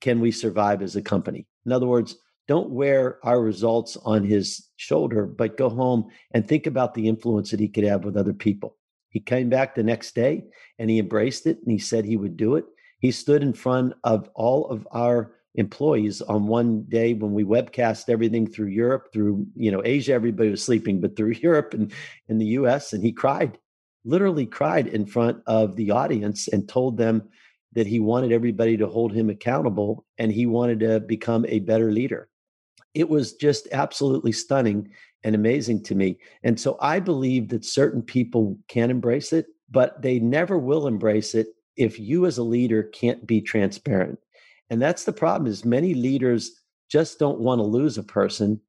can 0.01 0.21
we 0.21 0.31
survive 0.31 0.81
as 0.81 0.97
a 0.97 1.03
company. 1.03 1.47
In 1.67 1.73
other 1.73 1.87
words, 1.87 2.17
don't 2.47 2.71
wear 2.71 3.19
our 3.25 3.41
results 3.43 3.97
on 4.05 4.25
his 4.25 4.69
shoulder, 4.77 5.27
but 5.27 5.59
go 5.59 5.69
home 5.69 6.09
and 6.33 6.47
think 6.47 6.67
about 6.67 6.95
the 6.95 7.07
influence 7.07 7.51
that 7.51 7.61
he 7.61 7.69
could 7.69 7.85
have 7.85 8.05
with 8.05 8.17
other 8.17 8.33
people. 8.33 8.77
He 9.11 9.21
came 9.21 9.51
back 9.51 9.75
the 9.75 9.83
next 9.83 10.15
day 10.15 10.45
and 10.79 10.89
he 10.89 10.99
embraced 10.99 11.47
it 11.47 11.59
and 11.63 11.71
he 11.71 11.79
said 11.79 12.05
he 12.05 12.17
would 12.17 12.37
do 12.37 12.57
it. 12.57 12.65
He 13.01 13.11
stood 13.11 13.43
in 13.43 13.53
front 13.53 13.93
of 14.05 14.29
all 14.35 14.67
of 14.69 14.89
our 14.91 15.35
employees 15.55 16.21
on 16.23 16.47
one 16.47 16.85
day 16.89 17.15
when 17.15 17.33
we 17.33 17.45
webcast 17.45 18.09
everything 18.09 18.47
through 18.47 18.69
Europe, 18.69 19.09
through 19.13 19.47
you 19.55 19.71
know 19.71 19.83
Asia, 19.85 20.13
everybody 20.13 20.51
was 20.51 20.63
sleeping, 20.63 21.01
but 21.01 21.17
through 21.17 21.33
Europe 21.43 21.75
and 21.75 21.93
in 22.29 22.39
the 22.39 22.47
US, 22.47 22.93
and 22.93 23.03
he 23.03 23.13
cried, 23.13 23.59
literally 24.05 24.47
cried 24.47 24.87
in 24.87 25.07
front 25.07 25.43
of 25.47 25.77
the 25.77 25.91
audience 25.91 26.49
and 26.49 26.69
told 26.69 26.97
them 26.97 27.29
that 27.73 27.87
he 27.87 28.01
wanted 28.01 28.33
everybody 28.33 28.77
to 28.77 28.87
hold 28.87 29.13
him 29.13 29.29
accountable 29.29 30.05
and 30.17 30.33
he 30.33 30.47
wanted 30.47 30.81
to 30.81 31.01
become 31.01 31.45
a 31.47 31.61
better 31.61 31.93
leader. 31.93 32.29
It 32.95 33.09
was 33.09 33.35
just 33.35 33.69
absolutely 33.73 34.33
stunning 34.33 34.91
and 35.23 35.35
amazing 35.35 35.83
to 35.85 35.95
me. 35.95 36.19
And 36.43 36.59
so 36.59 36.79
I 36.81 37.01
believe 37.01 37.49
that 37.49 37.65
certain 37.65 38.03
people 38.03 38.59
can 38.69 38.91
embrace 38.91 39.33
it, 39.33 39.47
but 39.71 40.01
they 40.01 40.19
never 40.19 40.59
will 40.59 40.87
embrace 40.87 41.35
it 41.35 41.49
if 41.77 41.99
you 41.99 42.27
as 42.27 42.39
a 42.39 42.43
leader 42.43 42.83
can't 42.83 43.27
be 43.27 43.41
transparent. 43.41 44.19
And 44.71 44.81
that's 44.81 45.05
the 45.05 45.13
problem 45.13 45.51
is 45.51 45.65
many 45.65 45.95
leaders 45.95 46.63
just 46.89 47.19
don't 47.19 47.41
want 47.41 47.59
to 47.59 47.65
lose 47.65 47.99
a 47.99 48.03
person. 48.03 48.61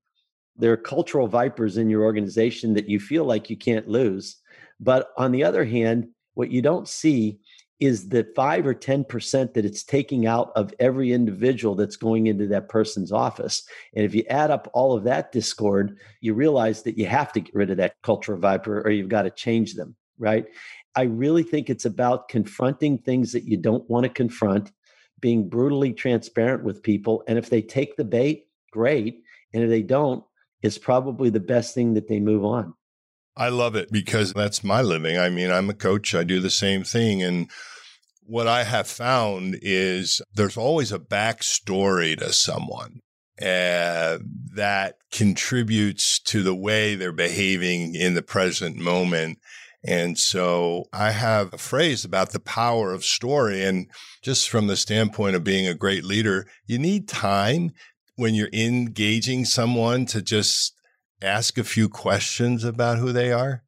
There 0.56 0.72
are 0.72 0.78
cultural 0.78 1.28
vipers 1.28 1.78
in 1.78 1.90
your 1.90 2.04
organization 2.04 2.74
that 2.74 2.90
you 2.90 3.00
feel 3.00 3.26
like 3.26 3.50
you 3.50 3.58
can't 3.58 3.88
lose. 3.88 4.38
But 4.80 5.10
on 5.18 5.32
the 5.32 5.44
other 5.44 5.66
hand, 5.66 6.10
what 6.34 6.52
you 6.52 6.62
don't 6.62 6.88
see 6.88 7.40
is 7.80 8.10
the 8.10 8.28
five 8.36 8.68
or 8.68 8.74
10% 8.74 9.54
that 9.54 9.66
it's 9.66 9.84
taking 9.84 10.28
out 10.28 10.52
of 10.56 10.74
every 10.80 11.14
individual 11.14 11.76
that's 11.76 11.96
going 11.96 12.28
into 12.28 12.46
that 12.48 12.68
person's 12.68 13.12
office. 13.12 13.64
And 13.96 14.04
if 14.04 14.14
you 14.14 14.24
add 14.30 14.52
up 14.52 14.70
all 14.74 14.94
of 14.94 15.06
that 15.06 15.32
discord, 15.32 15.98
you 16.20 16.34
realize 16.34 16.84
that 16.84 16.98
you 16.98 17.06
have 17.06 17.32
to 17.34 17.40
get 17.40 17.56
rid 17.56 17.72
of 17.72 17.78
that 17.78 17.96
cultural 18.04 18.38
viper 18.38 18.82
or 18.82 18.92
you've 18.92 19.08
got 19.08 19.22
to 19.24 19.30
change 19.30 19.76
them, 19.76 19.96
right? 20.18 20.46
I 20.96 21.04
really 21.04 21.44
think 21.44 21.70
it's 21.70 21.86
about 21.86 22.28
confronting 22.28 22.98
things 22.98 23.32
that 23.32 23.46
you 23.46 23.56
don't 23.56 23.90
want 23.90 24.04
to 24.04 24.10
confront, 24.10 24.72
being 25.22 25.50
brutally 25.50 25.94
transparent 25.94 26.64
with 26.64 26.84
people. 26.84 27.24
And 27.28 27.38
if 27.38 27.50
they 27.50 27.62
take 27.62 27.96
the 27.96 28.04
bait, 28.04 28.48
great. 28.72 29.24
And 29.54 29.64
if 29.64 29.70
they 29.70 29.82
don't, 29.82 30.24
it's 30.62 30.78
probably 30.78 31.30
the 31.30 31.40
best 31.40 31.74
thing 31.74 31.94
that 31.94 32.08
they 32.08 32.20
move 32.20 32.44
on. 32.44 32.74
I 33.38 33.50
love 33.50 33.76
it 33.76 33.92
because 33.92 34.34
that's 34.34 34.64
my 34.64 34.82
living. 34.82 35.18
I 35.18 35.30
mean, 35.30 35.52
I'm 35.52 35.70
a 35.70 35.74
coach, 35.74 36.14
I 36.14 36.24
do 36.24 36.42
the 36.42 36.50
same 36.50 36.84
thing. 36.84 37.24
And 37.24 37.50
what 38.24 38.48
I 38.48 38.64
have 38.64 38.88
found 38.88 39.58
is 39.62 40.22
there's 40.34 40.58
always 40.58 40.92
a 40.92 41.00
backstory 41.00 42.18
to 42.20 42.34
someone 42.34 43.00
uh, 43.42 44.20
that 44.54 44.98
contributes 45.12 46.20
to 46.20 46.44
the 46.44 46.54
way 46.54 46.96
they're 46.96 47.12
behaving 47.14 47.96
in 47.96 48.14
the 48.14 48.22
present 48.22 48.76
moment. 48.76 49.40
And 49.84 50.18
so 50.18 50.86
I 50.92 51.12
have 51.12 51.54
a 51.54 51.58
phrase 51.58 52.04
about 52.04 52.32
the 52.32 52.40
power 52.40 52.92
of 52.92 53.06
story. 53.06 53.64
And 53.64 53.90
just 54.22 54.50
from 54.50 54.68
the 54.68 54.76
standpoint 54.76 55.36
of 55.36 55.44
being 55.44 55.68
a 55.68 55.74
great 55.74 56.04
leader, 56.04 56.48
you 56.66 56.78
need 56.78 57.08
time 57.08 57.72
when 58.16 58.36
you're 58.36 58.50
engaging 58.52 59.46
someone 59.46 60.06
to 60.08 60.22
just 60.22 60.74
ask 61.22 61.58
a 61.58 61.64
few 61.64 61.88
questions 61.88 62.64
about 62.64 62.98
who 62.98 63.12
they 63.14 63.32
are. 63.32 63.64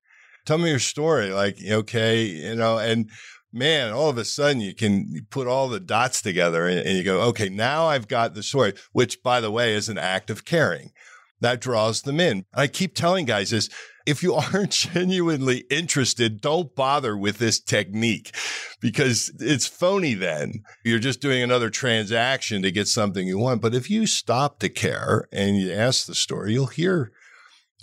Tell 0.45 0.57
me 0.57 0.69
your 0.69 0.79
story. 0.79 1.31
Like, 1.31 1.57
okay, 1.65 2.23
you 2.23 2.55
know, 2.55 2.77
and 2.77 3.09
man, 3.53 3.93
all 3.93 4.09
of 4.09 4.17
a 4.17 4.25
sudden 4.25 4.61
you 4.61 4.75
can 4.75 5.25
put 5.29 5.47
all 5.47 5.69
the 5.69 5.79
dots 5.79 6.21
together 6.21 6.65
and, 6.67 6.79
and, 6.79 6.97
you 6.97 7.03
go, 7.03 7.21
okay, 7.21 7.49
now 7.49 7.85
I've 7.85 8.07
got 8.07 8.33
the 8.33 8.43
story, 8.43 8.73
which 8.91 9.21
by 9.21 9.39
the 9.41 9.51
way 9.51 9.73
is 9.73 9.89
an 9.89 9.97
act 9.97 10.29
of 10.29 10.45
caring. 10.45 10.91
That 11.41 11.59
draws 11.59 12.03
them 12.03 12.19
in. 12.19 12.45
I 12.53 12.67
keep 12.67 12.95
telling 12.95 13.25
guys 13.25 13.49
this. 13.49 13.69
If 14.05 14.23
you 14.23 14.33
aren't 14.33 14.71
genuinely 14.93 15.59
interested, 15.69 16.41
don't 16.41 16.75
bother 16.75 17.17
with 17.17 17.37
this 17.37 17.59
technique 17.59 18.35
because 18.79 19.31
it's 19.39 19.67
phony 19.67 20.13
then. 20.13 20.63
You're 20.83 20.99
just 20.99 21.21
doing 21.21 21.41
another 21.41 21.69
transaction 21.69 22.61
to 22.61 22.71
get 22.71 22.87
something 22.87 23.27
you 23.27 23.37
want. 23.37 23.61
But 23.61 23.75
if 23.75 23.89
you 23.89 24.07
stop 24.07 24.59
to 24.59 24.69
care 24.69 25.27
and 25.31 25.57
you 25.57 25.71
ask 25.71 26.05
the 26.05 26.15
story, 26.15 26.53
you'll 26.53 26.67
hear 26.67 27.11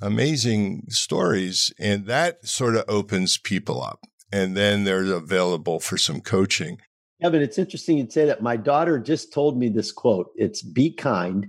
amazing 0.01 0.83
stories 0.89 1.73
and 1.79 2.07
that 2.07 2.47
sort 2.47 2.77
of 2.77 2.85
opens 2.89 3.39
people 3.39 3.83
up 3.83 4.01
and 4.33 4.57
then 4.57 4.85
they're 4.85 5.13
available 5.13 5.81
for 5.81 5.97
some 5.97 6.21
coaching. 6.21 6.79
Evan, 7.21 7.43
it's 7.43 7.59
interesting 7.59 7.99
you'd 7.99 8.13
say 8.13 8.27
that. 8.27 8.43
My 8.43 8.57
daughter 8.57 8.99
just 8.99 9.33
told 9.33 9.59
me 9.59 9.69
this 9.69 9.91
quote. 9.91 10.29
It's 10.37 10.63
be 10.63 10.93
kind. 10.93 11.49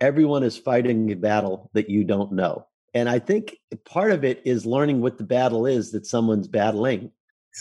Everyone 0.00 0.42
is 0.42 0.56
fighting 0.56 1.10
a 1.10 1.16
battle 1.16 1.70
that 1.74 1.90
you 1.90 2.04
don't 2.04 2.32
know. 2.32 2.66
And 2.94 3.08
I 3.08 3.18
think 3.18 3.56
part 3.84 4.10
of 4.10 4.24
it 4.24 4.42
is 4.44 4.66
learning 4.66 5.00
what 5.00 5.18
the 5.18 5.24
battle 5.24 5.66
is 5.66 5.92
that 5.92 6.06
someone's 6.06 6.48
battling. 6.48 7.12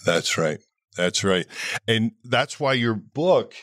That's 0.05 0.37
right. 0.37 0.59
That's 0.97 1.23
right. 1.23 1.45
And 1.87 2.11
that's 2.23 2.59
why 2.59 2.73
your 2.73 2.95
book, 2.95 3.53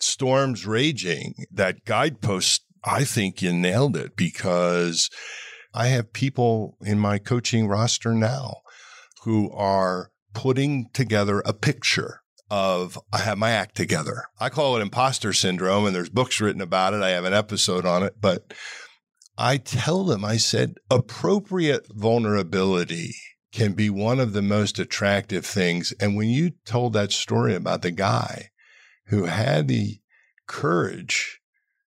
Storms 0.00 0.66
Raging, 0.66 1.34
that 1.50 1.84
guidepost, 1.84 2.64
I 2.84 3.04
think 3.04 3.40
you 3.40 3.52
nailed 3.52 3.96
it 3.96 4.16
because 4.16 5.08
I 5.72 5.86
have 5.86 6.12
people 6.12 6.76
in 6.82 6.98
my 6.98 7.18
coaching 7.18 7.68
roster 7.68 8.12
now 8.12 8.56
who 9.22 9.50
are 9.52 10.10
putting 10.34 10.88
together 10.92 11.40
a 11.44 11.52
picture 11.52 12.20
of 12.50 12.98
I 13.12 13.18
have 13.18 13.38
my 13.38 13.52
act 13.52 13.76
together. 13.76 14.24
I 14.38 14.50
call 14.50 14.76
it 14.76 14.82
imposter 14.82 15.32
syndrome, 15.32 15.86
and 15.86 15.94
there's 15.94 16.10
books 16.10 16.40
written 16.40 16.60
about 16.60 16.92
it. 16.92 17.02
I 17.02 17.10
have 17.10 17.24
an 17.24 17.32
episode 17.32 17.86
on 17.86 18.02
it, 18.02 18.16
but 18.20 18.52
I 19.42 19.56
tell 19.56 20.04
them, 20.04 20.24
I 20.24 20.36
said, 20.36 20.76
appropriate 20.88 21.88
vulnerability 21.88 23.16
can 23.52 23.72
be 23.72 23.90
one 23.90 24.20
of 24.20 24.34
the 24.34 24.40
most 24.40 24.78
attractive 24.78 25.44
things. 25.44 25.92
And 25.98 26.14
when 26.14 26.28
you 26.28 26.52
told 26.64 26.92
that 26.92 27.10
story 27.10 27.56
about 27.56 27.82
the 27.82 27.90
guy 27.90 28.50
who 29.06 29.24
had 29.24 29.66
the 29.66 29.98
courage 30.46 31.40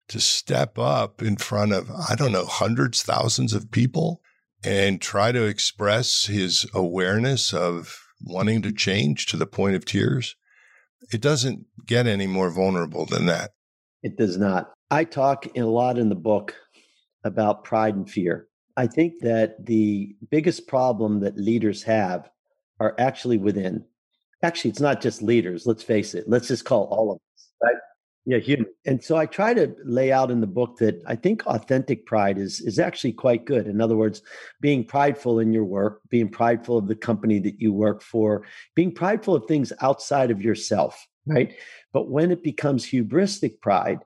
to 0.09 0.19
step 0.19 0.77
up 0.77 1.23
in 1.23 1.38
front 1.38 1.73
of, 1.73 1.89
I 1.89 2.13
don't 2.13 2.33
know, 2.33 2.45
hundreds, 2.45 3.01
thousands 3.01 3.53
of 3.53 3.71
people 3.71 4.21
and 4.63 5.01
try 5.01 5.31
to 5.31 5.45
express 5.45 6.27
his 6.27 6.67
awareness 6.75 7.51
of 7.51 7.97
wanting 8.21 8.62
to 8.62 8.71
change 8.71 9.25
to 9.25 9.38
the 9.38 9.47
point 9.47 9.75
of 9.75 9.85
tears, 9.85 10.35
it 11.12 11.19
doesn't 11.19 11.65
get 11.88 12.05
any 12.05 12.27
more 12.27 12.51
vulnerable 12.51 13.07
than 13.07 13.25
that. 13.25 13.53
It 14.03 14.17
does 14.17 14.38
not. 14.38 14.71
I 14.91 15.03
talk 15.03 15.47
a 15.55 15.63
lot 15.63 15.97
in 15.97 16.09
the 16.09 16.15
book 16.15 16.55
about 17.23 17.63
pride 17.63 17.95
and 17.95 18.10
fear. 18.10 18.47
I 18.77 18.88
think 18.88 19.19
that 19.21 19.65
the 19.65 20.15
biggest 20.29 20.67
problem 20.67 21.19
that 21.19 21.38
leaders 21.38 21.84
have 21.84 22.29
are 22.79 22.95
actually 22.97 23.38
within. 23.38 23.84
Actually, 24.41 24.71
it's 24.71 24.79
not 24.79 25.01
just 25.01 25.21
leaders. 25.21 25.65
Let's 25.65 25.84
face 25.84 26.13
it. 26.15 26.25
Let's 26.27 26.47
just 26.47 26.63
call 26.63 26.86
all 26.86 27.12
of 27.12 27.17
us, 27.17 27.49
right? 27.62 27.75
Yeah, 28.25 28.38
human. 28.38 28.67
And 28.86 29.03
so 29.03 29.17
I 29.17 29.25
try 29.25 29.53
to 29.53 29.75
lay 29.84 30.12
out 30.12 30.32
in 30.32 30.39
the 30.39 30.47
book 30.47 30.77
that 30.77 31.01
I 31.08 31.15
think 31.15 31.45
authentic 31.45 32.05
pride 32.05 32.38
is 32.38 32.62
is 32.62 32.79
actually 32.79 33.13
quite 33.13 33.45
good. 33.45 33.67
In 33.67 33.82
other 33.82 33.97
words, 33.97 34.21
being 34.62 34.86
prideful 34.86 35.39
in 35.39 35.51
your 35.51 35.65
work, 35.65 36.01
being 36.10 36.29
prideful 36.29 36.77
of 36.77 36.88
the 36.88 36.95
company 36.95 37.39
that 37.39 37.60
you 37.60 37.73
work 37.73 38.01
for, 38.01 38.43
being 38.75 38.93
prideful 38.93 39.36
of 39.36 39.45
things 39.45 39.73
outside 39.82 40.32
of 40.32 40.41
yourself, 40.41 41.08
right? 41.25 41.53
But 41.91 42.10
when 42.10 42.32
it 42.32 42.43
becomes 42.43 42.86
hubristic 42.86 43.60
pride, 43.62 43.99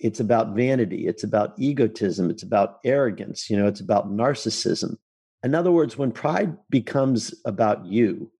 it's 0.00 0.20
about 0.20 0.54
vanity, 0.54 1.06
it's 1.06 1.24
about 1.24 1.54
egotism, 1.58 2.30
it's 2.30 2.42
about 2.42 2.78
arrogance, 2.84 3.50
you 3.50 3.56
know, 3.56 3.66
it's 3.66 3.80
about 3.80 4.10
narcissism. 4.10 4.96
In 5.42 5.54
other 5.54 5.72
words, 5.72 5.96
when 5.96 6.12
pride 6.12 6.56
becomes 6.70 7.34
about 7.44 7.86
you, 7.86 8.30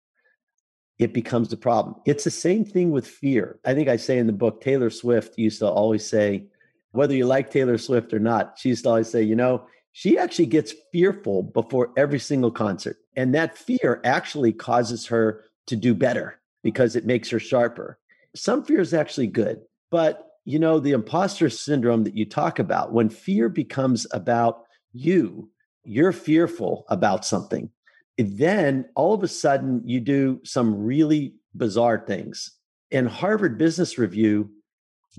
it 0.98 1.12
becomes 1.12 1.52
a 1.52 1.56
problem. 1.56 1.96
It's 2.06 2.24
the 2.24 2.30
same 2.30 2.64
thing 2.64 2.90
with 2.90 3.06
fear. 3.06 3.60
I 3.64 3.74
think 3.74 3.88
I 3.88 3.96
say 3.96 4.18
in 4.18 4.26
the 4.26 4.32
book, 4.32 4.60
Taylor 4.60 4.90
Swift 4.90 5.38
used 5.38 5.60
to 5.60 5.68
always 5.68 6.04
say, 6.04 6.46
whether 6.92 7.14
you 7.14 7.26
like 7.26 7.50
Taylor 7.50 7.78
Swift 7.78 8.12
or 8.12 8.18
not, 8.18 8.58
she 8.58 8.70
used 8.70 8.82
to 8.84 8.90
always 8.90 9.08
say, 9.08 9.22
you 9.22 9.36
know, 9.36 9.64
she 9.92 10.18
actually 10.18 10.46
gets 10.46 10.74
fearful 10.92 11.42
before 11.42 11.92
every 11.96 12.18
single 12.18 12.50
concert. 12.50 12.96
And 13.16 13.34
that 13.34 13.56
fear 13.56 14.00
actually 14.04 14.52
causes 14.52 15.06
her 15.06 15.44
to 15.66 15.76
do 15.76 15.94
better 15.94 16.40
because 16.62 16.96
it 16.96 17.06
makes 17.06 17.30
her 17.30 17.38
sharper. 17.38 17.98
Some 18.34 18.64
fear 18.64 18.80
is 18.80 18.94
actually 18.94 19.28
good, 19.28 19.60
but 19.90 20.27
you 20.48 20.58
know, 20.58 20.80
the 20.80 20.92
imposter 20.92 21.50
syndrome 21.50 22.04
that 22.04 22.16
you 22.16 22.24
talk 22.24 22.58
about, 22.58 22.94
when 22.94 23.11
fear 23.11 23.50
becomes 23.50 24.06
about 24.12 24.62
you, 24.94 25.50
you're 25.84 26.11
fearful 26.11 26.87
about 26.88 27.22
something. 27.26 27.68
Then 28.16 28.87
all 28.94 29.12
of 29.12 29.22
a 29.22 29.28
sudden 29.28 29.82
you 29.84 30.00
do 30.00 30.40
some 30.44 30.74
really 30.74 31.34
bizarre 31.54 32.02
things. 32.06 32.50
And 32.90 33.06
Harvard 33.06 33.58
Business 33.58 33.98
Review 33.98 34.50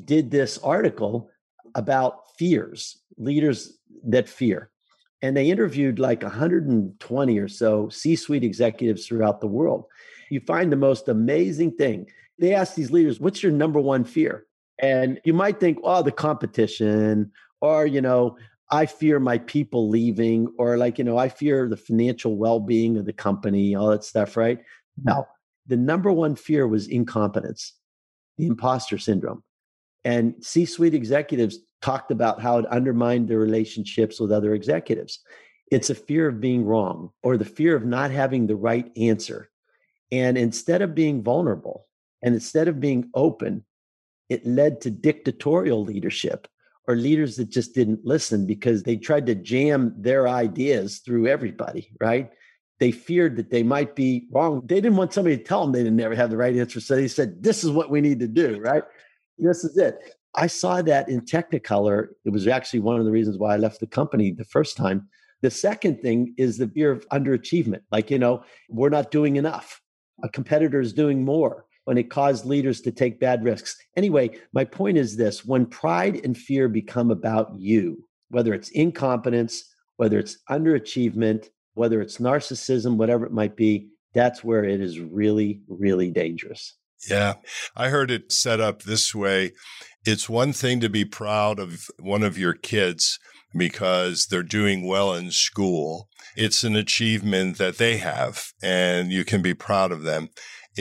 did 0.04 0.32
this 0.32 0.58
article 0.58 1.30
about 1.76 2.36
fears, 2.40 2.98
leaders 3.18 3.78
that 4.06 4.28
fear. 4.28 4.72
And 5.22 5.38
they 5.38 5.52
interviewed 5.52 6.00
like 6.00 6.24
120 6.24 7.38
or 7.38 7.48
so 7.48 7.88
C 7.90 8.16
suite 8.16 8.44
executives 8.44 9.06
throughout 9.06 9.42
the 9.42 9.48
world. 9.48 9.86
You 10.32 10.40
find 10.40 10.72
the 10.72 10.76
most 10.76 11.08
amazing 11.08 11.74
thing. 11.74 12.08
They 12.40 12.56
asked 12.56 12.76
these 12.76 12.90
leaders, 12.90 13.20
What's 13.20 13.44
your 13.44 13.52
number 13.52 13.80
one 13.80 14.06
fear? 14.06 14.48
And 14.82 15.20
you 15.26 15.34
might 15.34 15.60
think, 15.60 15.80
oh, 15.84 16.02
the 16.02 16.12
competition, 16.12 17.32
or, 17.62 17.86
you 17.86 18.02
know, 18.02 18.38
I 18.72 18.86
fear 18.86 19.20
my 19.20 19.40
people 19.40 19.90
leaving, 19.90 20.48
or 20.58 20.78
like, 20.78 20.98
you 20.98 21.04
know, 21.04 21.18
I 21.18 21.28
fear 21.28 21.68
the 21.68 21.78
financial 21.78 22.38
well 22.38 22.60
being 22.60 22.98
of 22.98 23.06
the 23.06 23.14
company, 23.14 23.76
all 23.76 23.90
that 23.90 24.04
stuff, 24.04 24.38
right? 24.38 24.60
No, 25.04 25.14
mm-hmm. 25.14 25.22
the 25.68 25.78
number 25.78 26.12
one 26.12 26.36
fear 26.36 26.68
was 26.68 26.88
incompetence, 26.88 27.74
the 28.38 28.48
imposter 28.48 28.98
syndrome. 28.98 29.44
And 30.06 30.36
C 30.42 30.66
suite 30.66 30.94
executives 30.94 31.58
talked 31.82 32.12
about 32.12 32.42
how 32.42 32.60
it 32.60 32.66
undermined 32.68 33.28
their 33.28 33.40
relationships 33.40 34.20
with 34.20 34.32
other 34.32 34.54
executives. 34.54 35.20
It's 35.72 35.90
a 35.90 35.96
fear 35.96 36.28
of 36.28 36.40
being 36.40 36.66
wrong 36.66 37.12
or 37.22 37.38
the 37.38 37.46
fear 37.46 37.76
of 37.76 37.86
not 37.86 38.12
having 38.12 38.48
the 38.48 38.56
right 38.56 38.90
answer. 38.98 39.50
And 40.12 40.38
instead 40.38 40.82
of 40.82 40.96
being 40.96 41.24
vulnerable 41.24 41.86
and 42.22 42.34
instead 42.34 42.68
of 42.68 42.80
being 42.80 43.10
open, 43.14 43.64
it 44.30 44.46
led 44.46 44.80
to 44.82 44.92
dictatorial 44.92 45.84
leadership 45.84 46.48
or 46.88 46.96
leaders 46.96 47.36
that 47.38 47.50
just 47.50 47.76
didn't 47.76 48.06
listen 48.06 48.46
because 48.46 48.84
they 48.84 48.96
tried 48.96 49.26
to 49.28 49.36
jam 49.36 49.94
their 49.98 50.28
ideas 50.28 51.00
through 51.00 51.28
everybody, 51.28 51.92
right? 52.00 52.32
They 52.80 52.92
feared 52.92 53.36
that 53.36 53.52
they 53.52 53.64
might 53.64 53.96
be 53.96 54.28
wrong. 54.32 54.62
They 54.66 54.76
didn't 54.82 54.96
want 54.96 55.14
somebody 55.14 55.38
to 55.38 55.44
tell 55.44 55.62
them 55.62 55.72
they 55.72 55.84
didn't 55.84 55.98
never 55.98 56.16
have 56.16 56.30
the 56.30 56.38
right 56.38 56.56
answer. 56.56 56.80
So 56.80 56.96
they 56.96 57.08
said, 57.08 57.44
This 57.44 57.64
is 57.64 57.72
what 57.72 57.90
we 57.90 58.02
need 58.02 58.20
to 58.22 58.28
do, 58.28 58.60
right? 58.60 58.84
This 59.38 59.64
is 59.64 59.78
it. 59.78 60.16
I 60.36 60.48
saw 60.48 60.82
that 60.82 61.10
in 61.10 61.22
Technicolor. 61.22 62.10
It 62.24 62.30
was 62.30 62.48
actually 62.48 62.80
one 62.80 63.00
of 63.00 63.06
the 63.06 63.12
reasons 63.12 63.38
why 63.38 63.54
I 63.54 63.58
left 63.58 63.80
the 63.80 63.88
company 63.88 64.32
the 64.32 64.46
first 64.46 64.78
time. 64.78 65.10
The 65.42 65.52
second 65.52 66.02
thing 66.02 66.34
is 66.38 66.58
the 66.58 66.68
fear 66.68 66.92
of 66.92 67.08
underachievement. 67.10 67.82
Like, 67.92 68.12
you 68.12 68.20
know, 68.20 68.44
we're 68.70 68.90
not 68.90 69.12
doing 69.12 69.38
enough. 69.38 69.82
A 70.24 70.30
competitor 70.30 70.80
is 70.80 70.94
doing 70.94 71.24
more 71.24 71.66
when 71.90 71.98
it 71.98 72.12
caused 72.12 72.46
leaders 72.46 72.82
to 72.82 72.92
take 72.92 73.20
bad 73.20 73.44
risks. 73.44 73.76
Anyway, 73.98 74.30
my 74.54 74.64
point 74.64 74.96
is 74.96 75.18
this 75.18 75.44
when 75.44 75.66
pride 75.66 76.24
and 76.24 76.38
fear 76.38 76.70
become 76.70 77.10
about 77.10 77.52
you, 77.58 77.98
whether 78.30 78.54
it's 78.54 78.70
incompetence, 78.70 79.64
whether 79.98 80.20
it's 80.20 80.38
underachievement, 80.52 81.48
whether 81.74 82.00
it's 82.00 82.20
narcissism, 82.20 82.98
whatever 82.98 83.26
it 83.26 83.32
might 83.32 83.56
be, 83.56 83.90
that's 84.14 84.44
where 84.44 84.64
it 84.64 84.82
is 84.82 85.00
really, 85.00 85.64
really 85.68 86.12
dangerous. 86.12 86.76
Yeah. 87.10 87.38
I 87.76 87.90
heard 87.90 88.12
it 88.12 88.32
set 88.32 88.60
up 88.60 88.84
this 88.84 89.16
way. 89.16 89.54
It's 90.06 90.30
one 90.30 90.54
thing 90.54 90.82
to 90.82 90.90
be 90.90 91.06
proud 91.06 91.58
of 91.58 91.88
one 91.98 92.22
of 92.22 92.38
your 92.38 92.54
kids 92.54 93.18
because 93.58 94.28
they're 94.28 94.44
doing 94.44 94.86
well 94.86 95.16
in 95.16 95.32
school. 95.32 96.08
It's 96.36 96.64
an 96.64 96.76
achievement 96.76 97.58
that 97.58 97.80
they 97.80 97.98
have 97.98 98.52
and 98.62 99.12
you 99.12 99.26
can 99.26 99.42
be 99.42 99.56
proud 99.56 99.92
of 99.92 100.04
them. 100.04 100.30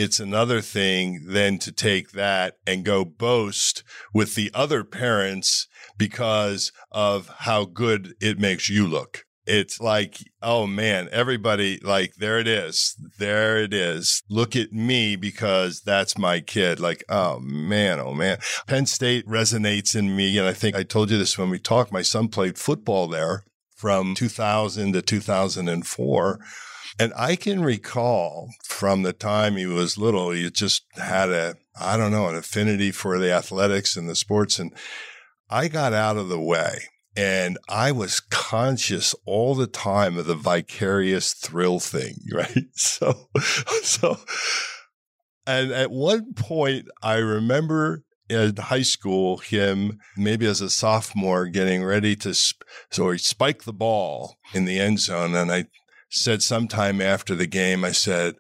It's 0.01 0.21
another 0.21 0.61
thing 0.61 1.25
then 1.27 1.59
to 1.59 1.73
take 1.73 2.13
that 2.13 2.55
and 2.65 2.85
go 2.85 3.05
boast 3.05 3.83
with 4.15 4.37
the 4.37 4.49
other 4.55 4.85
parents 4.85 5.67
because 5.97 6.71
of 6.93 7.27
how 7.39 7.65
good 7.65 8.15
it 8.21 8.39
makes 8.39 8.71
you 8.71 8.87
look. 8.87 9.25
It's 9.45 9.81
like, 9.81 10.19
oh 10.41 10.69
man, 10.69 11.09
everybody, 11.11 11.81
like, 11.83 12.15
there 12.15 12.39
it 12.39 12.47
is. 12.47 12.95
There 13.19 13.59
it 13.59 13.75
is. 13.75 14.23
Look 14.31 14.55
at 14.55 14.73
me 14.73 15.17
because 15.17 15.81
that's 15.81 16.17
my 16.17 16.39
kid. 16.39 16.79
Like, 16.79 17.03
oh 17.09 17.41
man, 17.41 17.99
oh 17.99 18.15
man. 18.15 18.39
Penn 18.69 18.87
State 18.87 19.27
resonates 19.27 19.97
in 19.97 20.15
me. 20.15 20.39
And 20.39 20.47
I 20.47 20.53
think 20.53 20.77
I 20.77 20.85
told 20.85 21.11
you 21.11 21.19
this 21.19 21.37
when 21.37 21.51
we 21.51 21.59
talked. 21.59 21.91
My 21.91 22.03
son 22.03 22.29
played 22.29 22.57
football 22.57 23.09
there 23.09 23.43
from 23.75 24.15
2000 24.15 24.93
to 24.93 25.03
2004 25.03 26.39
and 26.99 27.13
I 27.17 27.37
can 27.37 27.63
recall 27.63 28.51
from 28.65 29.03
the 29.03 29.13
time 29.13 29.57
he 29.57 29.67
was 29.67 29.97
little, 29.97 30.31
he 30.31 30.51
just 30.51 30.85
had 30.97 31.31
a, 31.31 31.55
I 31.81 31.97
don't 31.97 32.11
know, 32.11 32.29
an 32.29 32.35
affinity 32.35 32.91
for 32.91 33.19
the 33.19 33.33
athletics 33.33 33.97
and 33.97 34.09
the 34.09 34.17
sports. 34.17 34.59
And 34.59 34.73
I 35.49 35.69
got 35.69 35.93
out 35.93 36.17
of 36.17 36.29
the 36.29 36.41
way 36.41 36.83
and 37.17 37.57
I 37.69 37.93
was 37.93 38.21
conscious 38.21 39.15
all 39.25 39.55
the 39.55 39.67
time 39.67 40.19
of 40.19 40.27
the 40.27 40.35
vicarious 40.35 41.35
thrill 41.35 41.79
thing, 41.79 42.17
right? 42.33 42.67
So, 42.75 43.29
so, 43.83 44.19
and 45.47 45.71
at 45.71 45.91
one 45.91 46.35
point, 46.35 46.87
I 47.03 47.17
remember 47.17 48.03
in 48.29 48.57
high 48.57 48.83
school, 48.83 49.39
him 49.39 49.99
maybe 50.17 50.47
as 50.47 50.61
a 50.61 50.69
sophomore 50.69 51.47
getting 51.47 51.83
ready 51.83 52.15
to, 52.17 52.35
so 52.35 53.11
he 53.11 53.19
spiked 53.19 53.65
the 53.65 53.73
ball 53.73 54.37
in 54.53 54.65
the 54.65 54.79
end 54.79 55.01
zone. 55.01 55.35
And 55.35 55.51
I 55.51 55.65
said 56.09 56.43
sometime 56.43 57.01
after 57.01 57.35
the 57.35 57.47
game, 57.47 57.85
I 57.85 57.93
said, 57.93 58.35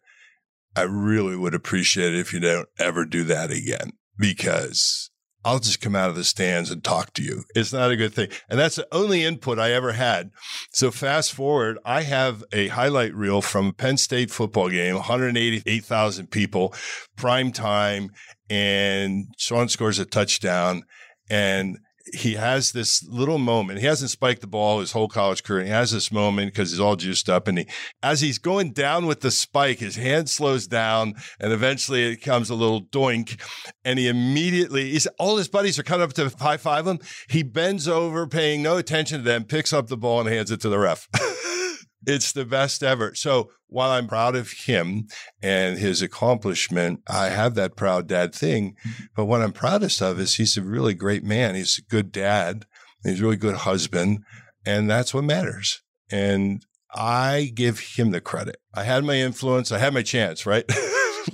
I 0.77 0.83
really 0.83 1.37
would 1.37 1.55
appreciate 1.55 2.15
it 2.15 2.21
if 2.21 2.33
you 2.33 2.41
don't 2.41 2.69
ever 2.79 3.05
do 3.05 3.25
that 3.25 3.51
again 3.51 3.93
because 4.19 5.11
I'll 5.45 5.61
just 5.61 5.81
come 5.81 5.97
out 5.97 6.11
of 6.11 6.17
the 6.17 6.25
stands 6.25 6.71
and 6.71 6.83
talk 6.83 7.15
to 7.15 7.23
you. 7.23 7.45
It's 7.55 7.73
not 7.73 7.91
a 7.91 7.97
good 7.97 8.13
thing. 8.13 8.29
And 8.51 8.59
that's 8.59 8.77
the 8.77 8.89
only 8.93 9.25
input 9.25 9.59
I 9.59 9.73
ever 9.73 9.93
had. 9.93 10.31
So 10.73 10.91
fast 10.91 11.33
forward, 11.33 11.79
I 11.85 12.03
have 12.03 12.45
a 12.53 12.69
highlight 12.69 13.15
reel 13.15 13.41
from 13.41 13.69
a 13.69 13.73
Penn 13.73 13.97
State 13.97 14.31
football 14.31 14.69
game, 14.69 14.95
188,000 14.97 16.31
people, 16.31 16.75
prime 17.17 17.53
time, 17.53 18.11
and 18.51 19.29
Sean 19.39 19.69
scores 19.69 19.99
a 19.99 20.05
touchdown. 20.05 20.83
And 21.31 21.79
he 22.15 22.35
has 22.35 22.73
this 22.73 23.07
little 23.07 23.39
moment. 23.39 23.81
He 23.81 23.87
hasn't 23.87 24.11
spiked 24.11 24.41
the 24.41 24.47
ball 24.47 24.81
his 24.81 24.93
whole 24.93 25.09
college 25.09 25.43
career. 25.43 25.65
He 25.65 25.71
has 25.71 25.91
this 25.91 26.11
moment 26.13 26.53
because 26.53 26.71
he's 26.71 26.81
all 26.81 26.97
juiced 26.97 27.29
up. 27.29 27.49
And 27.49 27.59
he, 27.59 27.67
as 28.03 28.21
he's 28.21 28.39
going 28.39 28.73
down 28.73 29.07
with 29.07 29.21
the 29.21 29.31
spike, 29.31 29.79
his 29.79 29.97
hand 29.97 30.29
slows 30.29 30.67
down 30.67 31.15
and 31.41 31.53
eventually 31.53 32.13
it 32.13 32.23
comes 32.23 32.51
a 32.51 32.55
little 32.55 32.83
doink. 32.83 33.41
And 33.85 33.99
he 33.99 34.09
immediately, 34.09 34.91
he's, 34.91 35.07
all 35.19 35.37
his 35.37 35.49
buddies 35.49 35.79
are 35.79 35.85
coming 35.85 36.05
up 36.05 36.13
to 36.15 36.29
high 36.39 36.57
five 36.57 36.87
him. 36.87 36.99
He 37.29 37.43
bends 37.43 37.89
over, 37.89 38.27
paying 38.27 38.63
no 38.63 38.77
attention 38.77 39.19
to 39.19 39.25
them, 39.25 39.45
picks 39.45 39.73
up 39.73 39.89
the 39.89 39.97
ball 39.97 40.21
and 40.21 40.29
hands 40.29 40.51
it 40.51 40.61
to 40.63 40.69
the 40.69 40.79
ref. 40.79 41.09
It's 42.07 42.33
the 42.33 42.45
best 42.45 42.83
ever. 42.83 43.15
So 43.15 43.51
while 43.67 43.91
I'm 43.91 44.07
proud 44.07 44.37
of 44.37 44.53
him 44.53 45.09
and 45.43 45.79
his 45.79 46.01
accomplishment, 46.01 47.01
I 47.09 47.29
have 47.29 47.55
that 47.57 47.77
proud 47.77 48.07
dad 48.07 48.35
thing. 48.35 48.77
Mm-hmm. 48.87 49.05
But 49.17 49.27
what 49.27 49.43
I'm 49.43 49.53
proudest 49.53 50.01
of 50.01 50.19
is 50.19 50.37
he's 50.37 50.57
a 50.57 50.63
really 50.63 50.95
great 50.95 51.25
man. 51.25 51.55
He's 51.55 51.79
a 51.79 51.91
good 51.91 52.13
dad. 52.13 52.67
He's 53.05 53.21
a 53.21 53.23
really 53.23 53.37
good 53.37 53.57
husband. 53.57 54.21
And 54.65 54.89
that's 54.89 55.13
what 55.13 55.25
matters. 55.25 55.83
And 56.11 56.65
I 56.95 57.53
give 57.55 57.81
him 57.81 58.11
the 58.11 58.21
credit. 58.21 58.57
I 58.75 58.85
had 58.85 59.05
my 59.05 59.17
influence. 59.17 59.73
I 59.73 59.79
had 59.79 59.95
my 59.95 60.03
chance, 60.03 60.47
right? 60.47 60.65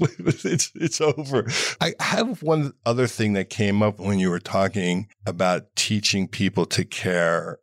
it's 0.00 0.72
it's 0.74 1.00
over. 1.00 1.46
I 1.80 1.94
have 2.00 2.42
one 2.42 2.72
other 2.84 3.06
thing 3.06 3.34
that 3.34 3.50
came 3.50 3.82
up 3.82 4.00
when 4.00 4.18
you 4.18 4.30
were 4.30 4.40
talking 4.40 5.08
about 5.26 5.74
teaching 5.76 6.26
people 6.26 6.66
to 6.66 6.84
care 6.84 7.58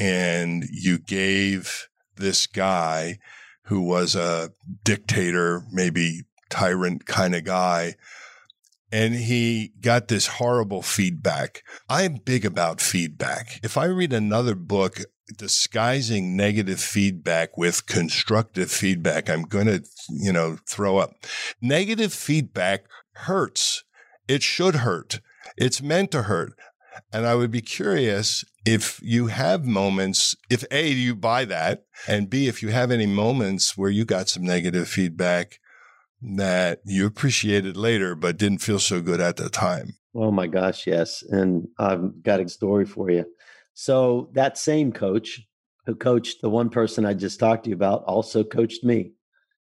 and 0.00 0.64
you 0.70 0.98
gave 0.98 1.88
this 2.16 2.46
guy 2.46 3.18
who 3.64 3.80
was 3.80 4.14
a 4.14 4.50
dictator, 4.84 5.62
maybe 5.72 6.22
tyrant 6.50 7.06
kind 7.06 7.34
of 7.34 7.44
guy, 7.44 7.94
and 8.92 9.14
he 9.14 9.72
got 9.80 10.08
this 10.08 10.26
horrible 10.26 10.82
feedback. 10.82 11.64
I'm 11.88 12.20
big 12.24 12.44
about 12.44 12.80
feedback. 12.80 13.58
If 13.62 13.76
I 13.76 13.86
read 13.86 14.12
another 14.12 14.54
book 14.54 15.00
disguising 15.36 16.36
negative 16.36 16.80
feedback 16.80 17.56
with 17.56 17.86
constructive 17.86 18.70
feedback, 18.70 19.28
I'm 19.28 19.42
going 19.42 19.66
to, 19.66 19.84
you 20.08 20.32
know, 20.32 20.58
throw 20.68 20.98
up. 20.98 21.14
Negative 21.60 22.12
feedback 22.12 22.84
hurts. 23.14 23.82
It 24.28 24.42
should 24.42 24.76
hurt. 24.76 25.20
It's 25.56 25.82
meant 25.82 26.10
to 26.12 26.22
hurt. 26.22 26.52
And 27.12 27.26
I 27.26 27.34
would 27.34 27.50
be 27.50 27.62
curious 27.62 28.44
if 28.64 29.00
you 29.02 29.26
have 29.26 29.64
moments, 29.64 30.34
if 30.48 30.64
A, 30.70 30.88
you 30.88 31.14
buy 31.14 31.44
that, 31.44 31.84
and 32.08 32.30
B, 32.30 32.48
if 32.48 32.62
you 32.62 32.70
have 32.70 32.90
any 32.90 33.06
moments 33.06 33.76
where 33.76 33.90
you 33.90 34.04
got 34.04 34.28
some 34.28 34.42
negative 34.42 34.88
feedback 34.88 35.60
that 36.22 36.80
you 36.84 37.06
appreciated 37.06 37.76
later, 37.76 38.14
but 38.14 38.38
didn't 38.38 38.58
feel 38.58 38.78
so 38.78 39.02
good 39.02 39.20
at 39.20 39.36
the 39.36 39.50
time. 39.50 39.94
Oh 40.14 40.30
my 40.30 40.46
gosh, 40.46 40.86
yes. 40.86 41.22
And 41.28 41.68
I've 41.78 42.22
got 42.22 42.40
a 42.40 42.48
story 42.48 42.86
for 42.86 43.10
you. 43.10 43.26
So 43.74 44.30
that 44.32 44.56
same 44.56 44.92
coach 44.92 45.42
who 45.86 45.94
coached 45.94 46.40
the 46.40 46.48
one 46.48 46.70
person 46.70 47.04
I 47.04 47.14
just 47.14 47.40
talked 47.40 47.64
to 47.64 47.70
you 47.70 47.76
about 47.76 48.04
also 48.04 48.44
coached 48.44 48.84
me. 48.84 49.12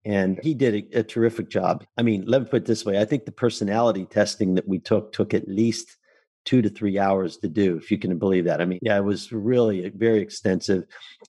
And 0.05 0.39
he 0.41 0.53
did 0.53 0.75
a, 0.93 0.99
a 0.99 1.03
terrific 1.03 1.49
job. 1.49 1.83
I 1.97 2.03
mean, 2.03 2.23
let 2.25 2.41
me 2.41 2.47
put 2.47 2.61
it 2.61 2.65
this 2.65 2.85
way 2.85 2.99
I 2.99 3.05
think 3.05 3.25
the 3.25 3.31
personality 3.31 4.05
testing 4.05 4.55
that 4.55 4.67
we 4.67 4.79
took 4.79 5.11
took 5.11 5.33
at 5.33 5.49
least 5.49 5.96
two 6.47 6.61
to 6.61 6.69
three 6.69 6.97
hours 6.97 7.35
to 7.35 7.49
do, 7.49 7.75
if 7.75 7.91
you 7.91 7.97
can 7.97 8.17
believe 8.17 8.45
that. 8.45 8.61
I 8.61 8.65
mean, 8.65 8.79
yeah, 8.81 8.95
it 8.95 9.03
was 9.03 9.33
really 9.33 9.89
very 9.89 10.21
extensive. 10.21 10.85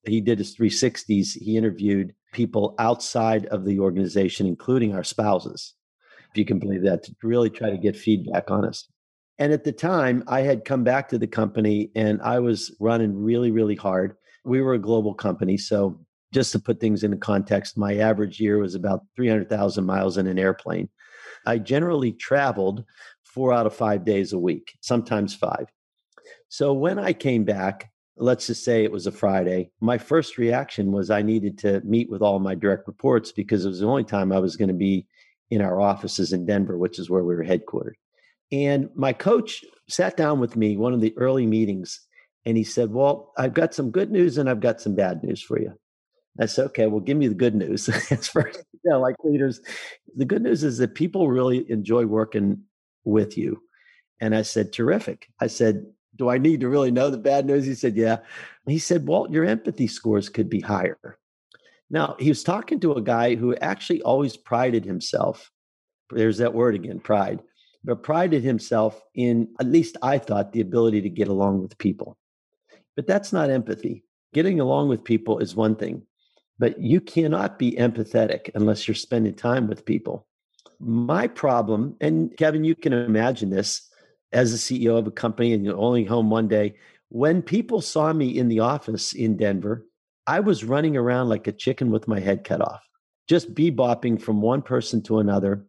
He 0.07 0.21
did 0.21 0.39
his 0.39 0.57
360s. 0.57 1.37
He 1.37 1.57
interviewed 1.57 2.15
people 2.33 2.77
outside 2.79 3.47
of 3.47 3.65
the 3.65 3.81
organization, 3.81 4.47
including 4.47 4.95
our 4.95 5.03
spouses, 5.03 5.75
if 6.31 6.39
you 6.39 6.45
can 6.45 6.61
believe 6.61 6.85
that, 6.85 7.03
to 7.03 7.17
really 7.25 7.51
try 7.51 7.69
to 7.69 7.77
get 7.77 7.97
feedback 7.97 8.49
on 8.49 8.65
us. 8.65 8.89
And 9.41 9.53
at 9.53 9.65
the 9.65 9.73
time, 9.73 10.23
I 10.29 10.43
had 10.43 10.65
come 10.65 10.85
back 10.85 11.09
to 11.09 11.19
the 11.19 11.27
company 11.27 11.91
and 11.97 12.23
I 12.23 12.39
was 12.39 12.75
running 12.79 13.21
really, 13.21 13.51
really 13.51 13.77
hard. 13.77 14.15
We 14.45 14.63
were 14.63 14.75
a 14.75 14.79
global 14.79 15.15
company. 15.15 15.57
So, 15.57 16.01
just 16.33 16.53
to 16.53 16.59
put 16.61 16.79
things 16.79 17.03
into 17.05 17.17
context, 17.17 17.79
my 17.79 17.97
average 17.97 18.39
year 18.39 18.59
was 18.59 18.75
about 18.75 19.01
300,000 19.17 19.85
miles 19.85 20.19
in 20.19 20.27
an 20.27 20.39
airplane. 20.39 20.91
I 21.47 21.59
generally 21.59 22.13
traveled 22.13 22.85
four 23.29 23.53
out 23.53 23.67
of 23.67 23.75
five 23.75 24.05
days 24.05 24.33
a 24.33 24.39
week, 24.39 24.77
sometimes 24.81 25.35
five. 25.35 25.67
So 26.49 26.73
when 26.73 26.99
I 26.99 27.13
came 27.13 27.45
back, 27.45 27.91
let's 28.17 28.47
just 28.47 28.65
say 28.65 28.83
it 28.83 28.93
was 28.93 29.07
a 29.07 29.13
Friday, 29.13 29.71
my 29.81 29.99
first 29.99 30.39
reaction 30.39 30.93
was 30.93 31.11
I 31.11 31.23
needed 31.23 31.59
to 31.59 31.81
meet 31.83 32.11
with 32.11 32.23
all 32.23 32.39
my 32.39 32.55
direct 32.55 32.87
reports 32.87 33.33
because 33.33 33.65
it 33.65 33.69
was 33.69 33.81
the 33.81 33.87
only 33.87 34.05
time 34.05 34.33
I 34.33 34.39
was 34.39 34.57
going 34.57 34.69
to 34.69 34.75
be 34.75 35.07
in 35.51 35.63
our 35.63 35.81
offices 35.81 36.33
in 36.33 36.47
Denver, 36.47 36.77
which 36.77 36.99
is 36.99 37.09
where 37.09 37.23
we 37.23 37.35
were 37.35 37.45
headquartered. 37.45 37.95
And 38.51 38.91
my 38.95 39.13
coach 39.13 39.65
sat 39.89 40.17
down 40.17 40.41
with 40.41 40.57
me 40.57 40.77
one 40.77 40.95
of 40.95 41.01
the 41.01 41.17
early 41.17 41.47
meetings 41.47 42.01
and 42.45 42.57
he 42.57 42.65
said, 42.65 42.93
Well, 42.93 43.33
I've 43.37 43.55
got 43.55 43.75
some 43.75 43.91
good 43.91 44.11
news 44.11 44.39
and 44.39 44.49
I've 44.49 44.61
got 44.61 44.81
some 44.81 44.95
bad 44.95 45.23
news 45.23 45.41
for 45.41 45.61
you. 45.61 45.75
I 46.41 46.47
said, 46.47 46.67
okay, 46.67 46.87
well, 46.87 47.01
give 47.01 47.17
me 47.17 47.27
the 47.27 47.35
good 47.35 47.55
news. 47.55 47.87
first, 48.33 48.65
you 48.85 48.91
know, 48.91 49.01
like 49.01 49.17
leaders, 49.25 49.61
the 50.17 50.25
good 50.25 50.43
news 50.43 50.63
is 50.63 50.79
that 50.79 50.95
people 50.95 51.29
really 51.29 51.69
enjoy 51.71 52.07
working 52.07 52.63
with 53.05 53.39
you. 53.39 53.63
And 54.21 54.35
I 54.35 54.43
said, 54.43 54.73
terrific. 54.73 55.29
I 55.41 55.47
said, 55.47 55.87
do 56.17 56.29
I 56.29 56.39
need 56.39 56.61
to 56.61 56.69
really 56.69 56.91
know 56.91 57.11
the 57.11 57.19
bad 57.19 57.47
news? 57.47 57.65
He 57.65 57.75
said, 57.75 57.97
yeah. 57.97 58.19
He 58.67 58.79
said, 58.79 59.07
Walt, 59.07 59.31
your 59.31 59.45
empathy 59.45 59.87
scores 59.87 60.29
could 60.29 60.51
be 60.51 60.61
higher. 60.61 61.19
Now, 61.91 62.17
he 62.19 62.29
was 62.29 62.43
talking 62.43 62.81
to 62.81 62.95
a 62.95 63.03
guy 63.03 63.35
who 63.35 63.55
actually 63.57 64.03
always 64.03 64.37
prided 64.37 64.85
himself. 64.85 65.51
There's 66.11 66.39
that 66.39 66.55
word 66.55 66.75
again, 66.75 67.01
pride, 67.01 67.41
but 67.85 68.03
prided 68.03 68.43
himself 68.43 69.01
in, 69.15 69.49
at 69.61 69.67
least 69.67 69.97
I 70.03 70.19
thought, 70.19 70.53
the 70.53 70.61
ability 70.61 71.03
to 71.03 71.09
get 71.09 71.29
along 71.29 71.63
with 71.63 71.79
people. 71.79 72.19
But 72.97 73.07
that's 73.07 73.33
not 73.33 73.51
empathy. 73.51 74.05
Getting 74.35 74.61
along 74.61 74.89
with 74.89 75.05
people 75.05 75.39
is 75.39 75.57
one 75.57 75.77
thing, 75.77 76.03
but 76.59 76.79
you 76.81 77.01
cannot 77.01 77.59
be 77.59 77.73
empathetic 77.73 78.51
unless 78.55 78.87
you're 78.87 78.95
spending 78.95 79.35
time 79.35 79.67
with 79.67 79.87
people. 79.87 80.27
My 80.81 81.27
problem, 81.27 81.97
and 82.01 82.37
Kevin, 82.37 82.65
you 82.65 82.75
can 82.75 82.93
imagine 82.93 83.51
this 83.51 83.89
as 84.33 84.53
a 84.53 84.57
CEO 84.57 84.99
of 84.99 85.07
a 85.07 85.11
company 85.11 85.53
and 85.53 85.65
you're 85.65 85.77
only 85.77 86.05
home 86.05 86.31
one 86.31 86.49
day. 86.49 86.77
When 87.09 87.43
people 87.43 87.81
saw 87.81 88.13
me 88.13 88.39
in 88.39 88.49
the 88.49 88.61
office 88.61 89.13
in 89.13 89.37
Denver, 89.37 89.87
I 90.27 90.41
was 90.41 90.65
running 90.65 90.97
around 90.97 91.31
like 91.31 91.47
a 91.47 91.53
chicken 91.53 91.91
with 91.91 92.07
my 92.07 92.21
head 92.21 92.45
cut 92.45 92.61
off, 92.61 92.83
just 93.27 93.55
bebopping 93.55 94.21
from 94.21 94.43
one 94.43 94.63
person 94.63 95.03
to 95.05 95.19
another. 95.19 95.67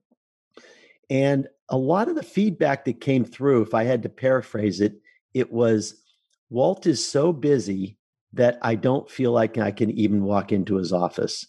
And 1.10 1.48
a 1.69 1.78
lot 1.78 2.10
of 2.10 2.15
the 2.15 2.24
feedback 2.24 2.86
that 2.86 3.02
came 3.02 3.24
through, 3.24 3.62
if 3.62 3.74
I 3.74 3.86
had 3.86 4.04
to 4.04 4.10
paraphrase 4.10 4.82
it, 4.82 5.02
it 5.34 5.52
was 5.52 6.02
Walt 6.50 6.86
is 6.86 7.06
so 7.06 7.32
busy 7.32 7.98
that 8.34 8.60
I 8.62 8.76
don't 8.76 9.10
feel 9.10 9.32
like 9.32 9.58
I 9.58 9.72
can 9.72 9.91
even 9.91 10.24
walk 10.24 10.52
into 10.52 10.76
his 10.76 10.91
office. 10.91 11.48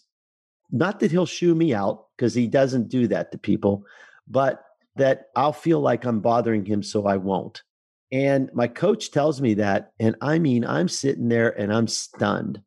Not 0.71 0.99
that 1.01 1.11
he'll 1.11 1.25
shoo 1.25 1.53
me 1.53 1.73
out 1.73 2.05
because 2.21 2.35
he 2.35 2.45
doesn't 2.45 2.87
do 2.87 3.07
that 3.07 3.31
to 3.31 3.37
people, 3.39 3.83
but 4.27 4.63
that 4.95 5.29
I'll 5.35 5.53
feel 5.53 5.79
like 5.79 6.05
I'm 6.05 6.19
bothering 6.19 6.63
him, 6.63 6.83
so 6.83 7.07
I 7.07 7.17
won't. 7.17 7.63
And 8.11 8.47
my 8.53 8.67
coach 8.67 9.09
tells 9.09 9.41
me 9.41 9.55
that. 9.55 9.91
And 9.99 10.15
I 10.21 10.37
mean, 10.37 10.63
I'm 10.63 10.87
sitting 10.87 11.29
there 11.29 11.49
and 11.59 11.73
I'm 11.73 11.87
stunned. 11.87 12.61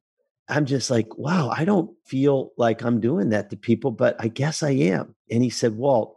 I'm 0.49 0.67
just 0.67 0.91
like, 0.91 1.17
wow, 1.17 1.53
I 1.57 1.65
don't 1.65 1.93
feel 2.05 2.51
like 2.59 2.83
I'm 2.83 3.01
doing 3.01 3.29
that 3.29 3.51
to 3.51 3.57
people, 3.57 3.93
but 3.93 4.17
I 4.19 4.27
guess 4.27 4.65
I 4.65 4.71
am. 4.71 5.15
And 5.31 5.45
he 5.45 5.51
said, 5.51 5.77
Walt, 5.77 6.17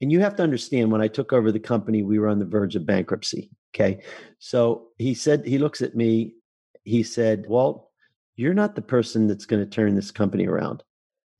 and 0.00 0.12
you 0.12 0.20
have 0.20 0.36
to 0.36 0.44
understand 0.44 0.92
when 0.92 1.02
I 1.02 1.08
took 1.08 1.32
over 1.32 1.50
the 1.50 1.58
company, 1.58 2.04
we 2.04 2.20
were 2.20 2.28
on 2.28 2.38
the 2.38 2.46
verge 2.46 2.76
of 2.76 2.86
bankruptcy. 2.86 3.50
Okay. 3.74 4.00
So 4.38 4.90
he 4.96 5.14
said, 5.14 5.44
he 5.44 5.58
looks 5.58 5.82
at 5.82 5.96
me, 5.96 6.34
he 6.84 7.02
said, 7.02 7.46
Walt, 7.48 7.88
you're 8.36 8.54
not 8.54 8.76
the 8.76 8.82
person 8.82 9.26
that's 9.26 9.44
going 9.44 9.62
to 9.62 9.68
turn 9.68 9.96
this 9.96 10.12
company 10.12 10.46
around. 10.46 10.84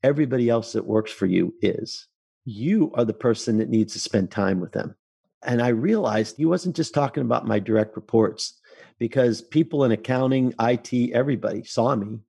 Everybody 0.03 0.49
else 0.49 0.73
that 0.73 0.85
works 0.85 1.11
for 1.11 1.25
you 1.25 1.53
is. 1.61 2.07
You 2.45 2.91
are 2.95 3.05
the 3.05 3.13
person 3.13 3.57
that 3.57 3.69
needs 3.69 3.93
to 3.93 3.99
spend 3.99 4.31
time 4.31 4.59
with 4.59 4.71
them. 4.71 4.95
And 5.43 5.61
I 5.61 5.69
realized 5.69 6.37
he 6.37 6.45
wasn't 6.45 6.75
just 6.75 6.93
talking 6.93 7.21
about 7.21 7.47
my 7.47 7.59
direct 7.59 7.95
reports 7.95 8.59
because 8.99 9.41
people 9.41 9.83
in 9.83 9.91
accounting, 9.91 10.53
IT, 10.59 11.11
everybody 11.13 11.63
saw 11.63 11.95
me 11.95 12.19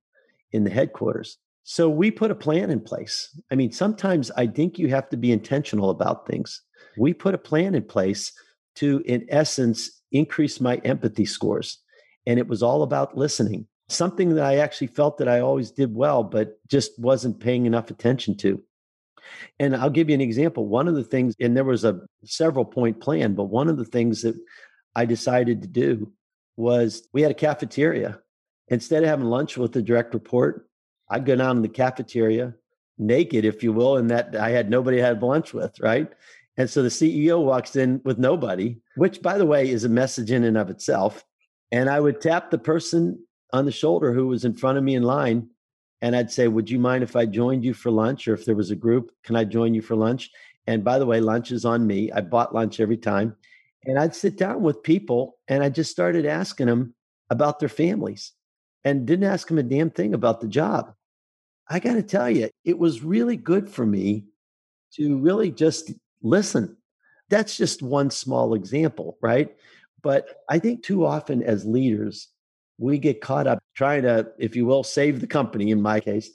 in 0.53 0.65
the 0.65 0.71
headquarters. 0.71 1.39
So 1.65 1.89
we 1.89 2.11
put 2.11 2.31
a 2.31 2.35
plan 2.35 2.71
in 2.71 2.81
place. 2.81 3.39
I 3.51 3.55
mean, 3.55 3.73
sometimes 3.73 4.31
I 4.33 4.47
think 4.47 4.79
you 4.79 4.89
have 4.89 5.09
to 5.11 5.17
be 5.17 5.33
intentional 5.33 5.91
about 5.91 6.27
things. 6.27 6.63
We 6.97 7.15
put 7.15 7.35
a 7.35 7.39
plan 7.39 7.75
in 7.75 7.85
place 7.85 8.33
to, 8.77 9.03
in 9.07 9.27
essence, 9.29 10.03
increase 10.11 10.61
my 10.61 10.77
empathy 10.77 11.25
scores. 11.25 11.79
And 12.27 12.39
it 12.39 12.49
was 12.49 12.63
all 12.63 12.83
about 12.83 13.17
listening, 13.17 13.67
something 13.89 14.35
that 14.35 14.45
I 14.45 14.57
actually 14.59 14.87
felt 14.89 15.19
that 15.19 15.29
I 15.29 15.41
always 15.41 15.71
did 15.71 15.95
well, 15.95 16.23
but 16.23 16.59
just 16.69 16.99
wasn't 16.99 17.41
paying 17.41 17.67
enough 17.67 17.91
attention 17.91 18.37
to. 18.39 18.63
And 19.59 19.77
I'll 19.77 19.91
give 19.91 20.09
you 20.09 20.15
an 20.15 20.21
example. 20.21 20.67
One 20.67 20.89
of 20.89 20.95
the 20.95 21.05
things, 21.05 21.35
and 21.41 21.57
there 21.57 21.65
was 21.65 21.85
a 21.85 22.01
several 22.25 22.65
point 22.65 23.01
plan, 23.01 23.35
but 23.35 23.45
one 23.45 23.69
of 23.69 23.77
the 23.77 23.85
things 23.85 24.23
that 24.23 24.37
I 24.95 25.05
decided 25.05 25.63
to 25.63 25.69
do 25.69 26.13
was 26.57 27.09
we 27.13 27.23
had 27.23 27.31
a 27.31 27.35
cafeteria. 27.35 28.21
Instead 28.69 29.03
of 29.03 29.09
having 29.09 29.27
lunch 29.27 29.57
with 29.57 29.73
the 29.73 29.83
direct 29.83 30.15
report, 30.15 30.69
I'd 31.11 31.27
go 31.27 31.37
down 31.37 31.57
in 31.57 31.63
the 31.63 31.69
cafeteria 31.69 32.55
naked, 32.99 33.45
if 33.45 33.63
you 33.63 33.73
will, 33.73 33.97
and 33.97 34.11
that 34.11 34.37
I 34.37 34.51
had 34.51 34.71
nobody 34.71 35.03
I 35.03 35.07
had 35.07 35.23
lunch 35.23 35.53
with, 35.53 35.79
right? 35.81 36.09
And 36.57 36.69
so 36.69 36.83
the 36.83 36.89
CEO 36.89 37.43
walks 37.43 37.77
in 37.77 38.01
with 38.05 38.19
nobody, 38.19 38.79
which 38.97 39.23
by 39.23 39.39
the 39.39 39.47
way 39.47 39.69
is 39.69 39.85
a 39.85 39.89
message 39.89 40.31
in 40.31 40.45
and 40.45 40.57
of 40.57 40.71
itself. 40.71 41.25
And 41.71 41.89
I 41.89 41.99
would 41.99 42.21
tap 42.21 42.51
the 42.51 42.59
person 42.59 43.25
on 43.53 43.65
the 43.65 43.73
shoulder 43.73 44.13
who 44.13 44.27
was 44.27 44.45
in 44.45 44.55
front 44.55 44.79
of 44.79 44.85
me 44.85 44.95
in 44.95 45.03
line 45.03 45.49
and 46.01 46.17
I'd 46.17 46.33
say, 46.33 46.49
Would 46.49 46.69
you 46.69 46.79
mind 46.79 47.03
if 47.03 47.17
I 47.17 47.27
joined 47.27 47.65
you 47.65 47.75
for 47.75 47.91
lunch? 47.91 48.27
Or 48.27 48.35
if 48.35 48.45
there 48.45 48.57
was 48.57 48.71
a 48.71 48.77
group, 48.77 49.13
can 49.23 49.37
I 49.37 49.45
join 49.45 49.73
you 49.73 49.83
for 49.83 49.95
lunch? 49.95 50.31
And 50.67 50.85
by 50.85 50.99
the 50.99 51.07
way, 51.07 51.21
lunch 51.21 51.53
is 51.53 51.65
on 51.65 51.87
me. 51.87 52.11
I 52.13 52.21
bought 52.21 52.55
lunch 52.55 52.81
every 52.81 52.97
time. 52.97 53.37
And 53.85 53.99
I'd 53.99 54.15
sit 54.15 54.37
down 54.37 54.63
with 54.63 54.83
people 54.83 55.39
and 55.49 55.63
I 55.63 55.69
just 55.69 55.91
started 55.91 56.27
asking 56.27 56.67
them 56.67 56.95
about 57.31 57.59
their 57.59 57.69
families 57.69 58.33
and 58.85 59.07
didn't 59.07 59.29
ask 59.29 59.49
them 59.49 59.59
a 59.59 59.63
damn 59.63 59.91
thing 59.91 60.15
about 60.15 60.41
the 60.41 60.49
job. 60.49 60.93
I 61.69 61.79
got 61.79 61.95
to 61.95 62.03
tell 62.03 62.31
you, 62.31 62.51
it 62.65 62.79
was 62.79 63.03
really 63.03 63.37
good 63.37 63.69
for 63.69 63.87
me 63.87 64.27
to 64.95 65.19
really 65.19 65.51
just 65.51 65.93
listen. 66.23 66.77
That's 67.29 67.57
just 67.57 67.83
one 67.83 68.11
small 68.11 68.55
example, 68.55 69.19
right? 69.21 69.57
But 70.03 70.43
I 70.49 70.59
think 70.59 70.83
too 70.83 71.07
often 71.07 71.43
as 71.43 71.65
leaders, 71.65 72.29
we 72.83 72.99
get 72.99 73.21
caught 73.21 73.47
up 73.47 73.61
trying 73.77 74.03
to, 74.03 74.27
if 74.39 74.57
you 74.57 74.67
will, 74.67 74.83
save 74.83 75.21
the 75.21 75.27
company 75.27 75.71
in 75.71 75.81
my 75.81 76.01
case. 76.01 76.29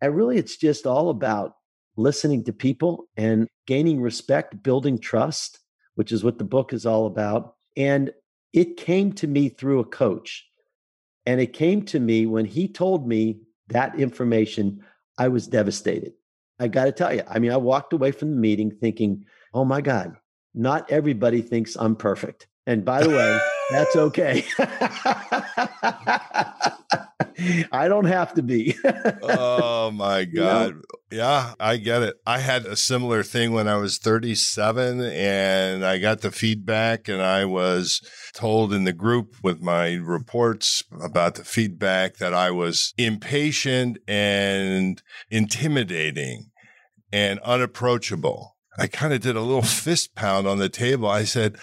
And 0.00 0.14
really, 0.14 0.38
it's 0.38 0.56
just 0.56 0.86
all 0.86 1.10
about 1.10 1.56
listening 1.96 2.44
to 2.44 2.52
people 2.52 3.08
and 3.16 3.48
gaining 3.66 4.00
respect, 4.00 4.62
building 4.62 4.98
trust, 4.98 5.58
which 5.96 6.12
is 6.12 6.22
what 6.22 6.38
the 6.38 6.44
book 6.44 6.72
is 6.72 6.86
all 6.86 7.06
about. 7.06 7.56
And 7.76 8.12
it 8.52 8.76
came 8.76 9.12
to 9.14 9.26
me 9.26 9.48
through 9.48 9.80
a 9.80 9.84
coach. 9.84 10.46
And 11.26 11.40
it 11.40 11.52
came 11.52 11.82
to 11.86 11.98
me 11.98 12.26
when 12.26 12.44
he 12.44 12.68
told 12.68 13.06
me 13.06 13.40
that 13.68 13.98
information, 13.98 14.84
I 15.18 15.28
was 15.28 15.48
devastated. 15.48 16.12
I 16.60 16.68
got 16.68 16.84
to 16.84 16.92
tell 16.92 17.14
you, 17.14 17.22
I 17.28 17.40
mean, 17.40 17.50
I 17.50 17.56
walked 17.56 17.92
away 17.92 18.12
from 18.12 18.30
the 18.30 18.40
meeting 18.40 18.70
thinking, 18.70 19.24
oh 19.52 19.64
my 19.64 19.80
God, 19.80 20.16
not 20.54 20.90
everybody 20.90 21.42
thinks 21.42 21.76
I'm 21.76 21.96
perfect. 21.96 22.47
And 22.68 22.84
by 22.84 23.02
the 23.02 23.08
way, 23.08 23.40
that's 23.70 23.96
okay. 23.96 24.44
I 27.72 27.88
don't 27.88 28.04
have 28.04 28.34
to 28.34 28.42
be. 28.42 28.76
oh 29.22 29.90
my 29.90 30.24
God. 30.36 30.74
Yeah, 31.10 31.54
I 31.58 31.78
get 31.78 32.02
it. 32.02 32.16
I 32.26 32.40
had 32.40 32.66
a 32.66 32.76
similar 32.76 33.22
thing 33.22 33.52
when 33.52 33.68
I 33.68 33.76
was 33.76 33.96
37 33.96 35.00
and 35.00 35.82
I 35.82 35.96
got 35.96 36.20
the 36.20 36.30
feedback 36.30 37.08
and 37.08 37.22
I 37.22 37.46
was 37.46 38.02
told 38.34 38.74
in 38.74 38.84
the 38.84 38.92
group 38.92 39.36
with 39.42 39.62
my 39.62 39.94
reports 39.94 40.82
about 41.02 41.36
the 41.36 41.44
feedback 41.44 42.18
that 42.18 42.34
I 42.34 42.50
was 42.50 42.92
impatient 42.98 43.96
and 44.06 45.02
intimidating 45.30 46.50
and 47.10 47.38
unapproachable. 47.38 48.56
I 48.78 48.88
kind 48.88 49.14
of 49.14 49.22
did 49.22 49.36
a 49.36 49.40
little 49.40 49.62
fist 49.62 50.14
pound 50.14 50.46
on 50.46 50.58
the 50.58 50.68
table. 50.68 51.08
I 51.08 51.24
said, 51.24 51.56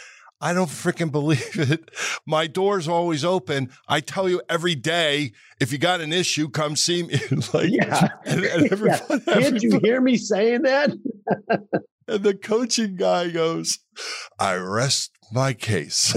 I 0.45 0.53
don't 0.53 0.69
freaking 0.69 1.11
believe 1.11 1.57
it. 1.57 1.89
My 2.27 2.45
door's 2.45 2.87
always 2.87 3.25
open. 3.25 3.71
I 3.87 3.99
tell 3.99 4.29
you 4.29 4.43
every 4.47 4.75
day, 4.75 5.31
if 5.59 5.71
you 5.71 5.79
got 5.79 6.01
an 6.01 6.13
issue, 6.13 6.49
come 6.49 6.75
see 6.75 7.01
me. 7.01 7.19
like, 7.53 7.71
yeah. 7.71 8.09
And, 8.25 8.45
and 8.45 8.79
yeah. 8.85 8.99
Can't 9.25 9.63
you 9.63 9.79
hear 9.79 9.99
me 9.99 10.17
saying 10.17 10.61
that? 10.61 10.91
and 12.07 12.23
the 12.23 12.35
coaching 12.35 12.95
guy 12.95 13.31
goes, 13.31 13.79
I 14.37 14.53
rest 14.57 15.17
my 15.31 15.53
case. 15.53 16.15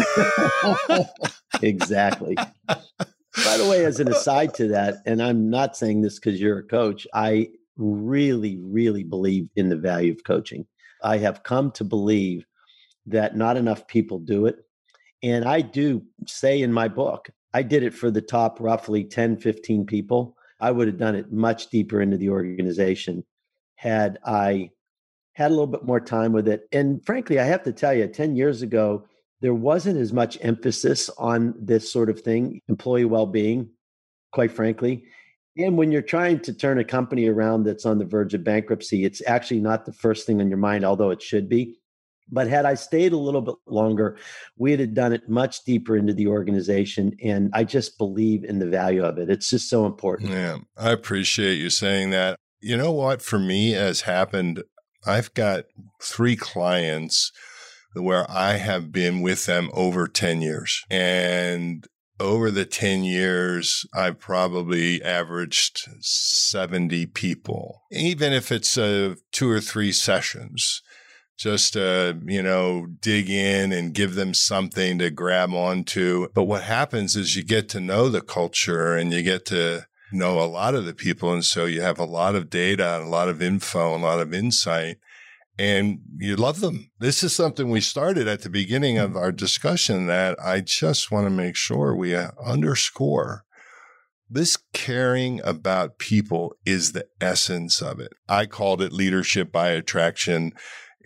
exactly. 1.63 2.35
By 2.37 3.57
the 3.57 3.67
way, 3.67 3.87
as 3.87 3.99
an 3.99 4.09
aside 4.09 4.53
to 4.57 4.69
that, 4.69 4.97
and 5.07 5.23
I'm 5.23 5.49
not 5.49 5.75
saying 5.75 6.03
this 6.03 6.19
because 6.19 6.39
you're 6.39 6.59
a 6.59 6.65
coach, 6.65 7.07
I 7.15 7.49
really, 7.79 8.59
really 8.61 9.05
believe 9.05 9.49
in 9.57 9.71
the 9.71 9.79
value 9.79 10.13
of 10.13 10.23
coaching. 10.23 10.67
I 11.03 11.17
have 11.17 11.45
come 11.45 11.71
to 11.73 11.85
believe 11.85 12.45
that 13.11 13.37
not 13.37 13.57
enough 13.57 13.87
people 13.87 14.19
do 14.19 14.47
it. 14.47 14.65
And 15.23 15.45
I 15.45 15.61
do 15.61 16.03
say 16.27 16.61
in 16.63 16.73
my 16.73 16.89
book, 16.89 17.31
I 17.53 17.63
did 17.63 17.83
it 17.83 17.95
for 17.95 18.11
the 18.11 18.23
top 18.23 18.61
roughly 18.61 19.05
10, 19.05 19.39
15 19.39 19.87
people. 19.87 20.37
I 20.61 20.71
would 20.71 20.87
have 20.87 20.99
done 20.99 21.15
it 21.15 21.33
much 21.33 21.71
deeper 21.71 22.01
into 22.01 22.17
the 22.17 22.31
organization 22.31 23.25
had 23.77 24.19
I 24.25 24.71
had 25.35 25.51
a 25.51 25.55
little 25.55 25.69
bit 25.69 25.85
more 25.85 26.01
time 26.01 26.33
with 26.33 26.49
it. 26.49 26.69
And 26.73 27.05
frankly, 27.07 27.39
I 27.39 27.45
have 27.45 27.63
to 27.63 27.73
tell 27.73 27.95
you, 27.95 28.09
10 28.09 28.35
years 28.35 28.61
ago, 28.63 29.05
there 29.41 29.55
wasn't 29.55 30.01
as 30.01 30.13
much 30.13 30.37
emphasis 30.41 31.09
on 31.17 31.55
this 31.57 31.91
sort 31.93 32.11
of 32.11 32.21
thing, 32.21 32.61
employee 32.69 33.05
well 33.05 33.27
being, 33.27 33.71
quite 34.33 34.51
frankly. 34.51 35.05
And 35.57 35.77
when 35.77 35.93
you're 35.93 36.03
trying 36.03 36.41
to 36.41 36.53
turn 36.53 36.79
a 36.79 36.85
company 36.85 37.29
around 37.29 37.65
that's 37.65 37.87
on 37.87 37.99
the 37.99 38.05
verge 38.05 38.35
of 38.35 38.43
bankruptcy, 38.43 39.05
it's 39.05 39.23
actually 39.27 39.61
not 39.61 39.87
the 39.87 39.93
first 39.93 40.27
thing 40.27 40.41
on 40.41 40.49
your 40.49 40.59
mind, 40.59 40.85
although 40.85 41.11
it 41.11 41.23
should 41.23 41.49
be. 41.49 41.79
But 42.31 42.49
had 42.49 42.65
I 42.65 42.75
stayed 42.75 43.13
a 43.13 43.19
little 43.19 43.41
bit 43.41 43.55
longer, 43.67 44.17
we'd 44.57 44.81
have 44.81 44.95
done 44.95 45.13
it 45.13 45.29
much 45.29 45.65
deeper 45.65 45.97
into 45.97 46.13
the 46.13 46.27
organization. 46.27 47.17
And 47.23 47.51
I 47.53 47.65
just 47.65 47.99
believe 47.99 48.45
in 48.45 48.59
the 48.59 48.67
value 48.69 49.05
of 49.05 49.19
it. 49.19 49.31
It's 49.31 49.51
just 49.51 49.69
so 49.69 49.87
important. 49.87 50.31
Yeah, 50.31 50.59
I 50.77 50.91
appreciate 50.91 51.57
you 51.57 51.71
saying 51.71 52.11
that. 52.11 52.39
You 52.61 52.77
know 52.77 52.93
what, 52.93 53.23
for 53.23 53.39
me, 53.39 53.71
has 53.73 54.03
happened, 54.03 54.65
I've 55.07 55.33
got 55.35 55.67
three 56.03 56.37
clients 56.37 57.33
where 57.95 58.31
I 58.31 58.55
have 58.55 58.93
been 58.93 59.21
with 59.21 59.47
them 59.47 59.71
over 59.73 60.07
10 60.07 60.43
years. 60.43 60.85
And 60.91 61.87
over 62.21 62.51
the 62.51 62.65
10 62.65 63.05
years, 63.05 63.87
I've 63.95 64.19
probably 64.19 65.03
averaged 65.03 65.89
70 66.01 67.07
people, 67.07 67.83
even 67.91 68.33
if 68.33 68.51
it's 68.51 68.77
uh, 68.77 69.15
two 69.33 69.49
or 69.49 69.61
three 69.61 69.93
sessions, 69.93 70.83
just 71.39 71.75
to, 71.75 72.21
you 72.27 72.43
know, 72.43 72.87
dig 73.01 73.31
in 73.31 73.73
and 73.73 73.95
give 73.95 74.15
them 74.15 74.35
something 74.35 74.99
to 74.99 75.11
grab 75.11 75.53
onto. 75.53 76.29
But 76.35 76.45
what 76.45 76.65
happens 76.65 77.17
is 77.17 77.37
you 77.37 77.45
get 77.45 77.69
to 77.71 77.81
know 77.81 78.09
the 78.09 78.21
culture 78.21 78.97
and 78.97 79.13
you 79.13 79.23
get 79.23 79.47
to 79.47 79.87
know 80.13 80.41
a 80.41 80.45
lot 80.45 80.75
of 80.75 80.85
the 80.85 80.95
people. 80.95 81.33
And 81.33 81.45
so 81.45 81.65
you 81.65 81.81
have 81.81 81.99
a 81.99 82.05
lot 82.05 82.35
of 82.35 82.51
data 82.51 82.97
and 82.97 83.07
a 83.07 83.11
lot 83.11 83.29
of 83.29 83.41
info, 83.41 83.95
and 83.95 84.03
a 84.03 84.07
lot 84.07 84.21
of 84.21 84.35
insight 84.35 84.99
and 85.59 86.01
you 86.17 86.37
love 86.37 86.61
them. 86.61 86.91
This 87.01 87.23
is 87.25 87.35
something 87.35 87.69
we 87.69 87.81
started 87.81 88.29
at 88.29 88.43
the 88.43 88.51
beginning 88.51 88.99
of 88.99 89.17
our 89.17 89.33
discussion 89.33 90.07
that 90.07 90.39
I 90.43 90.61
just 90.61 91.11
want 91.11 91.27
to 91.27 91.31
make 91.31 91.57
sure 91.57 91.95
we 91.95 92.15
uh, 92.15 92.31
underscore. 92.43 93.45
This 94.31 94.59
caring 94.73 95.41
about 95.43 95.99
people 95.99 96.55
is 96.65 96.93
the 96.93 97.07
essence 97.21 97.83
of 97.83 97.99
it. 97.99 98.13
I 98.29 98.47
called 98.47 98.81
it 98.83 98.93
leadership 98.93 99.51
by 99.51 99.71
attraction. 99.71 100.53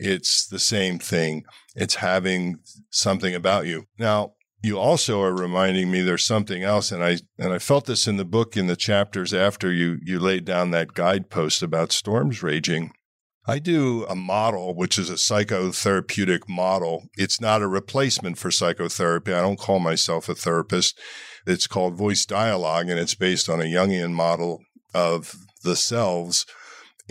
It's 0.03 0.47
the 0.47 0.59
same 0.59 0.99
thing. 0.99 1.45
It's 1.75 1.97
having 1.97 2.59
something 2.91 3.35
about 3.35 3.67
you. 3.67 3.87
Now, 3.99 4.35
you 4.63 4.79
also 4.79 5.21
are 5.23 5.35
reminding 5.35 5.91
me 5.91 6.03
there's 6.03 6.25
something 6.25 6.63
else 6.63 6.93
and 6.93 7.03
I 7.03 7.19
and 7.37 7.53
I 7.53 7.59
felt 7.59 7.87
this 7.87 8.07
in 8.07 8.17
the 8.17 8.25
book 8.25 8.57
in 8.57 8.69
the 8.69 8.77
chapters 8.77 9.35
after 9.35 9.73
you 9.73 9.99
you 10.03 10.21
laid 10.21 10.45
down 10.45 10.71
that 10.71 10.95
guidepost 10.95 11.63
about 11.63 11.91
storms 11.91 12.45
raging 12.45 12.93
I 13.45 13.59
do 13.59 14.05
a 14.05 14.15
model, 14.15 14.75
which 14.75 14.99
is 14.99 15.11
a 15.11 15.15
psychotherapeutic 15.15 16.49
model. 16.49 17.09
It's 17.17 17.41
not 17.41 17.61
a 17.61 17.67
replacement 17.67 18.39
for 18.39 18.53
psychotherapy. 18.53 19.33
I 19.33 19.41
don't 19.41 19.59
call 19.59 19.81
myself 19.81 20.29
a 20.29 20.35
therapist. 20.37 20.99
It's 21.45 21.67
called 21.67 21.97
voice 21.97 22.25
dialogue, 22.25 22.89
and 22.89 23.01
it's 23.01 23.17
based 23.17 23.49
on 23.49 23.61
a 23.61 23.65
Jungian 23.65 24.13
model 24.13 24.63
of 24.95 25.35
the 25.65 25.75
selves. 25.75 26.47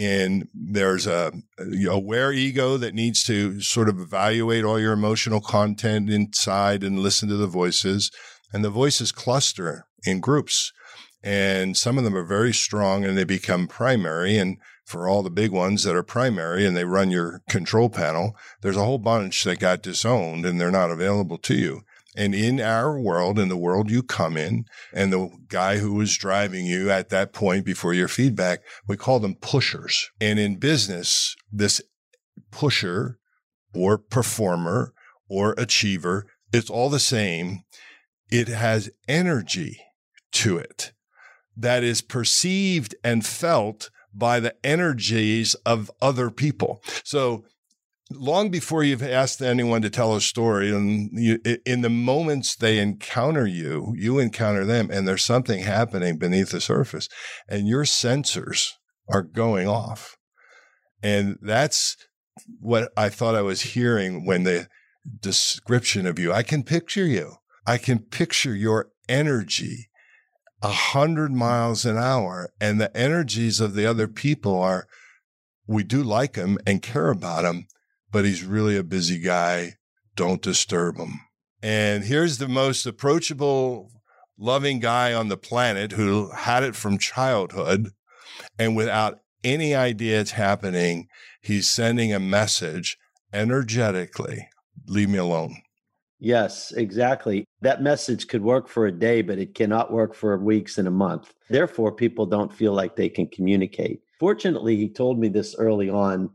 And 0.02 0.48
there's 0.54 1.06
a, 1.06 1.32
a 1.60 1.86
aware 1.86 2.32
ego 2.34 2.78
that 2.78 2.96
needs 2.96 3.24
to 3.26 3.62
sort 3.62 3.88
of 3.88 4.00
evaluate 4.00 4.64
all 4.64 4.80
your 4.80 4.94
emotional 4.94 5.42
content 5.42 6.10
inside 6.10 6.84
and 6.84 7.00
listen 7.00 7.30
to 7.30 7.38
the 7.38 7.48
voices. 7.48 8.10
And 8.52 8.66
the 8.66 8.72
voices 8.72 9.12
cluster 9.12 9.86
in 10.04 10.20
groups. 10.20 10.72
And 11.24 11.78
some 11.78 12.00
of 12.00 12.04
them 12.04 12.18
are 12.18 12.26
very 12.26 12.52
strong 12.52 13.06
and 13.06 13.16
they 13.16 13.26
become 13.26 13.68
primary. 13.68 14.38
And 14.38 14.58
for 14.86 15.08
all 15.08 15.22
the 15.22 15.30
big 15.30 15.52
ones 15.52 15.84
that 15.84 15.96
are 15.96 16.04
primary 16.04 16.66
and 16.66 16.76
they 16.76 16.84
run 16.84 17.12
your 17.12 17.44
control 17.48 17.88
panel, 17.88 18.36
there's 18.62 18.78
a 18.78 18.84
whole 18.84 18.98
bunch 18.98 19.44
that 19.44 19.60
got 19.60 19.84
disowned 19.84 20.46
and 20.46 20.60
they're 20.60 20.72
not 20.72 20.90
available 20.90 21.38
to 21.38 21.56
you. 21.56 21.82
And 22.16 22.36
in 22.36 22.60
our 22.60 23.00
world, 23.00 23.40
in 23.40 23.48
the 23.48 23.58
world 23.58 23.90
you 23.90 24.04
come 24.04 24.36
in, 24.36 24.66
and 24.94 25.14
the 25.14 25.30
guy 25.48 25.78
who 25.78 25.94
was 25.94 26.18
driving 26.18 26.66
you 26.66 26.92
at 26.92 27.10
that 27.10 27.32
point 27.32 27.66
before 27.66 27.94
your 27.94 28.10
feedback, 28.10 28.62
we 28.88 28.98
call 28.98 29.20
them 29.20 29.36
pushers. 29.36 30.10
And 30.20 30.38
in 30.38 30.58
business, 30.58 31.36
this 31.52 31.82
pusher 32.52 33.18
or 33.74 33.98
performer 33.98 34.94
or 35.30 35.56
achiever, 35.58 36.28
it's 36.52 36.70
all 36.70 36.90
the 36.90 37.00
same. 37.00 37.64
It 38.30 38.50
has 38.50 38.90
energy 39.08 39.80
to 40.34 40.58
it 40.58 40.92
that 41.56 41.84
is 41.84 42.02
perceived 42.02 42.96
and 43.04 43.26
felt 43.26 43.90
by 44.14 44.40
the 44.40 44.56
energies 44.66 45.54
of 45.66 45.92
other 46.02 46.30
people. 46.30 46.82
So 47.04 47.46
long 48.16 48.50
before 48.50 48.84
you've 48.84 49.04
asked 49.04 49.42
anyone 49.42 49.82
to 49.82 49.90
tell 49.90 50.16
a 50.16 50.22
story 50.22 50.72
and 50.72 51.10
you, 51.14 51.40
in 51.66 51.82
the 51.82 51.90
moments 51.90 52.56
they 52.56 52.80
encounter 52.80 53.46
you, 53.46 53.94
you 53.98 54.20
encounter 54.20 54.66
them 54.66 54.90
and 54.92 55.08
there's 55.08 55.24
something 55.24 55.64
happening 55.64 56.18
beneath 56.18 56.52
the 56.52 56.62
surface 56.62 57.08
and 57.48 57.68
your 57.68 57.84
sensors 57.84 58.70
are 59.10 59.24
going 59.24 59.68
off. 59.68 60.18
And 61.04 61.38
that's 61.42 61.98
what 62.60 62.92
I 62.96 63.10
thought 63.10 63.36
I 63.36 63.42
was 63.42 63.62
hearing 63.62 64.26
when 64.26 64.44
the 64.44 64.68
description 65.20 66.06
of 66.06 66.20
you, 66.20 66.32
I 66.32 66.44
can 66.44 66.64
picture 66.64 67.06
you. 67.06 67.36
I 67.66 67.78
can 67.78 68.00
picture 68.00 68.56
your 68.56 68.90
energy 69.08 69.90
a 70.62 70.70
hundred 70.72 71.32
miles 71.32 71.86
an 71.86 71.98
hour 71.98 72.52
and 72.60 72.80
the 72.80 72.96
energies 72.96 73.60
of 73.60 73.74
the 73.74 73.86
other 73.86 74.08
people 74.08 74.62
are, 74.62 74.88
we 75.68 75.84
do 75.84 76.04
like 76.04 76.34
them 76.34 76.58
and 76.68 76.82
care 76.82 77.10
about 77.10 77.46
him, 77.46 77.66
but 78.12 78.26
he's 78.26 78.44
really 78.44 78.78
a 78.78 78.84
busy 78.84 79.20
guy. 79.20 79.76
Don't 80.16 80.42
disturb 80.42 80.98
him. 80.98 81.22
And 81.64 82.04
here's 82.04 82.38
the 82.38 82.48
most 82.48 82.86
approachable, 82.86 83.90
loving 84.38 84.80
guy 84.80 85.14
on 85.14 85.30
the 85.30 85.38
planet 85.38 85.94
who 85.94 86.32
had 86.32 86.64
it 86.64 86.76
from 86.76 86.98
childhood. 86.98 87.92
And 88.58 88.76
without 88.76 89.20
any 89.44 89.74
idea 89.76 90.20
it's 90.20 90.32
happening, 90.32 91.08
he's 91.42 91.70
sending 91.70 92.14
a 92.14 92.20
message 92.20 92.98
energetically 93.34 94.48
leave 94.88 95.10
me 95.10 95.18
alone. 95.18 95.62
Yes, 96.20 96.72
exactly. 96.72 97.46
That 97.62 97.82
message 97.82 98.28
could 98.28 98.44
work 98.44 98.68
for 98.68 98.86
a 98.86 98.92
day, 98.92 99.24
but 99.24 99.40
it 99.40 99.56
cannot 99.56 99.92
work 99.92 100.14
for 100.14 100.38
weeks 100.38 100.78
and 100.78 100.88
a 100.88 100.92
month. 100.92 101.34
Therefore, 101.50 101.92
people 101.92 102.28
don't 102.28 102.54
feel 102.54 102.74
like 102.74 102.96
they 102.96 103.10
can 103.10 103.28
communicate. 103.28 104.02
Fortunately, 104.20 104.76
he 104.76 104.88
told 104.88 105.20
me 105.20 105.30
this 105.30 105.56
early 105.58 105.90
on, 105.90 106.30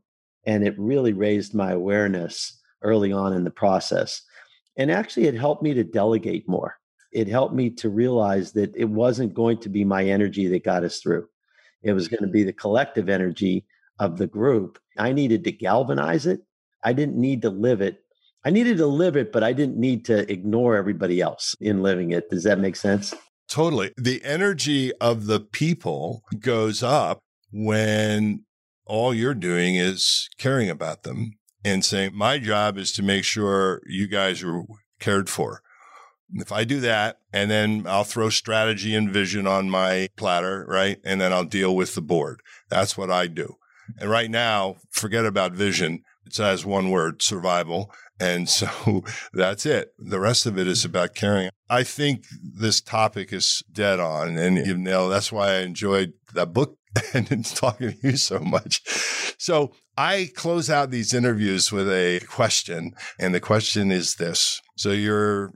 and 0.46 0.66
it 0.66 0.78
really 0.78 1.12
raised 1.12 1.54
my 1.54 1.72
awareness 1.72 2.60
early 2.82 3.12
on 3.12 3.32
in 3.32 3.44
the 3.44 3.50
process. 3.50 4.22
And 4.76 4.90
actually, 4.90 5.26
it 5.26 5.34
helped 5.34 5.62
me 5.62 5.74
to 5.74 5.84
delegate 5.84 6.48
more. 6.48 6.76
it 7.12 7.28
helped 7.28 7.54
me 7.54 7.70
to 7.70 7.88
realize 7.88 8.52
that 8.52 8.76
it 8.76 8.90
wasn't 8.90 9.32
going 9.32 9.58
to 9.58 9.70
be 9.70 9.84
my 9.84 10.04
energy 10.04 10.48
that 10.48 10.64
got 10.64 10.84
us 10.84 11.00
through. 11.00 11.26
It 11.82 11.92
was 11.92 12.08
going 12.08 12.20
to 12.20 12.26
mm-hmm. 12.26 12.32
be 12.32 12.42
the 12.42 12.52
collective 12.52 13.08
energy 13.08 13.64
of 13.98 14.18
the 14.18 14.26
group. 14.26 14.78
I 14.98 15.12
needed 15.12 15.44
to 15.44 15.52
galvanize 15.52 16.26
it. 16.26 16.42
I 16.84 16.92
didn't 16.92 17.16
need 17.16 17.42
to 17.42 17.50
live 17.50 17.80
it. 17.80 18.02
I 18.44 18.50
needed 18.50 18.76
to 18.78 18.86
live 18.86 19.16
it, 19.16 19.32
but 19.32 19.42
I 19.42 19.52
didn't 19.52 19.78
need 19.78 20.04
to 20.06 20.30
ignore 20.30 20.76
everybody 20.76 21.20
else 21.20 21.56
in 21.60 21.82
living 21.82 22.12
it. 22.12 22.30
Does 22.30 22.44
that 22.44 22.60
make 22.60 22.76
sense? 22.76 23.14
Totally. 23.48 23.92
The 23.96 24.22
energy 24.24 24.92
of 25.00 25.26
the 25.26 25.40
people 25.40 26.22
goes 26.38 26.82
up 26.82 27.20
when 27.52 28.44
all 28.86 29.12
you're 29.12 29.34
doing 29.34 29.74
is 29.74 30.28
caring 30.38 30.70
about 30.70 31.02
them 31.02 31.32
and 31.64 31.84
saying, 31.84 32.12
My 32.14 32.38
job 32.38 32.78
is 32.78 32.92
to 32.92 33.02
make 33.02 33.24
sure 33.24 33.82
you 33.86 34.06
guys 34.06 34.42
are 34.42 34.62
cared 35.00 35.28
for. 35.28 35.62
If 36.34 36.50
I 36.50 36.64
do 36.64 36.80
that, 36.80 37.18
and 37.32 37.50
then 37.50 37.84
I'll 37.86 38.04
throw 38.04 38.30
strategy 38.30 38.94
and 38.94 39.10
vision 39.10 39.46
on 39.46 39.70
my 39.70 40.08
platter, 40.16 40.64
right? 40.68 40.98
And 41.04 41.20
then 41.20 41.32
I'll 41.32 41.44
deal 41.44 41.74
with 41.76 41.94
the 41.94 42.02
board. 42.02 42.40
That's 42.68 42.96
what 42.96 43.10
I 43.10 43.26
do. 43.26 43.56
And 43.98 44.10
right 44.10 44.30
now, 44.30 44.76
forget 44.90 45.24
about 45.24 45.52
vision. 45.52 46.02
It 46.24 46.34
says 46.34 46.66
one 46.66 46.90
word, 46.90 47.22
survival. 47.22 47.92
And 48.18 48.48
so 48.48 49.04
that's 49.32 49.66
it. 49.66 49.92
The 49.98 50.20
rest 50.20 50.46
of 50.46 50.58
it 50.58 50.66
is 50.66 50.84
about 50.84 51.14
caring. 51.14 51.50
I 51.68 51.82
think 51.82 52.24
this 52.42 52.80
topic 52.80 53.32
is 53.32 53.62
dead 53.72 54.00
on 54.00 54.36
and 54.36 54.56
you 54.66 54.76
know, 54.76 55.08
that's 55.08 55.32
why 55.32 55.54
I 55.54 55.60
enjoyed 55.60 56.12
that 56.34 56.52
book 56.52 56.78
and 57.14 57.44
talking 57.44 57.92
to 57.92 57.98
you 58.02 58.16
so 58.16 58.38
much. 58.40 58.82
So 59.38 59.72
I 59.96 60.30
close 60.34 60.70
out 60.70 60.90
these 60.90 61.14
interviews 61.14 61.72
with 61.72 61.88
a 61.88 62.20
question. 62.28 62.94
And 63.18 63.34
the 63.34 63.40
question 63.40 63.90
is 63.90 64.16
this. 64.16 64.60
So 64.76 64.90
you're, 64.90 65.52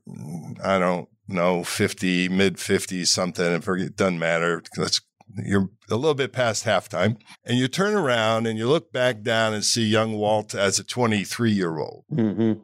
I 0.62 0.78
don't 0.78 1.08
know, 1.28 1.64
50, 1.64 2.28
mid 2.28 2.56
50s, 2.56 3.08
something. 3.08 3.46
It 3.46 3.96
doesn't 3.96 4.18
matter. 4.18 4.62
Let's 4.76 5.00
you're 5.36 5.68
a 5.90 5.96
little 5.96 6.14
bit 6.14 6.32
past 6.32 6.64
halftime, 6.64 7.16
and 7.44 7.58
you 7.58 7.68
turn 7.68 7.94
around 7.94 8.46
and 8.46 8.58
you 8.58 8.68
look 8.68 8.92
back 8.92 9.22
down 9.22 9.54
and 9.54 9.64
see 9.64 9.84
young 9.86 10.14
Walt 10.14 10.54
as 10.54 10.78
a 10.78 10.84
23 10.84 11.52
year 11.52 11.78
old. 11.78 12.04
Mm-hmm. 12.12 12.60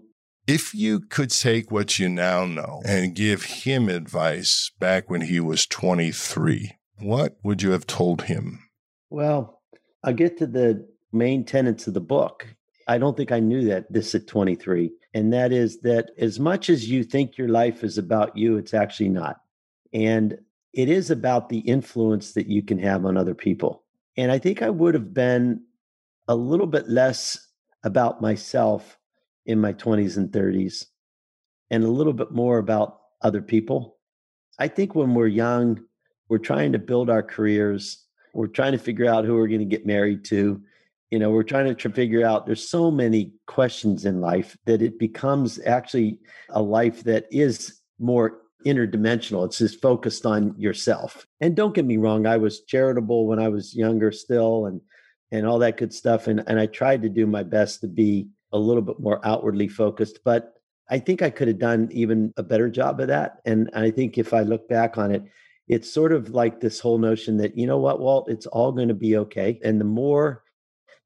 If 0.47 0.75
you 0.75 1.01
could 1.01 1.31
take 1.31 1.71
what 1.71 1.99
you 1.99 2.09
now 2.09 2.47
know 2.47 2.81
and 2.87 3.15
give 3.15 3.45
him 3.45 3.89
advice 3.89 4.71
back 4.79 5.11
when 5.11 5.23
he 5.23 5.41
was 5.41 5.67
23, 5.67 6.73
what 6.99 7.37
would 7.43 7.63
you 7.63 7.73
have 7.73 7.87
told 7.87 8.23
him? 8.23 8.66
Well, 9.17 9.63
I'll 10.05 10.13
get 10.13 10.37
to 10.37 10.47
the 10.47 10.87
main 11.11 11.47
tenets 11.47 11.87
of 11.87 11.95
the 11.95 12.03
book. 12.03 12.55
I 12.87 12.99
don't 12.99 13.17
think 13.17 13.33
I 13.33 13.41
knew 13.41 13.65
that 13.65 13.91
this 13.91 14.15
at 14.15 14.27
23. 14.27 14.93
And 15.15 15.33
that 15.33 15.53
is 15.53 15.81
that 15.81 16.11
as 16.19 16.39
much 16.39 16.69
as 16.69 16.91
you 16.91 17.03
think 17.03 17.39
your 17.39 17.49
life 17.49 17.83
is 17.83 17.97
about 17.97 18.37
you, 18.37 18.59
it's 18.59 18.75
actually 18.75 19.09
not. 19.09 19.41
And 19.95 20.37
it 20.75 20.91
is 20.91 21.11
about 21.11 21.49
the 21.49 21.61
influence 21.61 22.35
that 22.35 22.49
you 22.49 22.63
can 22.63 22.79
have 22.81 23.07
on 23.07 23.17
other 23.17 23.35
people. 23.35 23.85
And 24.19 24.31
I 24.31 24.39
think 24.39 24.61
I 24.61 24.69
would 24.69 24.93
have 24.93 25.15
been 25.15 25.63
a 26.29 26.37
little 26.37 26.67
bit 26.67 26.87
less 26.87 27.39
about 27.85 28.21
myself 28.21 28.99
in 29.47 29.59
my 29.59 29.73
20s 29.73 30.19
and 30.19 30.31
30s 30.31 30.85
and 31.71 31.85
a 31.85 31.89
little 31.89 32.13
bit 32.13 32.33
more 32.33 32.59
about 32.59 32.99
other 33.23 33.41
people. 33.41 33.97
I 34.59 34.69
think 34.69 34.95
when 34.95 35.15
we're 35.15 35.27
young, 35.27 35.83
we're 36.29 36.37
trying 36.37 36.73
to 36.73 36.79
build 36.79 37.09
our 37.09 37.23
careers, 37.23 38.06
we're 38.37 38.47
trying 38.47 38.73
to 38.73 38.79
figure 38.79 39.07
out 39.07 39.25
who 39.25 39.35
we're 39.35 39.49
going 39.49 39.61
to 39.61 39.65
get 39.65 39.87
married 39.87 40.25
to. 40.27 40.61
You 41.11 41.19
know, 41.19 41.31
we're 41.31 41.43
trying 41.43 41.75
to 41.75 41.91
figure 41.91 42.27
out 42.27 42.47
there's 42.47 42.69
so 42.69 42.91
many 42.91 43.33
questions 43.47 44.05
in 44.05 44.21
life 44.21 44.57
that 44.67 44.83
it 44.83 44.99
becomes 44.99 45.59
actually 45.65 46.19
a 46.51 46.61
life 46.61 47.03
that 47.05 47.27
is 47.31 47.81
more 47.99 48.43
interdimensional. 48.67 49.47
It's 49.47 49.59
just 49.59 49.81
focused 49.81 50.27
on 50.27 50.55
yourself. 50.59 51.27
And 51.41 51.57
don't 51.57 51.75
get 51.75 51.87
me 51.87 51.97
wrong, 51.97 52.27
I 52.27 52.37
was 52.37 52.61
charitable 52.63 53.27
when 53.27 53.39
I 53.39 53.49
was 53.49 53.75
younger 53.75 54.13
still 54.13 54.67
and 54.67 54.81
and 55.33 55.47
all 55.47 55.59
that 55.61 55.77
good 55.77 55.95
stuff. 55.95 56.27
And 56.27 56.43
and 56.47 56.61
I 56.61 56.67
tried 56.67 57.03
to 57.03 57.09
do 57.09 57.27
my 57.27 57.43
best 57.43 57.81
to 57.81 57.89
be 57.89 58.29
a 58.53 58.59
little 58.59 58.83
bit 58.83 59.01
more 59.01 59.25
outwardly 59.25 59.69
focused, 59.69 60.21
but 60.25 60.55
I 60.89 60.99
think 60.99 61.23
I 61.23 61.31
could 61.31 61.49
have 61.49 61.59
done 61.59 61.89
even 61.91 62.33
a 62.37 62.43
better 62.43 62.69
job 62.69 63.01
of 63.01 63.09
that. 63.09 63.41
And 63.45 63.71
I 63.75 63.91
think 63.91 64.19
if 64.19 64.33
I 64.33 64.43
look 64.43 64.69
back 64.69 64.99
on 64.99 65.11
it, 65.11 65.25
it's 65.69 65.93
sort 65.93 66.13
of 66.13 66.31
like 66.31 66.61
this 66.61 66.81
whole 66.81 66.99
notion 66.99 67.37
that, 67.39 67.57
you 67.57 67.67
know 67.67 67.79
what, 67.79 68.01
Walt, 68.01 68.31
it's 68.31 68.47
all 68.47 68.73
going 68.73 68.89
to 68.89 68.95
be 68.95 69.17
okay. 69.17 69.61
And 69.65 69.81
the 69.81 69.85
more 69.85 70.43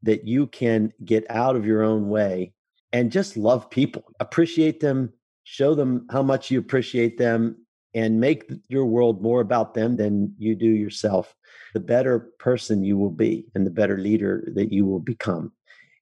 that 0.02 0.26
you 0.26 0.46
can 0.46 0.92
get 1.04 1.24
out 1.30 1.56
of 1.56 1.66
your 1.66 1.82
own 1.82 2.08
way 2.08 2.52
and 2.92 3.12
just 3.12 3.36
love 3.36 3.70
people, 3.70 4.04
appreciate 4.20 4.80
them, 4.80 5.12
show 5.44 5.74
them 5.74 6.06
how 6.10 6.22
much 6.22 6.50
you 6.50 6.58
appreciate 6.58 7.18
them 7.18 7.56
and 7.94 8.20
make 8.20 8.50
your 8.68 8.86
world 8.86 9.22
more 9.22 9.40
about 9.40 9.74
them 9.74 9.96
than 9.96 10.34
you 10.38 10.54
do 10.54 10.66
yourself, 10.66 11.34
the 11.74 11.80
better 11.80 12.30
person 12.38 12.84
you 12.84 12.96
will 12.96 13.10
be 13.10 13.46
and 13.54 13.66
the 13.66 13.70
better 13.70 13.98
leader 13.98 14.48
that 14.54 14.72
you 14.72 14.86
will 14.86 15.00
become. 15.00 15.52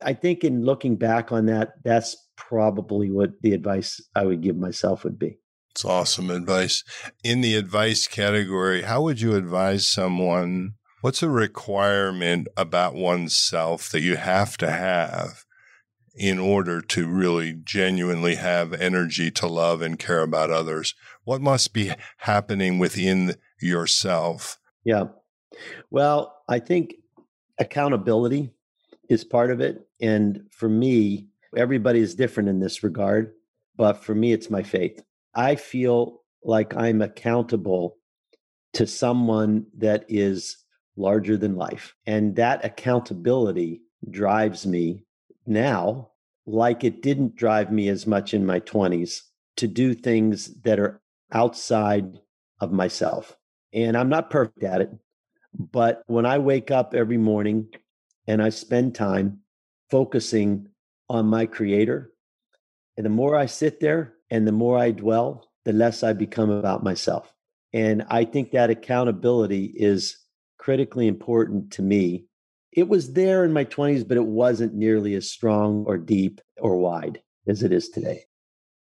I 0.03 0.13
think 0.13 0.45
in 0.45 0.65
looking 0.65 0.97
back 0.97 1.33
on 1.33 1.47
that, 1.47 1.75
that's 1.85 2.29
probably 2.37 3.11
what 3.11 3.41
the 3.43 3.53
advice 3.53 4.01
I 4.15 4.25
would 4.25 4.43
give 4.43 4.57
myself 4.57 5.03
would 5.05 5.19
be. 5.19 5.39
It's 5.79 5.85
awesome 5.85 6.29
advice. 6.29 6.83
In 7.22 7.41
the 7.41 7.55
advice 7.55 8.09
category, 8.09 8.83
how 8.83 9.01
would 9.03 9.20
you 9.20 9.37
advise 9.37 9.89
someone? 9.89 10.72
What's 11.03 11.22
a 11.22 11.31
requirement 11.31 12.49
about 12.57 12.97
oneself 12.97 13.89
that 13.91 14.01
you 14.01 14.16
have 14.16 14.57
to 14.57 14.72
have 14.72 15.45
in 16.16 16.41
order 16.41 16.81
to 16.81 17.07
really 17.07 17.55
genuinely 17.62 18.35
have 18.35 18.72
energy 18.72 19.31
to 19.31 19.47
love 19.47 19.81
and 19.81 20.01
care 20.01 20.22
about 20.22 20.51
others? 20.51 20.97
What 21.22 21.41
must 21.41 21.72
be 21.72 21.93
happening 22.16 22.81
within 22.81 23.37
yourself? 23.61 24.59
Yeah. 24.85 25.05
Well, 25.93 26.43
I 26.49 26.59
think 26.59 26.95
accountability 27.61 28.51
is 29.09 29.22
part 29.22 29.53
of 29.53 29.61
it. 29.61 29.87
And 30.01 30.41
for 30.51 30.68
me, 30.68 31.29
everybody 31.57 32.01
is 32.01 32.16
different 32.16 32.49
in 32.49 32.59
this 32.59 32.83
regard. 32.83 33.33
But 33.76 34.03
for 34.03 34.16
me, 34.16 34.33
it's 34.33 34.51
my 34.51 34.64
faith. 34.64 35.05
I 35.39 35.55
feel 35.55 36.22
like 36.43 36.74
I'm 36.74 37.01
accountable 37.01 37.97
to 38.72 38.89
someone 38.89 39.66
that 39.76 40.05
is 40.09 40.57
larger 40.97 41.36
than 41.36 41.55
life. 41.55 41.95
And 42.07 42.34
that 42.34 42.64
accountability 42.64 43.82
drives 44.11 44.66
me 44.66 45.05
now, 45.47 46.11
like 46.45 46.82
it 46.82 47.03
didn't 47.03 47.36
drive 47.36 47.70
me 47.70 47.89
as 47.89 48.05
much 48.05 48.34
in 48.34 48.45
my 48.45 48.59
20s, 48.59 49.20
to 49.59 49.68
do 49.68 49.95
things 49.95 50.61
that 50.62 50.80
are 50.80 51.01
outside 51.30 52.18
of 52.61 52.72
myself. 52.72 53.36
And 53.72 53.97
I'm 53.97 54.09
not 54.09 54.30
perfect 54.30 54.64
at 54.64 54.80
it. 54.80 54.91
But 55.57 56.03
when 56.09 56.26
I 56.26 56.39
wake 56.39 56.72
up 56.72 56.95
every 56.95 57.16
morning 57.16 57.68
and 58.26 58.43
I 58.43 58.49
spend 58.49 58.97
time 58.97 59.43
focusing 59.89 60.66
on 61.09 61.26
my 61.26 61.47
creator, 61.47 62.11
and 62.97 63.07
the 63.07 63.11
more 63.11 63.36
I 63.36 63.47
sit 63.47 63.78
there 63.78 64.14
and 64.31 64.47
the 64.47 64.53
more 64.53 64.79
I 64.79 64.91
dwell, 64.91 65.49
the 65.64 65.72
less 65.72 66.03
I 66.03 66.12
become 66.12 66.51
about 66.51 66.83
myself. 66.83 67.33
And 67.72 68.05
I 68.09 68.24
think 68.24 68.53
that 68.53 68.70
accountability 68.70 69.72
is 69.76 70.18
critically 70.59 71.07
important 71.07 71.72
to 71.72 71.83
me 71.83 72.29
it 72.72 72.89
was 72.89 73.14
there 73.14 73.45
in 73.45 73.53
my 73.53 73.64
20s, 73.64 74.07
but 74.07 74.16
it 74.16 74.26
wasn't 74.26 74.74
nearly 74.74 75.14
as 75.14 75.31
strong 75.31 75.85
or 75.87 75.99
deep 75.99 76.41
or 76.59 76.76
wide 76.76 77.20
as 77.47 77.62
it 77.62 77.72
is 77.72 77.89
today. 77.89 78.24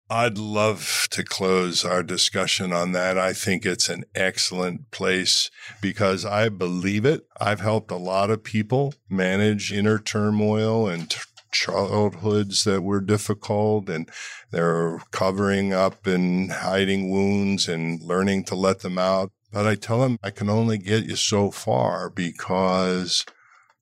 I'd 0.10 0.38
love 0.38 1.08
to 1.12 1.24
close 1.24 1.84
our 1.84 2.04
discussion 2.04 2.72
on 2.72 2.92
that. 2.92 3.18
I 3.18 3.34
think 3.34 3.66
it's 3.66 3.90
an 3.90 4.04
excellent 4.14 4.92
place 4.92 5.50
because 5.82 6.26
I 6.26 6.50
believe 6.50 7.06
it. 7.06 7.26
I've 7.40 7.62
helped 7.62 7.90
a 7.90 7.96
lot 7.96 8.30
of 8.30 8.44
people 8.44 8.94
manage 9.10 9.72
inner 9.72 9.98
turmoil 9.98 10.88
and 10.88 11.10
t- 11.10 11.18
childhoods 11.56 12.64
that 12.66 12.82
were 12.82 13.02
difficult 13.02 13.90
and 13.90 14.10
they're 14.52 15.00
covering 15.12 15.74
up 15.74 16.06
and 16.06 16.52
hiding 16.52 17.10
wounds 17.10 17.68
and 17.68 18.02
learning 18.02 18.44
to 18.46 18.56
let 18.56 18.80
them 18.80 18.98
out. 18.98 19.32
But 19.52 19.66
I 19.66 19.76
tell 19.76 20.02
them 20.02 20.18
I 20.22 20.32
can 20.32 20.50
only 20.50 20.78
get 20.78 21.06
you 21.06 21.16
so 21.16 21.50
far 21.50 22.10
because 22.10 23.26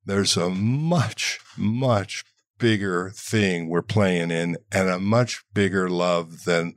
there's 0.06 0.38
a 0.38 0.50
much, 0.50 1.40
much 1.58 2.24
bigger 2.60 3.10
thing 3.10 3.68
we're 3.68 3.82
playing 3.82 4.32
in 4.32 4.58
and 4.72 4.90
a 4.90 5.00
much 5.00 5.44
bigger 5.54 5.90
love 5.90 6.44
than 6.44 6.76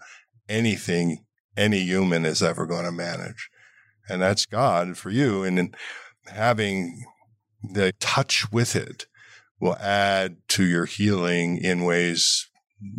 anything 0.48 1.24
any 1.56 1.80
human 1.80 2.24
is 2.24 2.42
ever 2.42 2.66
going 2.66 2.84
to 2.84 2.92
manage. 2.92 3.50
And 4.08 4.22
that's 4.22 4.46
God 4.46 4.96
for 4.96 5.10
you. 5.10 5.42
And 5.42 5.58
in 5.58 5.74
having 6.26 7.04
the 7.62 7.92
touch 8.00 8.50
with 8.52 8.76
it 8.76 9.06
will 9.60 9.76
add 9.76 10.36
to 10.48 10.64
your 10.64 10.84
healing 10.86 11.58
in 11.58 11.84
ways 11.84 12.48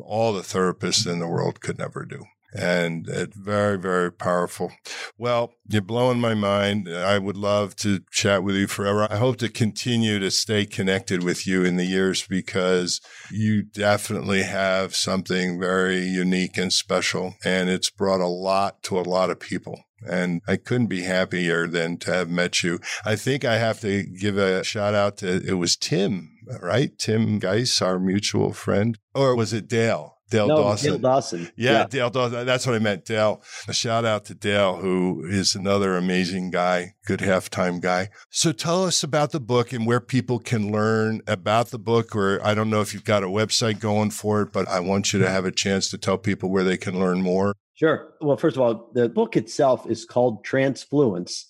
all 0.02 0.34
the 0.34 0.42
therapists 0.42 1.06
in 1.06 1.20
the 1.20 1.28
world 1.28 1.62
could 1.62 1.78
never 1.78 2.06
do. 2.06 2.24
and 2.54 3.08
it's 3.10 3.36
very, 3.36 3.78
very 3.78 4.12
powerful. 4.12 4.72
Well, 5.18 5.52
you're 5.68 5.82
blowing 5.82 6.20
my 6.20 6.34
mind. 6.34 6.88
I 6.90 7.20
would 7.20 7.38
love 7.38 7.76
to 7.78 8.00
chat 8.12 8.44
with 8.44 8.56
you 8.56 8.68
forever. 8.68 9.08
I 9.12 9.18
hope 9.18 9.38
to 9.38 9.50
continue 9.50 10.18
to 10.20 10.32
stay 10.32 10.66
connected 10.66 11.24
with 11.24 11.46
you 11.46 11.64
in 11.64 11.76
the 11.76 11.86
years 11.86 12.26
because 12.26 13.02
you 13.32 13.64
definitely 13.64 14.44
have 14.44 14.96
something 14.96 15.60
very 15.60 16.00
unique 16.00 16.58
and 16.58 16.72
special, 16.72 17.36
and 17.44 17.70
it's 17.70 17.90
brought 17.90 18.22
a 18.22 18.28
lot 18.28 18.82
to 18.84 19.00
a 19.00 19.02
lot 19.02 19.30
of 19.30 19.40
people. 19.40 19.84
And 20.10 20.42
I 20.48 20.58
couldn't 20.58 20.88
be 20.88 21.02
happier 21.02 21.68
than 21.68 21.98
to 22.00 22.14
have 22.14 22.30
met 22.30 22.64
you. 22.64 22.80
I 23.04 23.16
think 23.16 23.44
I 23.44 23.58
have 23.58 23.82
to 23.82 24.04
give 24.04 24.38
a 24.38 24.64
shout 24.64 24.94
out 24.94 25.18
to 25.18 25.42
it 25.46 25.56
was 25.56 25.76
Tim, 25.76 26.37
right? 26.62 26.98
Tim 26.98 27.40
Geis, 27.40 27.82
our 27.82 28.00
mutual 28.00 28.54
friend, 28.54 28.98
or 29.14 29.36
was 29.36 29.54
it 29.54 29.68
Dale? 29.68 30.18
Dale 30.30 30.48
no, 30.48 30.58
Dawson. 30.58 30.92
Dale 30.92 31.00
Dawson. 31.00 31.52
Yeah, 31.56 31.72
yeah, 31.72 31.88
Dale 31.88 32.10
Dawson. 32.10 32.46
That's 32.46 32.68
what 32.68 32.76
I 32.76 32.80
meant. 32.80 33.06
Dale. 33.06 33.42
A 33.68 33.74
shout 33.74 34.04
out 34.04 34.26
to 34.26 34.36
Dale, 34.36 34.76
who 34.76 35.24
is 35.26 35.56
another 35.56 35.96
amazing 35.96 36.52
guy, 36.52 36.96
good 37.06 37.22
halftime 37.22 37.80
guy. 37.80 38.10
So 38.30 38.52
tell 38.52 38.84
us 38.84 39.04
about 39.04 39.32
the 39.32 39.40
book 39.40 39.72
and 39.72 39.86
where 39.88 40.02
people 40.02 40.40
can 40.40 40.72
learn 40.72 41.22
about 41.28 41.68
the 41.68 41.80
book. 41.80 42.16
Or 42.16 42.46
I 42.46 42.54
don't 42.54 42.70
know 42.70 42.82
if 42.82 42.94
you've 42.94 43.06
got 43.06 43.24
a 43.24 43.28
website 43.28 43.80
going 43.80 44.12
for 44.12 44.42
it, 44.42 44.52
but 44.52 44.68
I 44.68 44.82
want 44.82 45.14
you 45.14 45.20
to 45.20 45.30
have 45.30 45.46
a 45.46 45.52
chance 45.52 45.90
to 45.92 45.98
tell 45.98 46.18
people 46.18 46.50
where 46.50 46.64
they 46.64 46.78
can 46.78 47.00
learn 47.00 47.22
more. 47.22 47.54
Sure. 47.76 48.10
Well, 48.20 48.38
first 48.38 48.58
of 48.58 48.62
all, 48.62 48.90
the 48.94 49.08
book 49.08 49.38
itself 49.38 49.90
is 49.90 50.04
called 50.04 50.44
Transfluence. 50.44 51.46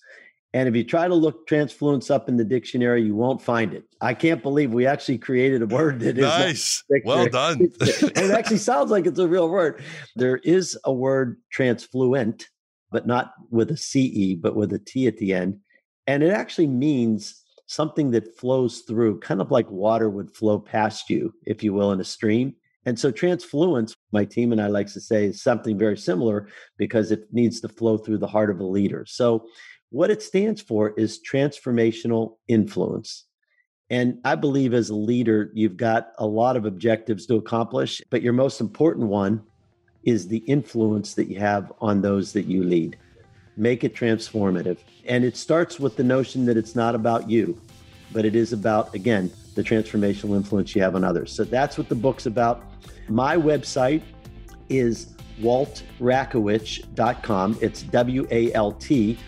And 0.54 0.66
if 0.68 0.74
you 0.74 0.82
try 0.82 1.06
to 1.06 1.14
look 1.14 1.46
transfluence 1.46 2.10
up 2.10 2.28
in 2.28 2.38
the 2.38 2.44
dictionary, 2.44 3.02
you 3.02 3.14
won't 3.14 3.42
find 3.42 3.74
it. 3.74 3.84
I 4.00 4.14
can't 4.14 4.42
believe 4.42 4.72
we 4.72 4.86
actually 4.86 5.18
created 5.18 5.60
a 5.60 5.66
word 5.66 6.00
that 6.00 6.16
is 6.16 6.24
nice. 6.24 6.84
Well 7.04 7.28
done. 7.28 7.58
it 7.80 8.30
actually 8.30 8.58
sounds 8.58 8.90
like 8.90 9.06
it's 9.06 9.18
a 9.18 9.28
real 9.28 9.50
word. 9.50 9.82
There 10.16 10.38
is 10.38 10.78
a 10.84 10.92
word 10.92 11.38
transfluent, 11.50 12.48
but 12.90 13.06
not 13.06 13.34
with 13.50 13.70
a 13.70 13.76
CE, 13.76 14.40
but 14.40 14.56
with 14.56 14.72
a 14.72 14.78
T 14.78 15.06
at 15.06 15.18
the 15.18 15.34
end. 15.34 15.58
And 16.06 16.22
it 16.22 16.32
actually 16.32 16.68
means 16.68 17.44
something 17.66 18.10
that 18.12 18.38
flows 18.38 18.80
through, 18.80 19.20
kind 19.20 19.42
of 19.42 19.50
like 19.50 19.70
water 19.70 20.08
would 20.08 20.34
flow 20.34 20.58
past 20.58 21.10
you, 21.10 21.34
if 21.44 21.62
you 21.62 21.74
will, 21.74 21.92
in 21.92 22.00
a 22.00 22.04
stream. 22.04 22.54
And 22.86 22.98
so 22.98 23.10
transfluence, 23.10 23.94
my 24.12 24.24
team 24.24 24.50
and 24.50 24.62
I 24.62 24.68
like 24.68 24.90
to 24.94 25.00
say, 25.00 25.26
is 25.26 25.42
something 25.42 25.76
very 25.76 25.98
similar 25.98 26.48
because 26.78 27.12
it 27.12 27.24
needs 27.32 27.60
to 27.60 27.68
flow 27.68 27.98
through 27.98 28.16
the 28.16 28.26
heart 28.26 28.48
of 28.48 28.60
a 28.60 28.64
leader. 28.64 29.04
So 29.06 29.46
what 29.90 30.10
it 30.10 30.22
stands 30.22 30.60
for 30.60 30.90
is 30.98 31.20
transformational 31.20 32.36
influence. 32.46 33.24
And 33.90 34.18
I 34.24 34.34
believe 34.34 34.74
as 34.74 34.90
a 34.90 34.94
leader, 34.94 35.50
you've 35.54 35.78
got 35.78 36.12
a 36.18 36.26
lot 36.26 36.56
of 36.56 36.66
objectives 36.66 37.24
to 37.26 37.36
accomplish, 37.36 38.02
but 38.10 38.20
your 38.20 38.34
most 38.34 38.60
important 38.60 39.06
one 39.06 39.42
is 40.04 40.28
the 40.28 40.38
influence 40.38 41.14
that 41.14 41.28
you 41.28 41.38
have 41.38 41.72
on 41.80 42.02
those 42.02 42.32
that 42.34 42.46
you 42.46 42.64
lead. 42.64 42.98
Make 43.56 43.84
it 43.84 43.94
transformative. 43.94 44.78
And 45.06 45.24
it 45.24 45.36
starts 45.36 45.80
with 45.80 45.96
the 45.96 46.04
notion 46.04 46.44
that 46.46 46.56
it's 46.56 46.76
not 46.76 46.94
about 46.94 47.28
you, 47.30 47.60
but 48.12 48.24
it 48.24 48.36
is 48.36 48.52
about, 48.52 48.94
again, 48.94 49.30
the 49.54 49.62
transformational 49.62 50.36
influence 50.36 50.76
you 50.76 50.82
have 50.82 50.94
on 50.94 51.02
others. 51.02 51.32
So 51.32 51.44
that's 51.44 51.78
what 51.78 51.88
the 51.88 51.94
book's 51.94 52.26
about. 52.26 52.62
My 53.08 53.36
website 53.36 54.02
is 54.68 55.14
waltrakowich.com. 55.40 57.58
It's 57.60 57.82
W 57.82 58.26
A 58.30 58.52
L 58.52 58.72
T 58.72 59.18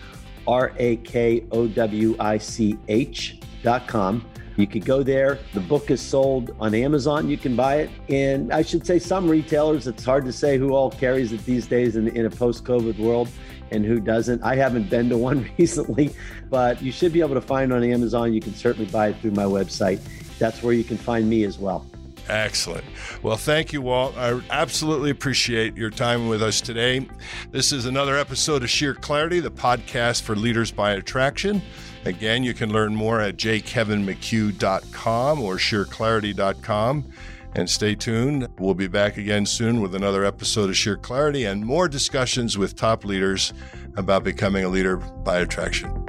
R 0.47 0.73
A 0.77 0.97
K 0.97 1.43
O 1.51 1.67
W 1.67 2.15
I 2.19 2.37
C 2.37 2.77
H 2.87 3.37
dot 3.63 3.87
com. 3.87 4.25
You 4.57 4.67
could 4.67 4.85
go 4.85 5.01
there. 5.01 5.39
The 5.53 5.61
book 5.61 5.89
is 5.89 6.01
sold 6.01 6.55
on 6.59 6.75
Amazon. 6.75 7.29
You 7.29 7.37
can 7.37 7.55
buy 7.55 7.77
it. 7.77 7.89
And 8.09 8.51
I 8.51 8.61
should 8.61 8.85
say, 8.85 8.99
some 8.99 9.27
retailers, 9.27 9.87
it's 9.87 10.03
hard 10.03 10.25
to 10.25 10.33
say 10.33 10.57
who 10.57 10.73
all 10.73 10.91
carries 10.91 11.31
it 11.31 11.43
these 11.45 11.67
days 11.67 11.95
in, 11.95 12.09
in 12.09 12.25
a 12.25 12.29
post 12.29 12.63
COVID 12.65 12.99
world 12.99 13.29
and 13.71 13.85
who 13.85 13.99
doesn't. 13.99 14.43
I 14.43 14.55
haven't 14.55 14.89
been 14.89 15.09
to 15.09 15.17
one 15.17 15.49
recently, 15.57 16.13
but 16.49 16.81
you 16.81 16.91
should 16.91 17.13
be 17.13 17.21
able 17.21 17.35
to 17.35 17.41
find 17.41 17.71
it 17.71 17.75
on 17.75 17.83
Amazon. 17.83 18.33
You 18.33 18.41
can 18.41 18.53
certainly 18.53 18.91
buy 18.91 19.09
it 19.09 19.17
through 19.21 19.31
my 19.31 19.45
website. 19.45 19.99
That's 20.37 20.61
where 20.61 20.73
you 20.73 20.83
can 20.83 20.97
find 20.97 21.29
me 21.29 21.43
as 21.43 21.57
well. 21.57 21.85
Excellent. 22.31 22.85
Well, 23.21 23.35
thank 23.35 23.73
you, 23.73 23.81
Walt. 23.81 24.17
I 24.17 24.39
absolutely 24.49 25.09
appreciate 25.09 25.75
your 25.75 25.89
time 25.89 26.29
with 26.29 26.41
us 26.41 26.61
today. 26.61 27.05
This 27.51 27.73
is 27.73 27.85
another 27.85 28.17
episode 28.17 28.63
of 28.63 28.69
Sheer 28.69 28.93
Clarity, 28.93 29.41
the 29.41 29.51
podcast 29.51 30.21
for 30.21 30.33
leaders 30.33 30.71
by 30.71 30.93
attraction. 30.93 31.61
Again, 32.05 32.43
you 32.43 32.53
can 32.53 32.71
learn 32.71 32.95
more 32.95 33.19
at 33.19 33.35
jkevinmchugh.com 33.35 35.41
or 35.41 35.57
sheerclarity.com. 35.57 37.11
And 37.53 37.69
stay 37.69 37.95
tuned. 37.95 38.47
We'll 38.59 38.75
be 38.75 38.87
back 38.87 39.17
again 39.17 39.45
soon 39.45 39.81
with 39.81 39.93
another 39.93 40.23
episode 40.23 40.69
of 40.69 40.77
Sheer 40.77 40.95
Clarity 40.95 41.43
and 41.43 41.65
more 41.65 41.89
discussions 41.89 42.57
with 42.57 42.77
top 42.77 43.03
leaders 43.03 43.51
about 43.97 44.23
becoming 44.23 44.63
a 44.63 44.69
leader 44.69 44.95
by 44.95 45.39
attraction. 45.39 46.00